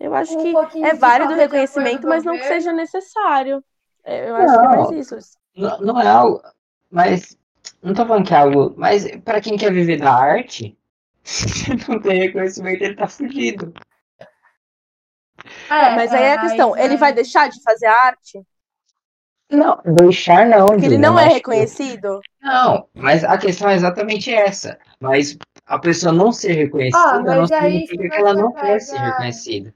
Eu 0.00 0.14
acho 0.14 0.32
Um 0.36 0.66
que 0.66 0.82
é 0.82 0.94
válido 0.94 1.34
o 1.34 1.36
reconhecimento, 1.36 2.08
mas 2.08 2.24
não 2.24 2.32
que 2.32 2.44
seja 2.44 2.72
necessário. 2.72 3.62
É, 4.02 4.30
Eu 4.30 4.36
acho 4.36 4.54
que 4.54 4.58
é 4.58 4.62
Não. 4.62 4.90
mais 4.90 4.90
isso. 5.12 5.38
Não, 5.54 5.80
não 5.80 6.00
é 6.00 6.08
algo. 6.08 6.42
Mas. 6.90 7.36
Não 7.82 7.92
tô 7.92 8.06
falando 8.06 8.26
que 8.26 8.32
é 8.32 8.38
algo. 8.38 8.74
Mas 8.78 9.06
pra 9.18 9.42
quem 9.42 9.58
quer 9.58 9.70
viver 9.70 9.98
da 9.98 10.10
arte, 10.10 10.76
se 11.22 11.70
não 11.86 12.00
tem 12.00 12.18
reconhecimento, 12.18 12.82
ele 12.82 12.96
tá 12.96 13.06
fudido. 13.06 13.74
É, 15.68 15.94
Mas 15.94 16.12
aí 16.12 16.24
é 16.24 16.32
a 16.34 16.40
questão, 16.40 16.76
ele 16.76 16.96
vai 16.96 17.12
deixar 17.12 17.48
de 17.48 17.62
fazer 17.62 17.86
arte? 17.86 18.42
Não, 19.50 19.80
deixar 19.84 20.46
não. 20.46 20.66
Porque 20.66 20.86
ele 20.86 20.94
Júlia, 20.94 21.10
não 21.10 21.18
é 21.18 21.26
reconhecido? 21.28 22.20
Não, 22.40 22.88
mas 22.94 23.24
a 23.24 23.36
questão 23.36 23.68
é 23.68 23.74
exatamente 23.74 24.32
essa. 24.32 24.78
Mas 24.98 25.36
a 25.66 25.78
pessoa 25.78 26.12
não 26.12 26.32
ser 26.32 26.52
reconhecida 26.52 26.98
Ah, 26.98 27.20
não 27.20 27.46
significa 27.46 28.08
que 28.08 28.16
ela 28.16 28.34
não 28.34 28.52
quer 28.52 28.80
ser 28.80 28.98
reconhecida. 28.98 29.74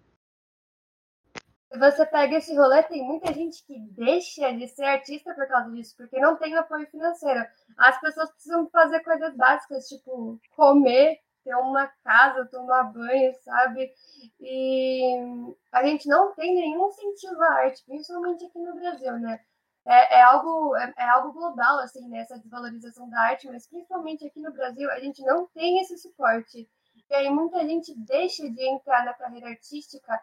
Você 1.79 2.07
pega 2.07 2.37
esse 2.37 2.55
rolê, 2.57 2.83
tem 2.85 3.03
muita 3.03 3.33
gente 3.33 3.65
que 3.65 3.79
deixa 3.91 4.53
de 4.53 4.69
ser 4.69 4.85
artista 4.85 5.35
por 5.35 5.47
causa 5.49 5.71
disso, 5.71 5.95
porque 5.97 6.21
não 6.21 6.37
tem 6.37 6.55
apoio 6.57 6.87
financeiro. 6.87 7.45
As 7.77 8.01
pessoas 8.01 8.31
precisam 8.31 8.69
fazer 8.71 9.01
coisas 9.01 9.35
básicas, 9.35 9.89
tipo 9.89 10.41
comer, 10.55 11.19
ter 11.43 11.55
uma 11.57 11.89
casa, 12.05 12.47
tomar 12.47 12.85
banho, 12.85 13.35
sabe? 13.43 13.93
E 14.41 15.55
a 15.73 15.85
gente 15.85 16.09
não 16.09 16.33
tem 16.35 16.55
nenhum 16.55 16.89
incentivo 16.89 17.43
à 17.43 17.53
arte, 17.65 17.85
principalmente 17.85 18.45
aqui 18.45 18.59
no 18.59 18.75
Brasil, 18.75 19.19
né? 19.19 19.41
É, 19.87 20.19
é 20.19 20.23
algo, 20.23 20.77
é, 20.77 20.95
é 20.97 21.09
algo 21.11 21.33
global, 21.33 21.81
assim, 21.81 22.09
né? 22.09 22.21
Essa 22.21 22.39
desvalorização 22.39 23.09
da 23.11 23.21
arte, 23.21 23.49
mas 23.49 23.67
principalmente 23.67 24.25
aqui 24.27 24.41
no 24.41 24.53
Brasil, 24.53 24.91
a 24.91 25.01
gente 25.01 25.23
não 25.23 25.47
tem 25.49 25.81
esse 25.81 25.99
suporte. 25.99 26.69
E 27.11 27.15
aí 27.15 27.29
muita 27.29 27.61
gente 27.67 27.95
deixa 27.99 28.49
de 28.49 28.63
entrar 28.63 29.05
na 29.05 29.13
carreira 29.13 29.49
artística 29.49 30.21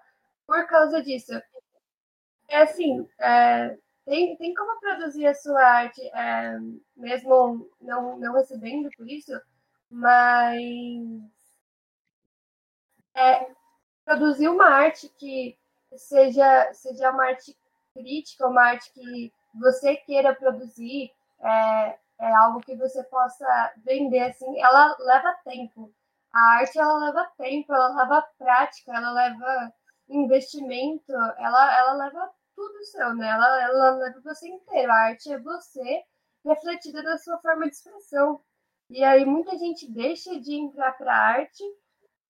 por 0.52 0.68
causa 0.68 1.02
disso. 1.02 1.32
É 2.50 2.64
assim, 2.64 3.08
é, 3.22 3.78
tem, 4.06 4.36
tem 4.36 4.54
como 4.54 4.82
produzir 4.82 5.26
a 5.26 5.34
sua 5.34 5.64
arte 5.64 6.02
é, 6.14 6.58
mesmo 6.94 7.70
não, 7.80 8.20
não 8.20 8.34
recebendo 8.34 8.90
por 8.98 9.10
isso, 9.10 9.32
mas 9.90 11.00
é, 13.16 13.48
produzir 14.04 14.50
uma 14.50 14.66
arte 14.66 15.08
que 15.18 15.58
seja, 15.96 16.74
seja 16.74 17.12
uma 17.12 17.28
arte 17.28 17.58
crítica, 17.94 18.46
uma 18.46 18.64
arte 18.72 18.92
que 18.92 19.34
você 19.56 19.96
queira 19.96 20.36
produzir, 20.36 21.14
é, 21.40 21.98
é 22.20 22.36
algo 22.36 22.60
que 22.60 22.76
você 22.76 23.02
possa 23.06 23.74
vender 23.86 24.20
assim, 24.20 24.62
ela 24.62 24.98
leva 25.00 25.34
tempo. 25.46 25.94
A 26.34 26.58
arte 26.58 26.78
ela 26.78 26.98
leva 26.98 27.32
tempo, 27.38 27.74
ela 27.74 27.96
leva 27.96 28.28
prática, 28.38 28.94
ela 28.94 29.12
leva 29.12 29.74
investimento, 30.12 31.12
ela, 31.12 31.78
ela 31.80 31.94
leva 31.94 32.32
tudo 32.56 32.86
seu, 32.86 33.16
né? 33.16 33.28
Ela, 33.30 33.62
ela 33.64 33.90
leva 33.92 34.22
você 34.22 34.48
inteiro. 34.48 34.92
A 34.92 34.96
arte 34.96 35.32
é 35.32 35.40
você 35.40 36.04
refletida 36.46 37.02
na 37.04 37.18
sua 37.18 37.38
forma 37.40 37.66
de 37.68 37.76
expressão. 37.76 38.42
E 38.90 39.04
aí 39.04 39.26
muita 39.26 39.58
gente 39.58 39.90
deixa 39.90 40.40
de 40.40 40.54
entrar 40.54 40.94
para 40.98 41.14
a 41.14 41.28
arte 41.28 41.64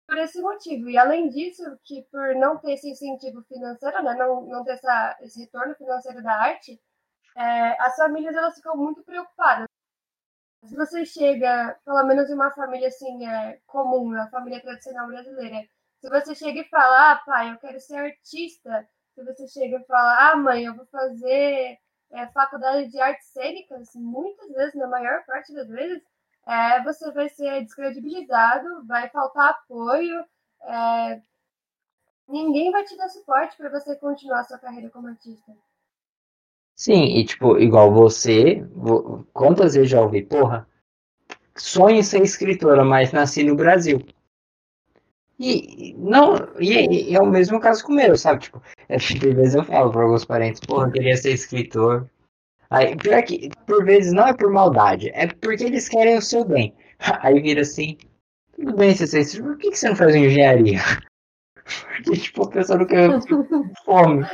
por 0.07 0.17
esse 0.17 0.41
motivo. 0.41 0.89
E 0.89 0.97
além 0.97 1.29
disso, 1.29 1.63
que 1.83 2.03
por 2.11 2.35
não 2.35 2.57
ter 2.57 2.73
esse 2.73 2.89
incentivo 2.89 3.41
financeiro, 3.43 4.03
né, 4.03 4.13
não, 4.15 4.41
não 4.45 4.63
ter 4.63 4.73
essa, 4.73 5.17
esse 5.21 5.39
retorno 5.41 5.75
financeiro 5.75 6.21
da 6.21 6.33
arte, 6.33 6.79
é, 7.35 7.81
as 7.81 7.95
famílias 7.95 8.35
elas 8.35 8.55
ficam 8.55 8.75
muito 8.75 9.03
preocupadas. 9.03 9.67
Se 10.65 10.75
você 10.75 11.05
chega, 11.05 11.79
pelo 11.83 12.03
menos 12.03 12.29
em 12.29 12.33
uma 12.35 12.51
família 12.51 12.89
assim, 12.89 13.25
é, 13.25 13.59
comum, 13.65 14.13
a 14.15 14.27
família 14.29 14.61
tradicional 14.61 15.07
brasileira, 15.07 15.67
se 16.01 16.09
você 16.09 16.35
chega 16.35 16.61
e 16.61 16.69
fala, 16.69 17.13
ah, 17.13 17.15
pai, 17.25 17.51
eu 17.53 17.57
quero 17.59 17.79
ser 17.79 17.95
artista, 17.97 18.87
se 19.15 19.23
você 19.23 19.47
chega 19.47 19.77
e 19.77 19.85
fala, 19.85 20.31
ah, 20.31 20.37
mãe, 20.37 20.65
eu 20.65 20.75
vou 20.75 20.85
fazer 20.87 21.77
é, 22.11 22.27
faculdade 22.29 22.89
de 22.89 22.99
artes 22.99 23.27
cênicas, 23.29 23.89
muitas 23.95 24.49
vezes, 24.51 24.75
na 24.75 24.87
maior 24.87 25.23
parte 25.25 25.53
das 25.53 25.69
vezes, 25.69 26.01
é, 26.47 26.83
você 26.83 27.11
vai 27.11 27.29
ser 27.29 27.63
descredibilizado, 27.63 28.85
vai 28.87 29.09
faltar 29.09 29.51
apoio, 29.51 30.25
é, 30.63 31.21
ninguém 32.27 32.71
vai 32.71 32.83
te 32.83 32.97
dar 32.97 33.09
suporte 33.09 33.55
para 33.55 33.69
você 33.69 33.95
continuar 33.95 34.43
sua 34.45 34.57
carreira 34.57 34.89
como 34.89 35.07
artista. 35.07 35.55
Sim, 36.75 37.17
e 37.17 37.23
tipo, 37.25 37.57
igual 37.59 37.93
você, 37.93 38.61
vo- 38.75 39.25
quantas 39.33 39.73
vezes 39.75 39.89
já 39.89 40.01
ouvi, 40.01 40.21
porra, 40.21 40.67
sonho 41.57 41.97
em 41.97 42.03
ser 42.03 42.23
escritora, 42.23 42.83
mas 42.85 43.11
nasci 43.13 43.43
no 43.43 43.55
Brasil. 43.55 43.99
E 45.43 45.95
não, 45.97 46.35
e, 46.59 47.09
e 47.09 47.15
é 47.15 47.19
o 47.19 47.25
mesmo 47.25 47.59
caso 47.59 47.83
com 47.83 47.93
o 47.93 47.95
meu, 47.95 48.15
sabe? 48.15 48.41
Tipo, 48.41 48.61
é, 48.87 48.95
às 48.95 49.09
vezes 49.09 49.55
eu 49.55 49.63
falo 49.63 49.91
para 49.91 50.03
alguns 50.03 50.23
parentes, 50.23 50.61
porra, 50.61 50.85
eu 50.85 50.91
queria 50.91 51.17
ser 51.17 51.31
escritor. 51.31 52.07
Aí, 52.69 52.95
pior 52.95 53.23
que, 53.23 53.49
por 53.65 53.83
vezes, 53.83 54.13
não 54.13 54.27
é 54.27 54.33
por 54.35 54.51
maldade, 54.51 55.09
é 55.15 55.25
porque 55.25 55.63
eles 55.63 55.89
querem 55.89 56.15
o 56.15 56.21
seu 56.21 56.45
bem. 56.45 56.75
Aí 57.23 57.41
vira 57.41 57.61
assim, 57.61 57.97
tudo 58.55 58.75
bem 58.75 58.93
você 58.93 59.07
ser 59.07 59.21
escritor, 59.21 59.53
por 59.53 59.57
que 59.57 59.71
que 59.71 59.79
você 59.79 59.89
não 59.89 59.95
faz 59.95 60.15
engenharia? 60.15 60.79
Porque, 61.95 62.11
tipo, 62.19 62.43
a 62.43 62.49
pessoa 62.49 62.79
não 62.79 62.85
quer 62.85 63.09
fome. 63.85 64.25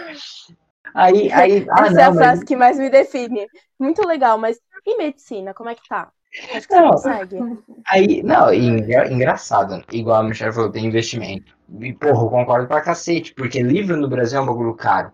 Aí, 0.93 1.31
aí, 1.31 1.67
ah, 1.69 1.85
Essa 1.85 2.01
é 2.01 2.03
a 2.03 2.09
não, 2.09 2.15
mas 2.15 2.25
frase 2.25 2.45
que 2.45 2.55
mais 2.55 2.79
me 2.79 2.89
define. 2.89 3.47
Muito 3.79 4.05
legal, 4.07 4.37
mas 4.37 4.59
e 4.85 4.97
medicina, 4.97 5.53
como 5.53 5.69
é 5.69 5.75
que 5.75 5.87
tá? 5.87 6.11
Acho 6.53 6.67
que 6.67 6.73
você 6.73 6.81
Não. 6.81 6.89
consegue. 6.91 7.37
Aí, 7.87 8.21
não, 8.21 8.53
engra- 8.53 9.11
engraçado, 9.11 9.83
igual 9.93 10.21
a 10.21 10.23
Michelle 10.23 10.53
falou, 10.53 10.71
tem 10.71 10.85
investimento. 10.85 11.57
E, 11.79 11.93
porra, 11.93 12.21
eu 12.23 12.29
concordo 12.29 12.67
pra 12.67 12.81
cacete, 12.81 13.33
porque 13.33 13.61
livro 13.63 13.95
no 13.95 14.09
Brasil 14.09 14.39
é 14.39 14.41
um 14.41 14.45
bagulho 14.45 14.75
caro. 14.75 15.13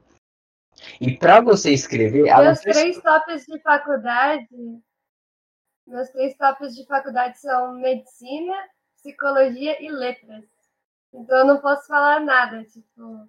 E 0.99 1.15
pra 1.15 1.39
você 1.39 1.71
escrever, 1.71 2.23
Meus 2.23 2.59
três 2.61 2.99
tops 3.01 3.45
de 3.45 3.59
faculdade. 3.61 4.47
Meus 5.85 6.09
três 6.09 6.35
tops 6.35 6.75
de 6.75 6.85
faculdade 6.87 7.39
são 7.39 7.73
medicina, 7.73 8.55
psicologia 8.97 9.81
e 9.83 9.89
letras. 9.89 10.43
Então 11.13 11.39
eu 11.39 11.45
não 11.45 11.57
posso 11.59 11.85
falar 11.87 12.19
nada, 12.21 12.63
tipo. 12.63 13.27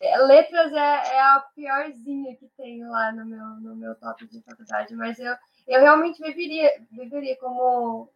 é, 0.00 0.16
Letras 0.18 0.72
é, 0.72 1.14
é 1.16 1.20
a 1.20 1.44
piorzinha 1.54 2.34
que 2.36 2.48
tem 2.56 2.82
lá 2.86 3.12
no 3.12 3.26
meu, 3.26 3.46
no 3.60 3.76
meu 3.76 3.94
top 3.96 4.26
de 4.26 4.40
faculdade, 4.42 4.94
mas 4.94 5.18
eu, 5.18 5.34
eu 5.72 5.80
realmente 5.80 6.22
viveria, 6.22 6.70
viveria 6.90 7.36
como 7.38 8.10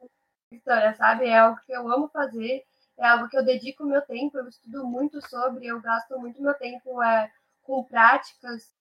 escritora, 0.53 0.95
sabe? 0.95 1.27
É 1.27 1.39
algo 1.39 1.61
que 1.67 1.73
eu 1.73 1.89
amo 1.91 2.09
fazer, 2.09 2.65
é 2.99 3.07
algo 3.07 3.29
que 3.29 3.37
eu 3.39 3.45
dedico 3.45 3.85
meu 3.85 4.03
tempo, 4.03 4.39
eu 4.39 4.49
estudo 4.49 4.87
muito 4.87 5.21
sobre, 5.29 5.67
eu 5.67 5.81
gasto 5.81 6.19
muito 6.19 6.43
meu 6.43 6.55
tempo 6.55 7.03
é, 7.03 7.31
com 7.63 7.85
práticas, 7.85 8.73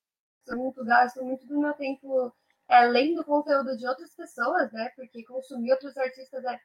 muito, 0.50 0.84
gasto 0.86 1.24
muito 1.24 1.46
do 1.48 1.60
meu 1.60 1.74
tempo 1.74 2.34
é, 2.70 2.86
lendo 2.86 3.24
conteúdo 3.26 3.78
de 3.78 3.88
outras 3.88 4.16
pessoas, 4.16 4.72
né? 4.74 4.92
Porque 4.96 5.24
consumir 5.26 5.72
outros 5.74 5.98
artistas 5.98 6.44
é 6.46 6.60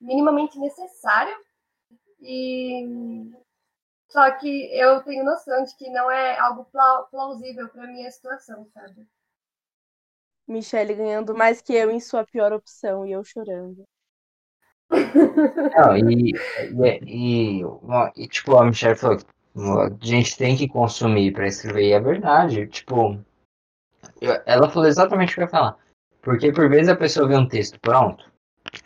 minimamente 0.00 0.58
necessário. 0.58 1.36
E 2.20 2.84
só 4.10 4.30
que 4.32 4.48
eu 4.76 5.02
tenho 5.04 5.24
noção 5.24 5.64
de 5.64 5.74
que 5.76 5.88
não 5.90 6.10
é 6.10 6.38
algo 6.38 6.64
pla- 6.66 7.04
plausível 7.04 7.68
para 7.70 7.86
minha 7.86 8.10
situação, 8.10 8.66
sabe? 8.74 9.06
Michelle 10.48 10.94
ganhando 10.94 11.34
mais 11.34 11.60
que 11.60 11.74
eu 11.74 11.90
em 11.90 12.00
sua 12.00 12.24
pior 12.24 12.52
opção 12.52 13.06
e 13.06 13.12
eu 13.12 13.22
chorando. 13.22 13.84
Não, 14.90 15.96
e, 15.96 16.32
e, 16.32 17.60
e, 17.60 17.62
e, 18.16 18.28
tipo, 18.28 18.56
a 18.56 18.64
Michelle 18.64 18.96
falou 18.96 19.18
que 19.18 19.24
a 19.54 19.90
gente 20.00 20.36
tem 20.36 20.56
que 20.56 20.66
consumir 20.66 21.32
pra 21.32 21.46
escrever, 21.46 21.88
e 21.88 21.92
é 21.92 22.00
verdade, 22.00 22.66
tipo, 22.68 23.18
ela 24.46 24.70
falou 24.70 24.88
exatamente 24.88 25.32
o 25.32 25.34
que 25.34 25.40
eu 25.40 25.44
ia 25.44 25.50
falar. 25.50 25.76
Porque 26.22 26.52
por 26.52 26.68
vezes 26.68 26.88
a 26.88 26.96
pessoa 26.96 27.28
vê 27.28 27.36
um 27.36 27.48
texto 27.48 27.78
pronto, 27.80 28.24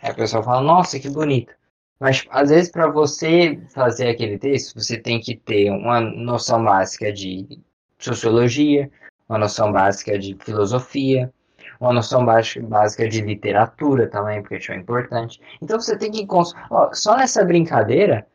aí 0.01 0.11
a 0.11 0.13
pessoa 0.13 0.43
fala, 0.43 0.61
nossa, 0.61 0.99
que 0.99 1.09
bonito. 1.09 1.53
Mas 1.99 2.25
às 2.29 2.49
vezes 2.49 2.71
para 2.71 2.87
você 2.87 3.61
fazer 3.73 4.09
aquele 4.09 4.37
texto, 4.37 4.79
você 4.79 4.97
tem 4.99 5.19
que 5.21 5.37
ter 5.37 5.71
uma 5.71 6.01
noção 6.01 6.63
básica 6.63 7.13
de 7.13 7.61
sociologia, 7.97 8.91
uma 9.29 9.37
noção 9.37 9.71
básica 9.71 10.19
de 10.19 10.35
filosofia, 10.39 11.33
uma 11.83 11.93
noção 11.93 12.25
básica 12.25 13.07
de 13.07 13.21
literatura 13.21 14.07
também, 14.07 14.41
porque 14.41 14.57
isso 14.57 14.71
é 14.71 14.75
importante. 14.75 15.39
Então 15.61 15.79
você 15.79 15.97
tem 15.97 16.11
que 16.11 16.25
cons- 16.25 16.53
ó, 16.69 16.91
só 16.93 17.15
nessa 17.17 17.43
brincadeira, 17.43 18.25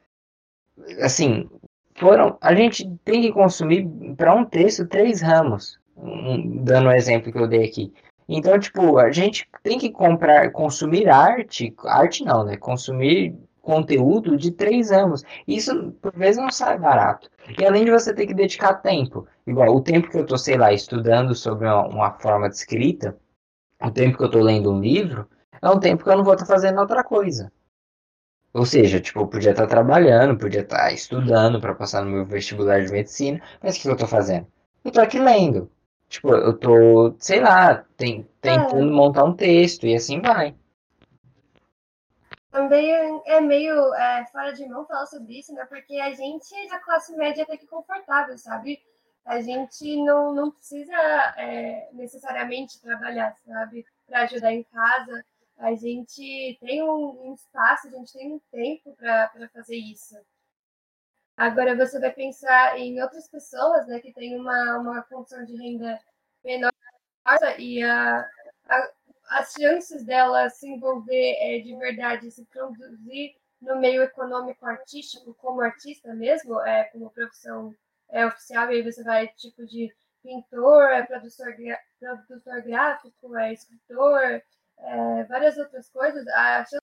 assim, 1.02 1.48
foram 1.96 2.36
a 2.40 2.54
gente 2.54 2.88
tem 3.04 3.22
que 3.22 3.32
consumir 3.32 3.88
para 4.16 4.34
um 4.34 4.44
texto 4.44 4.86
três 4.86 5.20
ramos, 5.20 5.78
um- 5.96 6.62
dando 6.64 6.88
o 6.88 6.92
exemplo 6.92 7.32
que 7.32 7.38
eu 7.38 7.48
dei 7.48 7.64
aqui. 7.64 7.92
Então, 8.28 8.58
tipo, 8.58 8.98
a 8.98 9.10
gente 9.10 9.48
tem 9.62 9.78
que 9.78 9.90
comprar, 9.90 10.50
consumir 10.52 11.08
arte, 11.08 11.74
arte 11.86 12.24
não, 12.24 12.44
né? 12.44 12.56
Consumir 12.58 13.34
conteúdo 13.62 14.36
de 14.36 14.50
três 14.50 14.90
ramos. 14.90 15.24
Isso, 15.46 15.92
por 16.00 16.12
vezes, 16.14 16.40
não 16.40 16.50
sai 16.50 16.78
barato. 16.78 17.30
E 17.58 17.64
além 17.64 17.84
de 17.84 17.90
você 17.90 18.14
ter 18.14 18.26
que 18.26 18.34
dedicar 18.34 18.74
tempo, 18.74 19.26
igual 19.46 19.74
o 19.74 19.80
tempo 19.80 20.10
que 20.10 20.18
eu 20.18 20.26
tô, 20.26 20.36
sei 20.36 20.56
lá, 20.58 20.72
estudando 20.72 21.34
sobre 21.34 21.66
uma, 21.66 21.86
uma 21.86 22.10
forma 22.12 22.48
de 22.48 22.56
escrita, 22.56 23.16
o 23.82 23.90
tempo 23.90 24.18
que 24.18 24.24
eu 24.24 24.30
tô 24.30 24.40
lendo 24.40 24.72
um 24.72 24.80
livro, 24.80 25.28
é 25.60 25.68
um 25.68 25.78
tempo 25.78 26.04
que 26.04 26.10
eu 26.10 26.16
não 26.16 26.24
vou 26.24 26.34
estar 26.34 26.46
fazendo 26.46 26.80
outra 26.80 27.04
coisa. 27.04 27.52
Ou 28.52 28.64
seja, 28.64 29.00
tipo, 29.00 29.20
eu 29.20 29.26
podia 29.26 29.50
estar 29.50 29.66
trabalhando, 29.66 30.38
podia 30.38 30.62
estar 30.62 30.92
estudando 30.92 31.60
para 31.60 31.74
passar 31.74 32.04
no 32.04 32.10
meu 32.10 32.24
vestibular 32.24 32.84
de 32.84 32.90
medicina, 32.90 33.40
mas 33.62 33.76
o 33.76 33.80
que 33.80 33.88
eu 33.88 33.96
tô 33.96 34.06
fazendo? 34.06 34.46
Eu 34.84 34.90
tô 34.90 35.00
aqui 35.00 35.18
lendo. 35.18 35.70
Tipo, 36.08 36.34
eu 36.34 36.56
tô, 36.56 37.14
sei 37.18 37.40
lá, 37.40 37.84
tem, 37.96 38.26
tentando 38.40 38.90
montar 38.90 39.24
um 39.24 39.34
texto 39.34 39.86
e 39.86 39.94
assim 39.94 40.20
vai. 40.20 40.56
Também 42.50 42.90
é 43.26 43.40
meio 43.40 43.94
é, 43.94 44.24
fora 44.32 44.52
de 44.52 44.66
mão 44.66 44.86
falar 44.86 45.06
sobre 45.06 45.38
isso, 45.38 45.52
né? 45.52 45.66
Porque 45.66 46.00
a 46.00 46.12
gente 46.14 46.68
da 46.68 46.78
classe 46.78 47.14
média 47.14 47.44
até 47.44 47.56
que 47.58 47.66
confortável, 47.66 48.38
sabe? 48.38 48.80
A 49.28 49.42
gente 49.42 50.02
não, 50.04 50.32
não 50.34 50.50
precisa 50.50 50.96
é, 51.36 51.90
necessariamente 51.92 52.80
trabalhar, 52.80 53.36
sabe? 53.46 53.84
Para 54.06 54.22
ajudar 54.22 54.54
em 54.54 54.62
casa. 54.62 55.22
A 55.58 55.74
gente 55.74 56.56
tem 56.62 56.82
um, 56.82 57.28
um 57.28 57.34
espaço, 57.34 57.88
a 57.88 57.90
gente 57.90 58.10
tem 58.14 58.32
um 58.32 58.40
tempo 58.50 58.96
para 58.96 59.50
fazer 59.52 59.76
isso. 59.76 60.16
Agora 61.36 61.76
você 61.76 62.00
vai 62.00 62.10
pensar 62.10 62.78
em 62.78 63.02
outras 63.02 63.28
pessoas, 63.28 63.86
né, 63.86 64.00
que 64.00 64.14
têm 64.14 64.34
uma, 64.34 64.78
uma 64.78 65.02
condição 65.02 65.44
de 65.44 65.54
renda 65.56 66.00
menor 66.42 66.72
e 67.58 67.82
a, 67.82 68.26
a, 68.66 68.92
as 69.28 69.52
chances 69.52 70.04
dela 70.04 70.48
se 70.48 70.66
envolver 70.66 71.36
é, 71.38 71.58
de 71.58 71.76
verdade, 71.76 72.30
se 72.30 72.46
produzir 72.46 73.36
no 73.60 73.78
meio 73.78 74.02
econômico 74.02 74.64
artístico, 74.64 75.34
como 75.34 75.60
artista 75.60 76.14
mesmo, 76.14 76.58
é, 76.62 76.84
como 76.84 77.10
profissão 77.10 77.74
é, 78.10 78.26
oficial, 78.26 78.70
e 78.72 78.76
aí 78.76 78.82
você 78.82 79.02
vai 79.04 79.28
tipo 79.28 79.64
de 79.66 79.94
pintor, 80.22 80.84
é, 80.92 81.02
produtor, 81.06 81.54
produtor 82.00 82.62
gráfico, 82.62 83.36
é, 83.36 83.52
escritor, 83.52 84.42
é, 84.78 85.24
várias 85.24 85.56
outras 85.58 85.88
coisas, 85.90 86.26
a 86.28 86.64
chance 86.66 86.82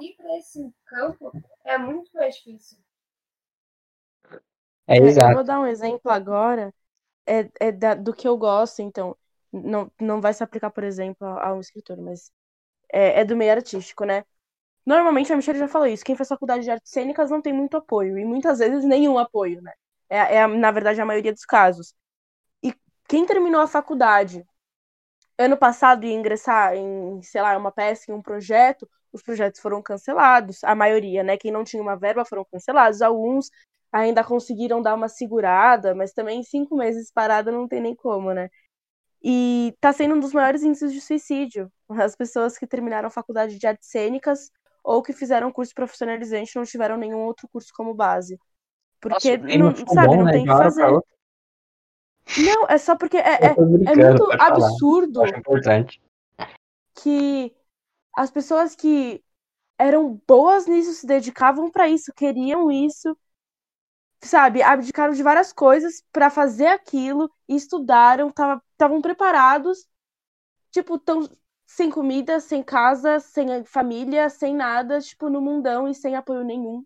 de 0.00 0.06
ir 0.06 0.16
para 0.16 0.38
esse 0.38 0.74
campo 0.86 1.36
é 1.64 1.78
muito 1.78 2.10
mais 2.14 2.36
difícil. 2.36 2.78
É, 4.86 4.96
É, 4.96 5.14
eu 5.14 5.14
exato. 5.14 5.30
vou 5.30 5.44
dar 5.44 5.60
um 5.60 5.66
exemplo 5.66 6.10
agora 6.10 6.74
é, 7.26 7.50
é 7.68 7.72
da- 7.72 7.94
do 7.94 8.14
que 8.14 8.28
eu 8.28 8.36
gosto, 8.38 8.82
então. 8.82 9.16
Não, 9.52 9.90
não 10.00 10.20
vai 10.20 10.34
se 10.34 10.44
aplicar, 10.44 10.70
por 10.70 10.84
exemplo, 10.84 11.26
a, 11.26 11.48
a 11.50 11.54
um 11.54 11.60
escritor, 11.60 11.98
mas 11.98 12.32
é, 12.92 13.20
é 13.22 13.24
do 13.26 13.36
meio 13.36 13.52
artístico, 13.52 14.04
né? 14.06 14.24
Normalmente, 14.86 15.32
a 15.32 15.36
Michelle 15.36 15.58
já 15.58 15.68
falou 15.68 15.86
isso, 15.88 16.04
quem 16.04 16.16
faz 16.16 16.28
faculdade 16.28 16.64
de 16.64 16.70
artes 16.72 16.92
cênicas 16.92 17.30
não 17.30 17.42
tem 17.42 17.52
muito 17.54 17.76
apoio, 17.76 18.18
e 18.18 18.24
muitas 18.24 18.58
vezes 18.60 18.84
nenhum 18.84 19.18
apoio, 19.18 19.62
né? 19.62 19.72
É, 20.10 20.36
é, 20.36 20.46
na 20.46 20.70
verdade, 20.70 21.00
a 21.00 21.06
maioria 21.06 21.32
dos 21.32 21.44
casos. 21.44 21.94
E 22.64 22.74
quem 23.08 23.26
terminou 23.26 23.60
a 23.62 23.68
faculdade 23.68 24.44
ano 25.38 25.56
passado 25.56 26.04
ia 26.04 26.14
ingressar 26.14 26.74
em, 26.74 27.22
sei 27.22 27.40
lá, 27.42 27.56
uma 27.56 27.72
peça, 27.72 28.10
em 28.10 28.14
um 28.14 28.22
projeto, 28.22 28.88
os 29.12 29.22
projetos 29.22 29.60
foram 29.60 29.82
cancelados, 29.82 30.62
a 30.64 30.74
maioria, 30.74 31.22
né? 31.22 31.36
Quem 31.36 31.50
não 31.52 31.64
tinha 31.64 31.82
uma 31.82 31.96
verba 31.96 32.24
foram 32.24 32.44
cancelados, 32.44 33.02
alguns 33.02 33.50
ainda 33.92 34.22
conseguiram 34.24 34.82
dar 34.82 34.94
uma 34.94 35.08
segurada, 35.08 35.94
mas 35.94 36.12
também 36.12 36.42
cinco 36.42 36.76
meses 36.76 37.10
parada 37.12 37.50
não 37.52 37.66
tem 37.68 37.80
nem 37.80 37.94
como, 37.94 38.32
né? 38.34 38.50
E 39.22 39.74
tá 39.80 39.92
sendo 39.92 40.14
um 40.14 40.20
dos 40.20 40.32
maiores 40.32 40.62
índices 40.62 40.92
de 40.92 41.00
suicídio. 41.00 41.70
As 41.90 42.16
pessoas 42.16 42.58
que 42.58 42.66
terminaram 42.66 43.08
a 43.08 43.10
faculdade 43.10 43.58
de 43.58 43.66
artes 43.66 43.88
cênicas 43.90 44.50
ou 44.84 45.02
que 45.02 45.12
fizeram 45.12 45.52
curso 45.52 45.74
profissionalizante 45.74 46.56
não 46.56 46.64
tiveram 46.64 46.96
nenhum 46.96 47.20
outro 47.20 47.48
curso 47.48 47.72
como 47.76 47.94
base. 47.94 48.38
Porque, 49.00 49.36
Nossa, 49.36 49.58
não, 49.58 49.76
sabe, 49.86 50.08
bom, 50.08 50.16
não 50.16 50.24
né? 50.24 50.32
tem 50.32 50.44
que 50.44 50.50
fazer. 50.50 50.90
Não, 52.36 52.66
é 52.68 52.78
só 52.78 52.96
porque 52.96 53.16
é, 53.16 53.20
é, 53.20 53.46
é 53.46 53.54
muito 53.54 54.28
absurdo 54.38 55.22
que 56.94 57.54
as 58.16 58.30
pessoas 58.30 58.74
que 58.74 59.22
eram 59.78 60.20
boas 60.26 60.66
nisso 60.66 60.92
se 60.92 61.06
dedicavam 61.06 61.70
pra 61.70 61.88
isso, 61.88 62.12
queriam 62.14 62.70
isso, 62.70 63.16
sabe? 64.20 64.62
Abdicaram 64.62 65.14
de 65.14 65.22
várias 65.22 65.52
coisas 65.52 66.04
pra 66.12 66.28
fazer 66.28 66.66
aquilo, 66.66 67.30
estudaram, 67.48 68.28
estavam 68.72 69.00
preparados, 69.00 69.86
tipo, 70.70 70.98
tão 70.98 71.28
sem 71.66 71.90
comida, 71.90 72.40
sem 72.40 72.62
casa, 72.62 73.20
sem 73.20 73.64
família, 73.64 74.28
sem 74.28 74.54
nada, 74.54 75.00
tipo, 75.00 75.30
no 75.30 75.40
mundão 75.40 75.86
e 75.88 75.94
sem 75.94 76.16
apoio 76.16 76.42
nenhum 76.42 76.84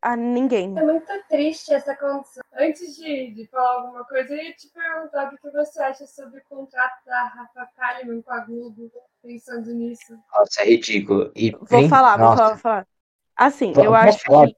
a 0.00 0.16
ninguém. 0.16 0.76
É 0.78 0.82
muito 0.82 1.06
triste 1.28 1.72
essa 1.74 1.94
condição. 1.96 2.42
Antes 2.54 2.96
de, 2.96 3.32
de 3.32 3.46
falar 3.48 3.80
alguma 3.82 4.04
coisa, 4.04 4.32
eu 4.32 4.42
ia 4.42 4.52
te 4.54 4.68
perguntar 4.68 5.32
o 5.32 5.36
que 5.36 5.50
você 5.50 5.82
acha 5.82 6.06
sobre 6.06 6.40
o 6.40 6.44
contrato 6.48 7.04
da 7.04 7.24
Rafa 7.24 7.68
Kalimann 7.76 8.22
com 8.22 8.32
a 8.32 8.40
Globo, 8.40 8.90
pensando 9.22 9.72
nisso. 9.74 10.16
Nossa, 10.32 10.62
é 10.62 10.66
ridículo. 10.66 11.30
E 11.34 11.50
Vou 11.50 11.88
falar, 11.88 12.16
vou 12.16 12.26
Nossa, 12.26 12.36
falar, 12.36 12.48
vou 12.50 12.58
falar. 12.58 12.86
Assim, 13.36 13.72
Vou- 13.72 13.84
eu 13.84 13.90
vou 13.90 13.98
acho 13.98 14.18
falar. 14.24 14.46
que. 14.46 14.56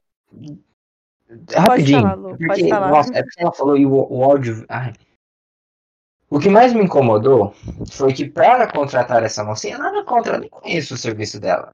Rapidinho. 1.55 2.01
falar, 2.01 2.13
Lu, 2.15 2.29
pode 2.29 2.45
porque, 2.47 2.69
falar. 2.69 2.89
Nossa, 2.89 3.17
é 3.17 3.23
porque 3.23 3.41
ela 3.41 3.53
falou 3.53 3.77
e 3.77 3.85
o, 3.85 4.07
o 4.09 4.23
áudio. 4.23 4.65
ai. 4.67 4.93
O 6.29 6.39
que 6.39 6.49
mais 6.49 6.73
me 6.73 6.83
incomodou 6.83 7.53
foi 7.91 8.13
que 8.13 8.29
para 8.29 8.71
contratar 8.71 9.21
essa 9.23 9.43
mocinha, 9.43 9.77
nada 9.77 10.03
contra, 10.05 10.35
eu 10.35 10.39
nem 10.39 10.49
conheço 10.49 10.93
o 10.93 10.97
serviço 10.97 11.39
dela. 11.39 11.71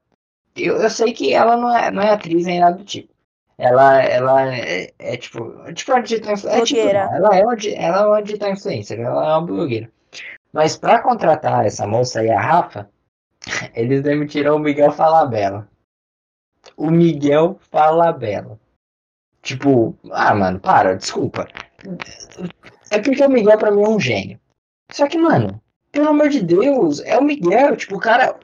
Eu, 0.56 0.76
eu 0.78 0.90
sei 0.90 1.12
que 1.12 1.32
ela 1.32 1.56
não 1.56 1.76
é, 1.76 1.90
não 1.92 2.02
é 2.02 2.10
atriz 2.10 2.44
nem 2.44 2.58
nada 2.60 2.76
do 2.76 2.84
tipo. 2.84 3.12
Ela, 3.58 4.02
ela 4.02 4.54
é, 4.54 4.92
é 4.98 5.16
tipo, 5.16 5.52
tipo 5.74 5.92
uma 5.92 6.02
digital. 6.02 6.34
É, 6.46 6.62
tipo, 6.62 6.80
ela, 6.80 7.36
é 7.36 7.44
uma, 7.44 7.56
ela 7.74 8.00
é 8.02 8.06
uma 8.06 8.22
digital 8.22 8.52
influencer, 8.52 9.00
ela 9.00 9.26
é 9.26 9.28
uma 9.34 9.46
blogueira. 9.46 9.90
Mas 10.52 10.76
para 10.76 11.02
contratar 11.02 11.66
essa 11.66 11.86
moça 11.86 12.20
aí, 12.20 12.30
a 12.30 12.40
Rafa, 12.40 12.88
Eles 13.74 14.02
demitiram 14.02 14.56
o 14.56 14.58
Miguel 14.58 14.92
Falabella. 14.92 15.68
O 16.76 16.90
Miguel 16.90 17.58
Falabella. 17.70 18.58
Tipo, 19.42 19.96
ah, 20.10 20.34
mano, 20.34 20.60
para, 20.60 20.96
desculpa. 20.96 21.46
É 22.90 23.00
porque 23.00 23.24
o 23.24 23.30
Miguel 23.30 23.58
pra 23.58 23.70
mim 23.70 23.82
é 23.82 23.88
um 23.88 24.00
gênio. 24.00 24.40
Só 24.90 25.06
que, 25.06 25.16
mano, 25.16 25.60
pelo 25.92 26.08
amor 26.08 26.28
de 26.28 26.42
Deus, 26.42 27.00
é 27.00 27.16
o 27.16 27.22
Miguel. 27.22 27.76
Tipo, 27.76 27.96
o 27.96 28.00
cara. 28.00 28.38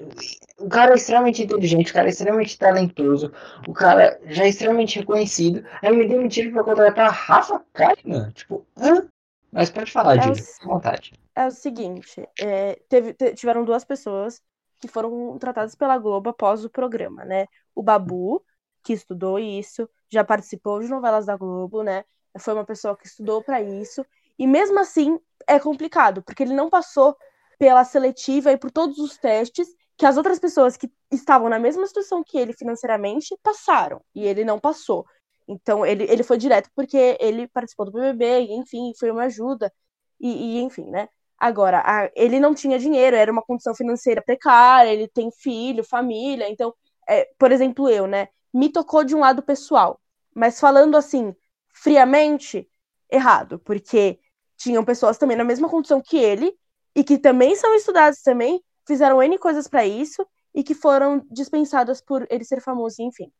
O 0.58 0.68
cara 0.68 0.92
é 0.92 0.94
extremamente 0.96 1.42
inteligente, 1.42 1.90
o 1.90 1.94
cara 1.94 2.06
é 2.08 2.10
extremamente 2.10 2.58
talentoso, 2.58 3.32
o 3.68 3.72
cara 3.72 4.20
já 4.26 4.44
é 4.44 4.48
extremamente 4.48 4.98
reconhecido. 5.00 5.64
Aí 5.82 5.94
me 5.96 6.06
demitiram 6.08 6.52
pra 6.52 6.64
contratar 6.64 7.10
Rafa 7.12 7.60
Kalimann. 7.72 8.30
Tipo, 8.30 8.64
hã? 8.76 9.06
Mas 9.52 9.70
pode 9.70 9.90
falar, 9.90 10.16
É 10.16 10.20
o 10.20 10.22
Júlio, 10.22 10.32
s- 10.34 10.60
à 10.62 10.66
vontade. 10.66 11.12
É 11.36 11.46
o 11.46 11.50
seguinte, 11.50 12.28
é, 12.40 12.76
teve- 12.88 13.14
te- 13.14 13.34
tiveram 13.34 13.64
duas 13.64 13.84
pessoas 13.84 14.40
que 14.80 14.88
foram 14.88 15.10
contratadas 15.10 15.74
pela 15.74 15.98
Globo 15.98 16.30
após 16.30 16.64
o 16.64 16.70
programa, 16.70 17.24
né? 17.24 17.46
O 17.74 17.82
Babu, 17.82 18.44
que 18.84 18.92
estudou 18.92 19.38
isso, 19.38 19.88
já 20.10 20.24
participou 20.24 20.80
de 20.80 20.88
novelas 20.88 21.26
da 21.26 21.36
Globo, 21.36 21.82
né? 21.82 22.04
Foi 22.38 22.54
uma 22.54 22.64
pessoa 22.64 22.96
que 22.96 23.06
estudou 23.06 23.42
para 23.42 23.60
isso. 23.62 24.04
E 24.38 24.46
mesmo 24.46 24.78
assim, 24.78 25.18
é 25.46 25.58
complicado, 25.58 26.22
porque 26.22 26.42
ele 26.42 26.54
não 26.54 26.68
passou 26.70 27.16
pela 27.58 27.84
seletiva 27.84 28.52
e 28.52 28.56
por 28.58 28.70
todos 28.70 28.98
os 28.98 29.16
testes 29.16 29.68
que 29.96 30.06
as 30.06 30.16
outras 30.16 30.38
pessoas 30.38 30.76
que 30.76 30.90
estavam 31.12 31.48
na 31.48 31.58
mesma 31.58 31.86
situação 31.86 32.22
que 32.24 32.38
ele 32.38 32.52
financeiramente 32.52 33.36
passaram. 33.42 34.00
E 34.14 34.24
ele 34.26 34.44
não 34.44 34.58
passou. 34.58 35.06
Então, 35.48 35.84
ele, 35.86 36.04
ele 36.04 36.22
foi 36.22 36.38
direto 36.38 36.70
porque 36.74 37.16
ele 37.20 37.46
participou 37.48 37.86
do 37.86 37.92
BBB, 37.92 38.40
enfim, 38.54 38.92
foi 38.98 39.10
uma 39.10 39.24
ajuda. 39.24 39.72
E, 40.20 40.58
e, 40.58 40.60
enfim, 40.62 40.84
né? 40.90 41.08
Agora, 41.38 41.82
a- 41.84 42.10
ele 42.14 42.40
não 42.40 42.54
tinha 42.54 42.78
dinheiro, 42.78 43.16
era 43.16 43.30
uma 43.30 43.42
condição 43.42 43.74
financeira 43.74 44.22
precária, 44.22 44.90
ele 44.90 45.08
tem 45.08 45.30
filho, 45.32 45.84
família. 45.84 46.48
Então, 46.48 46.74
é, 47.08 47.28
por 47.38 47.52
exemplo, 47.52 47.88
eu, 47.88 48.06
né? 48.06 48.28
Me 48.52 48.70
tocou 48.70 49.04
de 49.04 49.14
um 49.14 49.20
lado 49.20 49.42
pessoal. 49.42 50.00
Mas 50.34 50.58
falando 50.60 50.96
assim, 50.96 51.34
friamente, 51.74 52.68
errado. 53.10 53.58
Porque 53.60 54.18
tinham 54.56 54.84
pessoas 54.84 55.18
também 55.18 55.36
na 55.36 55.44
mesma 55.44 55.68
condição 55.68 56.00
que 56.00 56.16
ele, 56.16 56.56
e 56.94 57.02
que 57.04 57.18
também 57.18 57.54
são 57.56 57.74
estudados 57.74 58.22
também, 58.22 58.62
fizeram 58.86 59.22
N 59.22 59.38
coisas 59.38 59.68
para 59.68 59.84
isso, 59.84 60.26
e 60.54 60.62
que 60.62 60.74
foram 60.74 61.26
dispensadas 61.30 62.00
por 62.00 62.26
ele 62.30 62.44
ser 62.44 62.60
famoso, 62.60 63.02
enfim. 63.02 63.30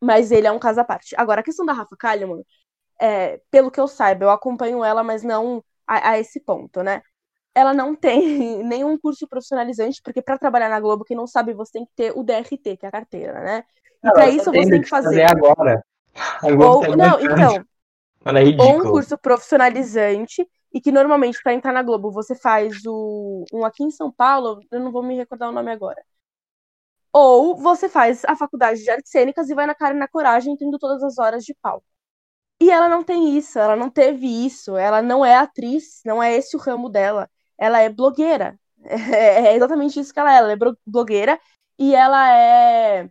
Mas 0.00 0.30
ele 0.30 0.46
é 0.46 0.52
um 0.52 0.58
caso 0.58 0.80
à 0.80 0.84
parte. 0.84 1.14
Agora, 1.18 1.40
a 1.40 1.44
questão 1.44 1.66
da 1.66 1.72
Rafa 1.72 1.96
Kalimann, 1.96 2.44
é, 3.00 3.40
pelo 3.50 3.70
que 3.70 3.80
eu 3.80 3.88
saiba, 3.88 4.24
eu 4.24 4.30
acompanho 4.30 4.84
ela, 4.84 5.02
mas 5.02 5.24
não 5.24 5.62
a, 5.86 6.10
a 6.10 6.18
esse 6.18 6.40
ponto, 6.40 6.82
né? 6.82 7.02
Ela 7.54 7.74
não 7.74 7.96
tem 7.96 8.62
nenhum 8.62 8.96
curso 8.96 9.26
profissionalizante, 9.26 10.00
porque 10.02 10.22
para 10.22 10.38
trabalhar 10.38 10.68
na 10.68 10.78
Globo, 10.78 11.04
quem 11.04 11.16
não 11.16 11.26
sabe, 11.26 11.52
você 11.52 11.72
tem 11.72 11.84
que 11.84 11.92
ter 11.96 12.12
o 12.16 12.22
DRT, 12.22 12.76
que 12.76 12.86
é 12.86 12.88
a 12.88 12.92
carteira, 12.92 13.40
né? 13.40 13.64
E 14.04 14.12
para 14.12 14.28
isso 14.28 14.44
você 14.52 14.70
tem 14.70 14.80
que 14.80 14.88
fazer. 14.88 15.22
agora. 15.24 15.82
A 16.14 16.50
Globo 16.50 16.64
Ou, 16.64 16.80
tá 16.82 16.96
não, 16.96 17.20
então, 17.20 17.64
é 18.24 18.62
ou 18.62 18.78
um 18.78 18.82
curso 18.82 19.16
profissionalizante, 19.18 20.46
e 20.72 20.80
que 20.80 20.92
normalmente 20.92 21.42
para 21.42 21.54
entrar 21.54 21.72
na 21.72 21.82
Globo 21.82 22.10
você 22.10 22.34
faz 22.34 22.82
o 22.86 23.44
um 23.52 23.64
aqui 23.64 23.84
em 23.84 23.90
São 23.90 24.12
Paulo, 24.12 24.60
eu 24.70 24.80
não 24.80 24.92
vou 24.92 25.02
me 25.02 25.16
recordar 25.16 25.48
o 25.48 25.52
nome 25.52 25.70
agora. 25.72 26.02
Ou 27.12 27.56
você 27.56 27.88
faz 27.88 28.24
a 28.26 28.36
faculdade 28.36 28.82
de 28.82 28.90
artes 28.90 29.10
cênicas 29.10 29.48
e 29.50 29.54
vai 29.54 29.66
na 29.66 29.74
cara 29.74 29.94
e 29.94 29.98
na 29.98 30.08
coragem, 30.08 30.56
tendo 30.56 30.78
todas 30.78 31.02
as 31.02 31.18
horas 31.18 31.44
de 31.44 31.54
palco. 31.54 31.84
E 32.60 32.70
ela 32.70 32.88
não 32.88 33.04
tem 33.04 33.36
isso, 33.36 33.58
ela 33.58 33.76
não 33.76 33.90
teve 33.90 34.26
isso, 34.46 34.76
ela 34.76 35.02
não 35.02 35.24
é 35.24 35.36
atriz, 35.36 36.02
não 36.04 36.22
é 36.22 36.34
esse 36.36 36.56
o 36.56 36.60
ramo 36.60 36.88
dela. 36.88 37.30
Ela 37.58 37.80
é 37.80 37.88
blogueira. 37.88 38.58
É 39.50 39.56
exatamente 39.56 40.00
isso 40.00 40.12
que 40.12 40.20
ela 40.20 40.32
é. 40.34 40.38
Ela 40.38 40.52
é 40.52 40.56
blogueira 40.86 41.40
e 41.78 41.94
ela 41.94 42.32
é. 42.32 43.10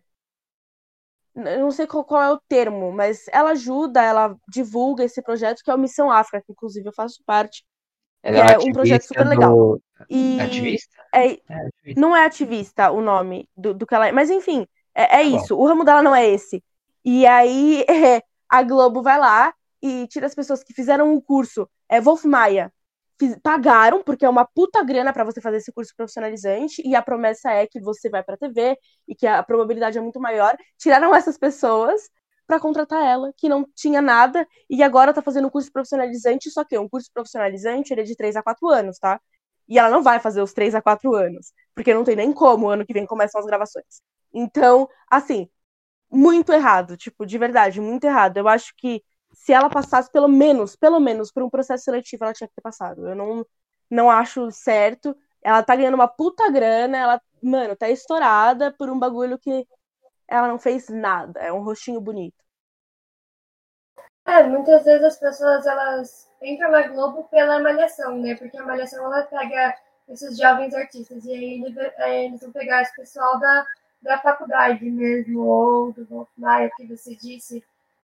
Eu 1.37 1.59
não 1.59 1.71
sei 1.71 1.85
qual, 1.87 2.03
qual 2.03 2.21
é 2.21 2.31
o 2.31 2.41
termo, 2.49 2.91
mas 2.91 3.25
ela 3.31 3.51
ajuda, 3.51 4.01
ela 4.01 4.35
divulga 4.49 5.03
esse 5.03 5.21
projeto 5.21 5.61
que 5.63 5.69
é 5.71 5.75
o 5.75 5.77
Missão 5.77 6.11
África, 6.11 6.43
que 6.45 6.51
inclusive 6.51 6.87
eu 6.89 6.93
faço 6.93 7.21
parte. 7.25 7.63
Ela 8.23 8.39
é 8.51 8.57
uma 8.57 8.59
um 8.59 8.71
projeto 8.73 9.03
super 9.03 9.27
legal. 9.27 9.55
do- 9.55 9.81
E 10.09 10.39
Ativista? 10.41 10.97
é, 11.13 11.39
É, 11.49 11.53
ativista. 11.67 12.01
não 12.01 12.15
é 12.15 12.25
ativista 12.25 12.91
o 12.91 13.01
nome 13.01 13.49
do, 13.57 13.73
do 13.73 13.85
que 13.87 13.95
ela 13.95 14.07
é. 14.07 14.11
Mas 14.11 14.29
enfim, 14.29 14.67
é, 14.95 15.17
é 15.19 15.23
Tá 15.23 15.29
bom. 15.29 15.37
isso. 15.37 15.55
O 15.57 15.67
ramo 15.67 15.83
dela 15.83 16.03
não 16.03 16.15
é 16.15 16.27
esse. 16.27 16.63
E 17.05 17.25
aí 17.25 17.83
é, 17.89 18.23
a 18.49 18.63
Globo 18.63 19.01
vai 19.03 19.19
lá 19.19 19.53
e 19.81 20.07
tira 20.07 20.25
as 20.27 20.35
pessoas 20.35 20.63
que 20.63 20.73
fizeram 20.73 21.13
o 21.15 21.21
curso. 21.21 21.69
É 21.89 22.01
Wolf 22.01 22.25
Maia. 22.25 22.73
Pagaram, 23.41 24.03
porque 24.03 24.25
é 24.25 24.29
uma 24.29 24.45
puta 24.45 24.83
grana 24.83 25.11
pra 25.11 25.23
você 25.23 25.41
fazer 25.41 25.57
esse 25.57 25.71
curso 25.71 25.91
profissionalizante, 25.95 26.81
e 26.85 26.95
a 26.95 27.01
promessa 27.01 27.49
é 27.51 27.65
que 27.65 27.79
você 27.81 28.09
vai 28.09 28.23
pra 28.23 28.37
TV 28.37 28.77
e 29.07 29.15
que 29.15 29.25
a 29.25 29.41
probabilidade 29.41 29.97
é 29.97 30.01
muito 30.01 30.19
maior. 30.19 30.55
Tiraram 30.77 31.15
essas 31.15 31.37
pessoas 31.37 32.09
pra 32.45 32.59
contratar 32.59 33.03
ela, 33.03 33.33
que 33.35 33.49
não 33.49 33.65
tinha 33.75 34.01
nada, 34.01 34.47
e 34.69 34.83
agora 34.83 35.13
tá 35.13 35.21
fazendo 35.21 35.47
um 35.47 35.49
curso 35.49 35.71
profissionalizante, 35.71 36.49
só 36.51 36.63
que 36.63 36.77
um 36.77 36.87
curso 36.87 37.09
profissionalizante 37.13 37.91
ele 37.93 38.01
é 38.01 38.03
de 38.03 38.15
3 38.15 38.35
a 38.35 38.43
4 38.43 38.69
anos, 38.69 38.97
tá? 38.99 39.19
E 39.67 39.77
ela 39.79 39.89
não 39.89 40.01
vai 40.03 40.19
fazer 40.19 40.41
os 40.41 40.53
3 40.53 40.73
a 40.75 40.81
4 40.81 41.13
anos, 41.15 41.51
porque 41.75 41.93
não 41.93 42.03
tem 42.03 42.15
nem 42.15 42.31
como, 42.31 42.69
ano 42.69 42.85
que 42.85 42.93
vem 42.93 43.05
começam 43.05 43.39
as 43.41 43.45
gravações. 43.47 44.01
Então, 44.33 44.87
assim, 45.11 45.49
muito 46.11 46.53
errado, 46.53 46.97
tipo, 46.97 47.25
de 47.25 47.37
verdade, 47.37 47.81
muito 47.81 48.05
errado. 48.05 48.37
Eu 48.37 48.47
acho 48.47 48.73
que 48.77 49.03
se 49.33 49.53
ela 49.53 49.69
passasse 49.69 50.11
pelo 50.11 50.27
menos, 50.27 50.75
pelo 50.75 50.99
menos 50.99 51.31
por 51.31 51.43
um 51.43 51.49
processo 51.49 51.83
seletivo, 51.85 52.23
ela 52.23 52.33
tinha 52.33 52.47
que 52.47 52.55
ter 52.55 52.61
passado. 52.61 53.07
Eu 53.07 53.15
não, 53.15 53.45
não 53.89 54.09
acho 54.11 54.51
certo. 54.51 55.15
Ela 55.41 55.63
tá 55.63 55.75
ganhando 55.75 55.95
uma 55.95 56.07
puta 56.07 56.49
grana, 56.51 56.97
ela, 56.97 57.21
mano, 57.41 57.75
tá 57.75 57.89
estourada 57.89 58.73
por 58.77 58.89
um 58.89 58.99
bagulho 58.99 59.37
que 59.39 59.67
ela 60.27 60.47
não 60.47 60.59
fez 60.59 60.89
nada. 60.89 61.39
É 61.41 61.53
um 61.53 61.63
rostinho 61.63 62.01
bonito. 62.01 62.43
É, 64.25 64.43
muitas 64.43 64.83
vezes 64.85 65.03
as 65.03 65.17
pessoas 65.19 65.65
elas 65.65 66.29
entram 66.41 66.71
na 66.71 66.87
Globo 66.87 67.23
pela 67.25 67.59
malhação, 67.59 68.17
né? 68.21 68.35
Porque 68.35 68.57
a 68.57 68.63
malhação 68.65 69.05
ela 69.05 69.23
pega 69.23 69.75
esses 70.07 70.37
jovens 70.37 70.73
artistas 70.73 71.25
e 71.25 71.31
aí 71.31 71.63
ele- 71.65 71.93
aí 71.97 72.25
eles 72.25 72.41
vão 72.41 72.51
pegar 72.51 72.81
esse 72.81 72.95
pessoal 72.95 73.39
da, 73.39 73.65
da 74.01 74.17
faculdade 74.19 74.85
mesmo, 74.89 75.41
ou 75.45 75.91
do 75.93 76.05
Wolf 76.05 76.29
Maia, 76.37 76.69
que 76.75 76.85
você 76.85 77.15
disse. 77.15 77.63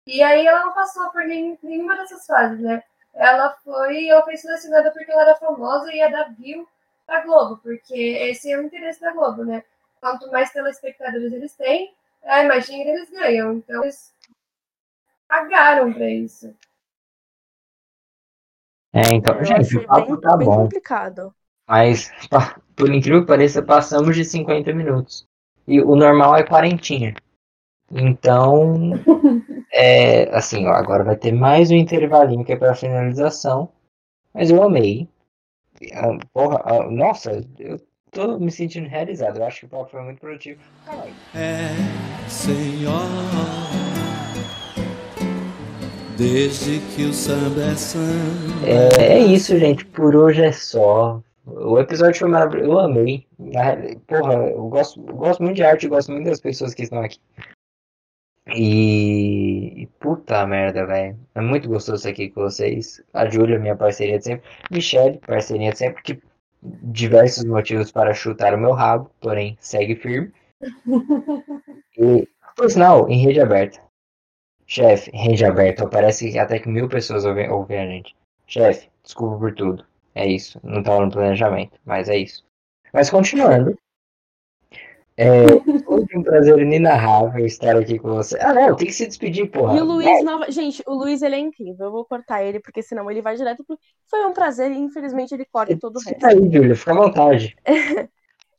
E 0.07 0.23
aí 0.23 0.47
ela 0.47 0.65
não 0.65 0.73
passou 0.73 1.11
por 1.11 1.25
nenhuma 1.25 1.97
dessas 1.97 2.27
fases, 2.27 2.61
né? 2.61 2.83
Ela 3.15 3.51
foi, 3.65 4.09
ela 4.09 4.23
foi 4.23 4.37
selecionada 4.37 4.91
porque 4.93 5.11
ela 5.11 5.23
era 5.23 5.37
famosa 5.37 5.93
e 5.93 5.97
ia 5.97 6.11
dar 6.11 6.33
view 6.35 6.67
pra 7.07 7.21
Globo, 7.23 7.59
porque 7.59 7.95
esse 7.95 8.51
é 8.51 8.59
o 8.59 8.63
interesse 8.63 9.01
da 9.01 9.13
Globo, 9.13 9.45
né? 9.45 9.65
Quanto 10.01 10.31
mais 10.31 10.51
telespectadores 10.53 11.33
eles 11.33 11.53
têm, 11.55 11.93
é, 12.23 12.43
mais 12.45 12.67
dinheiro 12.67 12.91
eles 12.91 13.11
ganham. 13.11 13.55
Então 13.55 13.83
eles 13.83 14.15
pagaram 15.29 15.93
pra 15.93 16.09
isso. 16.09 16.55
É, 18.93 19.15
então, 19.15 19.35
Eu 19.39 19.45
gente, 19.45 19.77
o 19.77 19.87
papo 19.87 20.13
bem, 20.13 20.21
tá 20.21 20.37
bem 20.37 20.47
bom. 20.49 20.63
complicado. 20.63 21.35
Mas, 21.69 22.11
por 22.75 22.93
incrível 22.93 23.21
que 23.21 23.29
pareça, 23.29 23.63
passamos 23.63 24.17
de 24.17 24.25
50 24.25 24.73
minutos. 24.73 25.27
E 25.67 25.81
o 25.81 25.95
normal 25.95 26.37
é 26.37 26.43
quarentinha. 26.43 27.15
Então, 27.93 28.75
é, 29.73 30.29
assim, 30.35 30.67
ó, 30.67 30.73
agora 30.73 31.05
vai 31.05 31.17
ter 31.17 31.33
mais 31.33 31.71
um 31.71 31.77
intervalinho 31.77 32.45
que 32.45 32.53
é 32.53 32.57
pra 32.57 32.75
finalização. 32.75 33.69
Mas 34.35 34.51
eu 34.51 34.63
amei. 34.63 35.09
Ah, 35.93 36.19
Porra, 36.33 36.61
ah, 36.65 36.91
nossa, 36.91 37.45
eu 37.59 37.81
tô 38.11 38.39
me 38.39 38.51
sentindo 38.51 38.89
realizado. 38.89 39.39
Eu 39.39 39.45
acho 39.45 39.61
que 39.61 39.67
o 39.67 39.69
papo 39.69 39.91
foi 39.91 40.03
muito 40.03 40.21
produtivo. 40.21 40.61
Caralho. 40.85 41.13
É, 41.35 41.71
Senhor, 42.29 43.01
desde 46.17 46.81
que 46.95 47.05
o 47.05 47.13
samba 47.13 47.63
é 47.63 47.75
samba. 47.75 48.67
É, 48.67 49.15
é 49.15 49.19
isso, 49.19 49.59
gente. 49.59 49.85
Por 49.87 50.15
hoje 50.15 50.43
é 50.43 50.53
só. 50.53 51.23
O 51.47 51.79
episódio 51.79 52.19
foi 52.19 52.29
maravilhoso. 52.29 52.71
Eu 52.71 52.79
amei. 52.79 53.27
Porra, 54.07 54.35
eu 54.35 54.69
gosto, 54.69 55.03
eu 55.07 55.15
gosto 55.15 55.43
muito 55.43 55.57
de 55.57 55.63
arte, 55.63 55.85
eu 55.85 55.91
gosto 55.91 56.13
muito 56.13 56.27
das 56.27 56.41
pessoas 56.41 56.75
que 56.75 56.83
estão 56.83 57.01
aqui. 57.01 57.19
E. 58.49 59.89
Puta 59.99 60.47
merda, 60.47 60.87
velho. 60.87 61.19
É 61.35 61.41
muito 61.41 61.69
gostoso 61.69 62.09
aqui 62.09 62.31
com 62.31 62.43
vocês. 62.43 63.03
A 63.13 63.29
Júlia, 63.29 63.59
minha 63.59 63.77
parceria 63.77 64.19
de 64.19 64.25
sempre. 64.25 64.49
Michelle, 64.71 65.19
parceria 65.19 65.73
de 65.73 65.79
sempre. 65.79 66.03
Que 66.03 66.23
diversos 66.63 67.45
motivos 67.45 67.91
para 67.91 68.15
chutar 68.15 68.55
o 68.55 68.59
meu 68.59 68.73
rabo, 68.73 69.11
porém 69.21 69.57
segue 69.61 69.97
firme. 69.97 70.33
E, 71.99 72.27
por 72.57 72.71
sinal, 72.71 73.09
em 73.09 73.19
rede 73.23 73.41
aberta. 73.41 73.81
Chefe, 74.67 75.11
rede 75.13 75.45
aberta, 75.45 75.89
parece 75.89 76.31
que 76.31 76.39
até 76.39 76.59
que 76.59 76.69
mil 76.69 76.89
pessoas 76.89 77.25
ouvem, 77.25 77.51
ouvem 77.51 77.79
a 77.79 77.87
gente. 77.87 78.15
Chefe, 78.47 78.89
desculpa 79.03 79.39
por 79.39 79.55
tudo. 79.55 79.85
É 80.15 80.27
isso. 80.27 80.61
Não 80.63 80.83
tava 80.83 81.05
no 81.05 81.11
planejamento, 81.11 81.79
mas 81.85 82.09
é 82.09 82.17
isso. 82.17 82.45
Mas 82.93 83.11
continuando. 83.11 83.77
É, 85.17 85.45
foi 86.11 86.21
um 86.21 86.23
prazer 86.25 86.59
inenarrável 86.59 87.47
estar 87.47 87.77
aqui 87.77 87.99
com 87.99 88.09
você. 88.15 88.37
Ah, 88.41 88.53
não, 88.53 88.75
tem 88.75 88.89
que 88.89 88.93
se 88.93 89.07
despedir, 89.07 89.49
porra. 89.49 89.77
E 89.77 89.81
o 89.81 89.85
Luiz, 89.85 90.25
nova... 90.25 90.51
gente, 90.51 90.83
o 90.87 90.95
Luiz 90.95 91.23
ele 91.23 91.37
é 91.37 91.39
incrível. 91.39 91.87
Eu 91.87 91.93
vou 91.93 92.05
cortar 92.05 92.43
ele, 92.43 92.59
porque 92.59 92.83
senão 92.83 93.09
ele 93.11 93.23
vai 93.23 93.37
direto 93.37 93.65
pro. 93.65 93.79
Foi 94.09 94.27
um 94.27 94.33
prazer 94.33 94.73
e 94.73 94.79
infelizmente 94.79 95.33
ele 95.33 95.45
corta 95.45 95.79
todo 95.79 95.97
o 95.97 96.01
resto. 96.01 96.27
aí, 96.27 96.37
Júlia, 96.37 96.75
fica 96.75 96.93
à 96.93 96.97
vontade. 96.97 97.57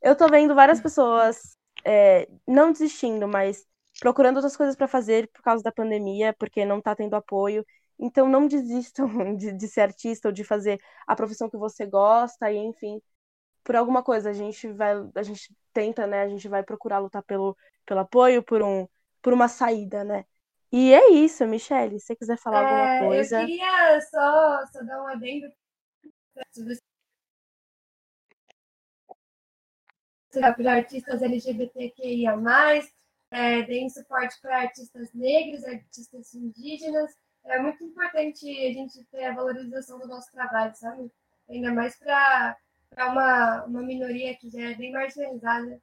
eu 0.02 0.16
tô 0.16 0.28
vendo 0.28 0.54
várias 0.54 0.80
pessoas 0.80 1.56
é, 1.84 2.26
não 2.46 2.72
desistindo, 2.72 3.28
mas 3.28 3.66
procurando 4.00 4.36
outras 4.36 4.56
coisas 4.56 4.74
para 4.74 4.88
fazer 4.88 5.28
por 5.28 5.42
causa 5.42 5.62
da 5.62 5.70
pandemia, 5.70 6.34
porque 6.38 6.64
não 6.64 6.80
tá 6.80 6.94
tendo 6.94 7.14
apoio. 7.14 7.64
Então 7.98 8.28
não 8.28 8.48
desistam 8.48 9.06
de, 9.36 9.52
de, 9.52 9.68
ser 9.68 9.82
artista 9.82 10.28
ou 10.28 10.32
de 10.32 10.42
fazer 10.42 10.80
a 11.06 11.14
profissão 11.14 11.50
que 11.50 11.56
você 11.58 11.84
gosta, 11.84 12.50
e 12.50 12.56
enfim, 12.56 12.98
por 13.64 13.76
alguma 13.76 14.02
coisa 14.02 14.30
a 14.30 14.32
gente 14.32 14.68
vai, 14.72 14.92
a 15.14 15.22
gente 15.22 15.54
tenta, 15.72 16.06
né? 16.06 16.22
A 16.22 16.28
gente 16.28 16.48
vai 16.48 16.62
procurar 16.62 16.98
lutar 16.98 17.22
pelo, 17.22 17.56
pelo 17.86 18.00
apoio, 18.00 18.42
por 18.42 18.62
um, 18.62 18.86
por 19.20 19.32
uma 19.32 19.48
saída, 19.48 20.04
né? 20.04 20.24
E 20.70 20.92
é 20.94 21.12
isso, 21.12 21.46
Michelle. 21.46 22.00
Se 22.00 22.06
você 22.06 22.16
quiser 22.16 22.38
falar 22.38 22.62
é, 22.62 22.98
alguma 22.98 23.08
coisa. 23.08 23.40
Eu 23.42 23.46
queria 23.46 24.00
só, 24.10 24.66
só 24.66 24.82
dar 24.82 25.02
um 25.02 25.06
adendo. 25.06 25.52
Para 30.32 30.72
artistas 30.72 31.20
LGBTQIA, 31.20 32.34
é, 33.30 33.62
deem 33.62 33.90
suporte 33.90 34.40
para 34.40 34.62
artistas 34.62 35.12
negros, 35.12 35.62
artistas 35.64 36.34
indígenas. 36.34 37.14
É 37.44 37.58
muito 37.58 37.84
importante 37.84 38.48
a 38.48 38.72
gente 38.72 39.04
ter 39.10 39.24
a 39.24 39.34
valorização 39.34 39.98
do 39.98 40.08
nosso 40.08 40.30
trabalho, 40.32 40.74
sabe? 40.74 41.12
Ainda 41.50 41.72
mais 41.72 41.98
para 41.98 42.56
uma, 42.98 43.64
uma 43.64 43.82
minoria 43.82 44.36
que 44.36 44.50
já 44.50 44.70
é 44.70 44.74
bem 44.74 44.92
marginalizada. 44.92 45.80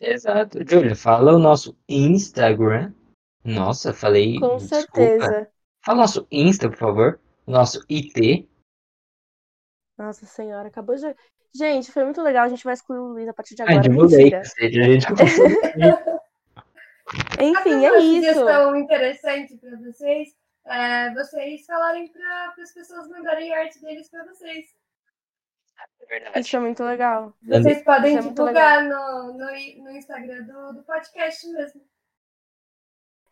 Exato. 0.00 0.58
Júlia, 0.66 0.96
fala 0.96 1.34
o 1.34 1.38
nosso 1.38 1.76
Instagram. 1.88 2.92
Nossa, 3.44 3.92
falei. 3.92 4.38
Com 4.38 4.56
desculpa. 4.56 4.76
certeza. 4.76 5.50
Fala 5.84 5.98
o 5.98 6.00
nosso 6.00 6.26
Insta, 6.30 6.68
por 6.68 6.78
favor. 6.78 7.20
Nosso 7.46 7.84
IT. 7.90 8.48
Nossa 9.98 10.24
senhora, 10.24 10.68
acabou 10.68 10.96
de. 10.96 11.14
Gente, 11.54 11.90
foi 11.92 12.04
muito 12.04 12.22
legal. 12.22 12.44
A 12.44 12.48
gente 12.48 12.64
vai 12.64 12.74
excluir 12.74 12.98
o 12.98 13.08
Luiz 13.12 13.28
a 13.28 13.34
partir 13.34 13.54
de 13.54 13.62
agora. 13.62 13.78
Ah, 13.78 13.82
divulguei, 13.82 14.30
cacete, 14.30 14.80
a 14.80 14.84
gente 14.84 15.06
Enfim, 17.40 17.84
é 17.84 17.98
isso. 17.98 18.20
Uma 18.20 18.34
sugestão 18.34 18.76
interessante 18.76 19.56
para 19.56 19.76
vocês 19.78 20.28
é 20.70 21.12
vocês 21.14 21.66
falarem 21.66 22.08
para 22.08 22.54
as 22.62 22.72
pessoas 22.72 23.08
mandarem 23.08 23.52
arte 23.54 23.80
deles 23.80 24.08
para 24.08 24.24
vocês. 24.24 24.66
É 26.34 26.40
isso 26.40 26.56
é 26.56 26.60
muito 26.60 26.82
legal. 26.82 27.34
Vocês 27.42 27.82
podem 27.82 28.16
é 28.16 28.20
divulgar 28.20 28.84
no, 28.84 29.32
no, 29.32 29.84
no, 29.84 29.90
Instagram 29.90 30.42
do, 30.42 30.74
do 30.74 30.82
podcast 30.82 31.46
mesmo. 31.48 31.80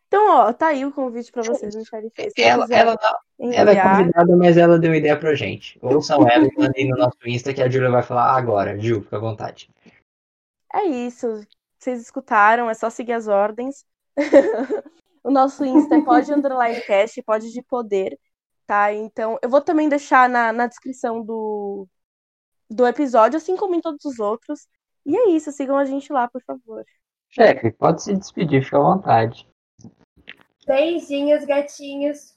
Então, 0.07 0.31
ó, 0.31 0.53
tá 0.53 0.69
aí 0.69 0.87
o 0.87 0.93
convite 0.93 1.31
para 1.31 1.43
vocês, 1.43 1.75
Michelle 1.75 2.11
fez. 2.15 2.33
Ela, 2.39 2.67
ela, 2.71 2.97
ela 3.39 3.71
é 3.73 3.83
convidada, 3.83 4.37
mas 4.37 4.57
ela 4.57 4.79
deu 4.79 4.95
ideia 4.95 5.19
pra 5.19 5.35
gente. 5.35 5.79
Ouçam 5.83 6.27
ela 6.27 6.47
e 6.47 6.57
mandem 6.57 6.89
no 6.89 6.97
nosso 6.97 7.19
Insta 7.27 7.53
que 7.53 7.63
a 7.63 7.69
Júlia 7.69 7.91
vai 7.91 8.03
falar 8.03 8.35
agora. 8.35 8.79
Ju, 8.79 9.03
fica 9.03 9.17
à 9.17 9.21
vontade. 9.21 9.69
É 10.73 10.85
isso. 10.85 11.47
Vocês 11.79 12.01
escutaram, 12.01 12.71
é 12.71 12.75
só 12.75 12.89
seguir 12.89 13.13
as 13.13 13.29
ordens. 13.29 13.85
o 15.29 15.31
nosso 15.31 15.63
Insta 15.63 15.97
é 15.97 16.01
pode 16.01 16.33
underline 16.33 16.81
cast, 16.81 17.23
pode 17.23 17.53
de 17.53 17.63
poder, 17.63 18.19
tá? 18.67 18.95
Então, 18.95 19.39
eu 19.43 19.51
vou 19.51 19.61
também 19.61 19.87
deixar 19.87 20.27
na, 20.27 20.55
na 20.55 20.67
descrição 20.67 21.23
do, 21.23 21.87
do 22.71 22.87
episódio, 22.87 23.37
assim 23.37 23.55
como 23.55 23.75
em 23.75 23.81
todos 23.83 24.03
os 24.07 24.19
outros. 24.19 24.67
E 25.05 25.15
é 25.15 25.29
isso, 25.29 25.53
sigam 25.53 25.77
a 25.77 25.85
gente 25.85 26.11
lá, 26.11 26.29
por 26.29 26.43
favor. 26.43 26.83
Chefe, 27.29 27.71
pode 27.73 28.03
se 28.03 28.17
despedir, 28.17 28.65
fica 28.65 28.79
à 28.79 28.81
vontade. 28.81 29.47
Beijinhos, 30.67 31.45
gatinhos. 31.45 32.35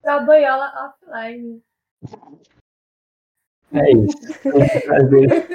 Pra 0.00 0.18
boiola 0.18 0.94
offline. 1.04 1.62
É 3.72 3.92
isso. 3.92 4.34
Foi 4.42 4.60
um 4.60 4.80
prazer. 4.80 5.48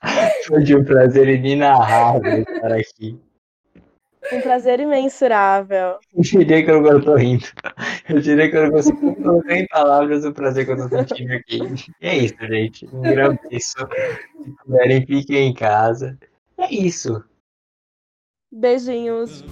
Foi 0.46 0.76
um 0.76 0.84
prazer 0.84 1.28
inenarrável 1.28 2.42
estar 2.42 2.72
aqui. 2.72 3.27
Um 4.32 4.40
prazer 4.40 4.80
imensurável. 4.80 5.98
Eu 6.14 6.22
diria 6.22 6.64
que 6.64 6.70
eu 6.70 6.82
não 6.82 7.00
tô 7.00 7.14
rindo. 7.14 7.46
Eu 8.08 8.20
diria 8.20 8.50
que 8.50 8.56
eu 8.56 8.64
não 8.64 8.70
consigo 8.72 9.14
colocar 9.16 9.56
em 9.56 9.66
palavras 9.68 10.24
o 10.24 10.32
prazer 10.32 10.66
que 10.66 10.72
eu 10.72 10.76
tô 10.76 10.88
sentindo 10.88 11.32
aqui. 11.32 11.60
E 12.00 12.06
é 12.06 12.16
isso, 12.18 12.36
gente. 12.40 12.86
Um 12.92 13.02
grande 13.02 13.38
beijo. 13.48 13.64
Se 13.64 13.86
puderem, 14.64 15.06
fiquem 15.06 15.48
em 15.48 15.54
casa. 15.54 16.18
É 16.58 16.72
isso. 16.72 17.22
Beijinhos. 18.52 19.44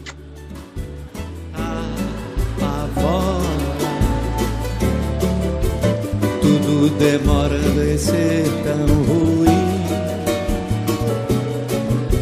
Tudo 6.40 6.90
demora 6.98 7.54
a 7.56 7.98
ser 7.98 8.44
tão 8.64 8.86
ruim, 9.04 9.46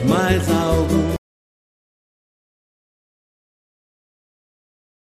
mas 0.08 0.50
a 0.50 1.23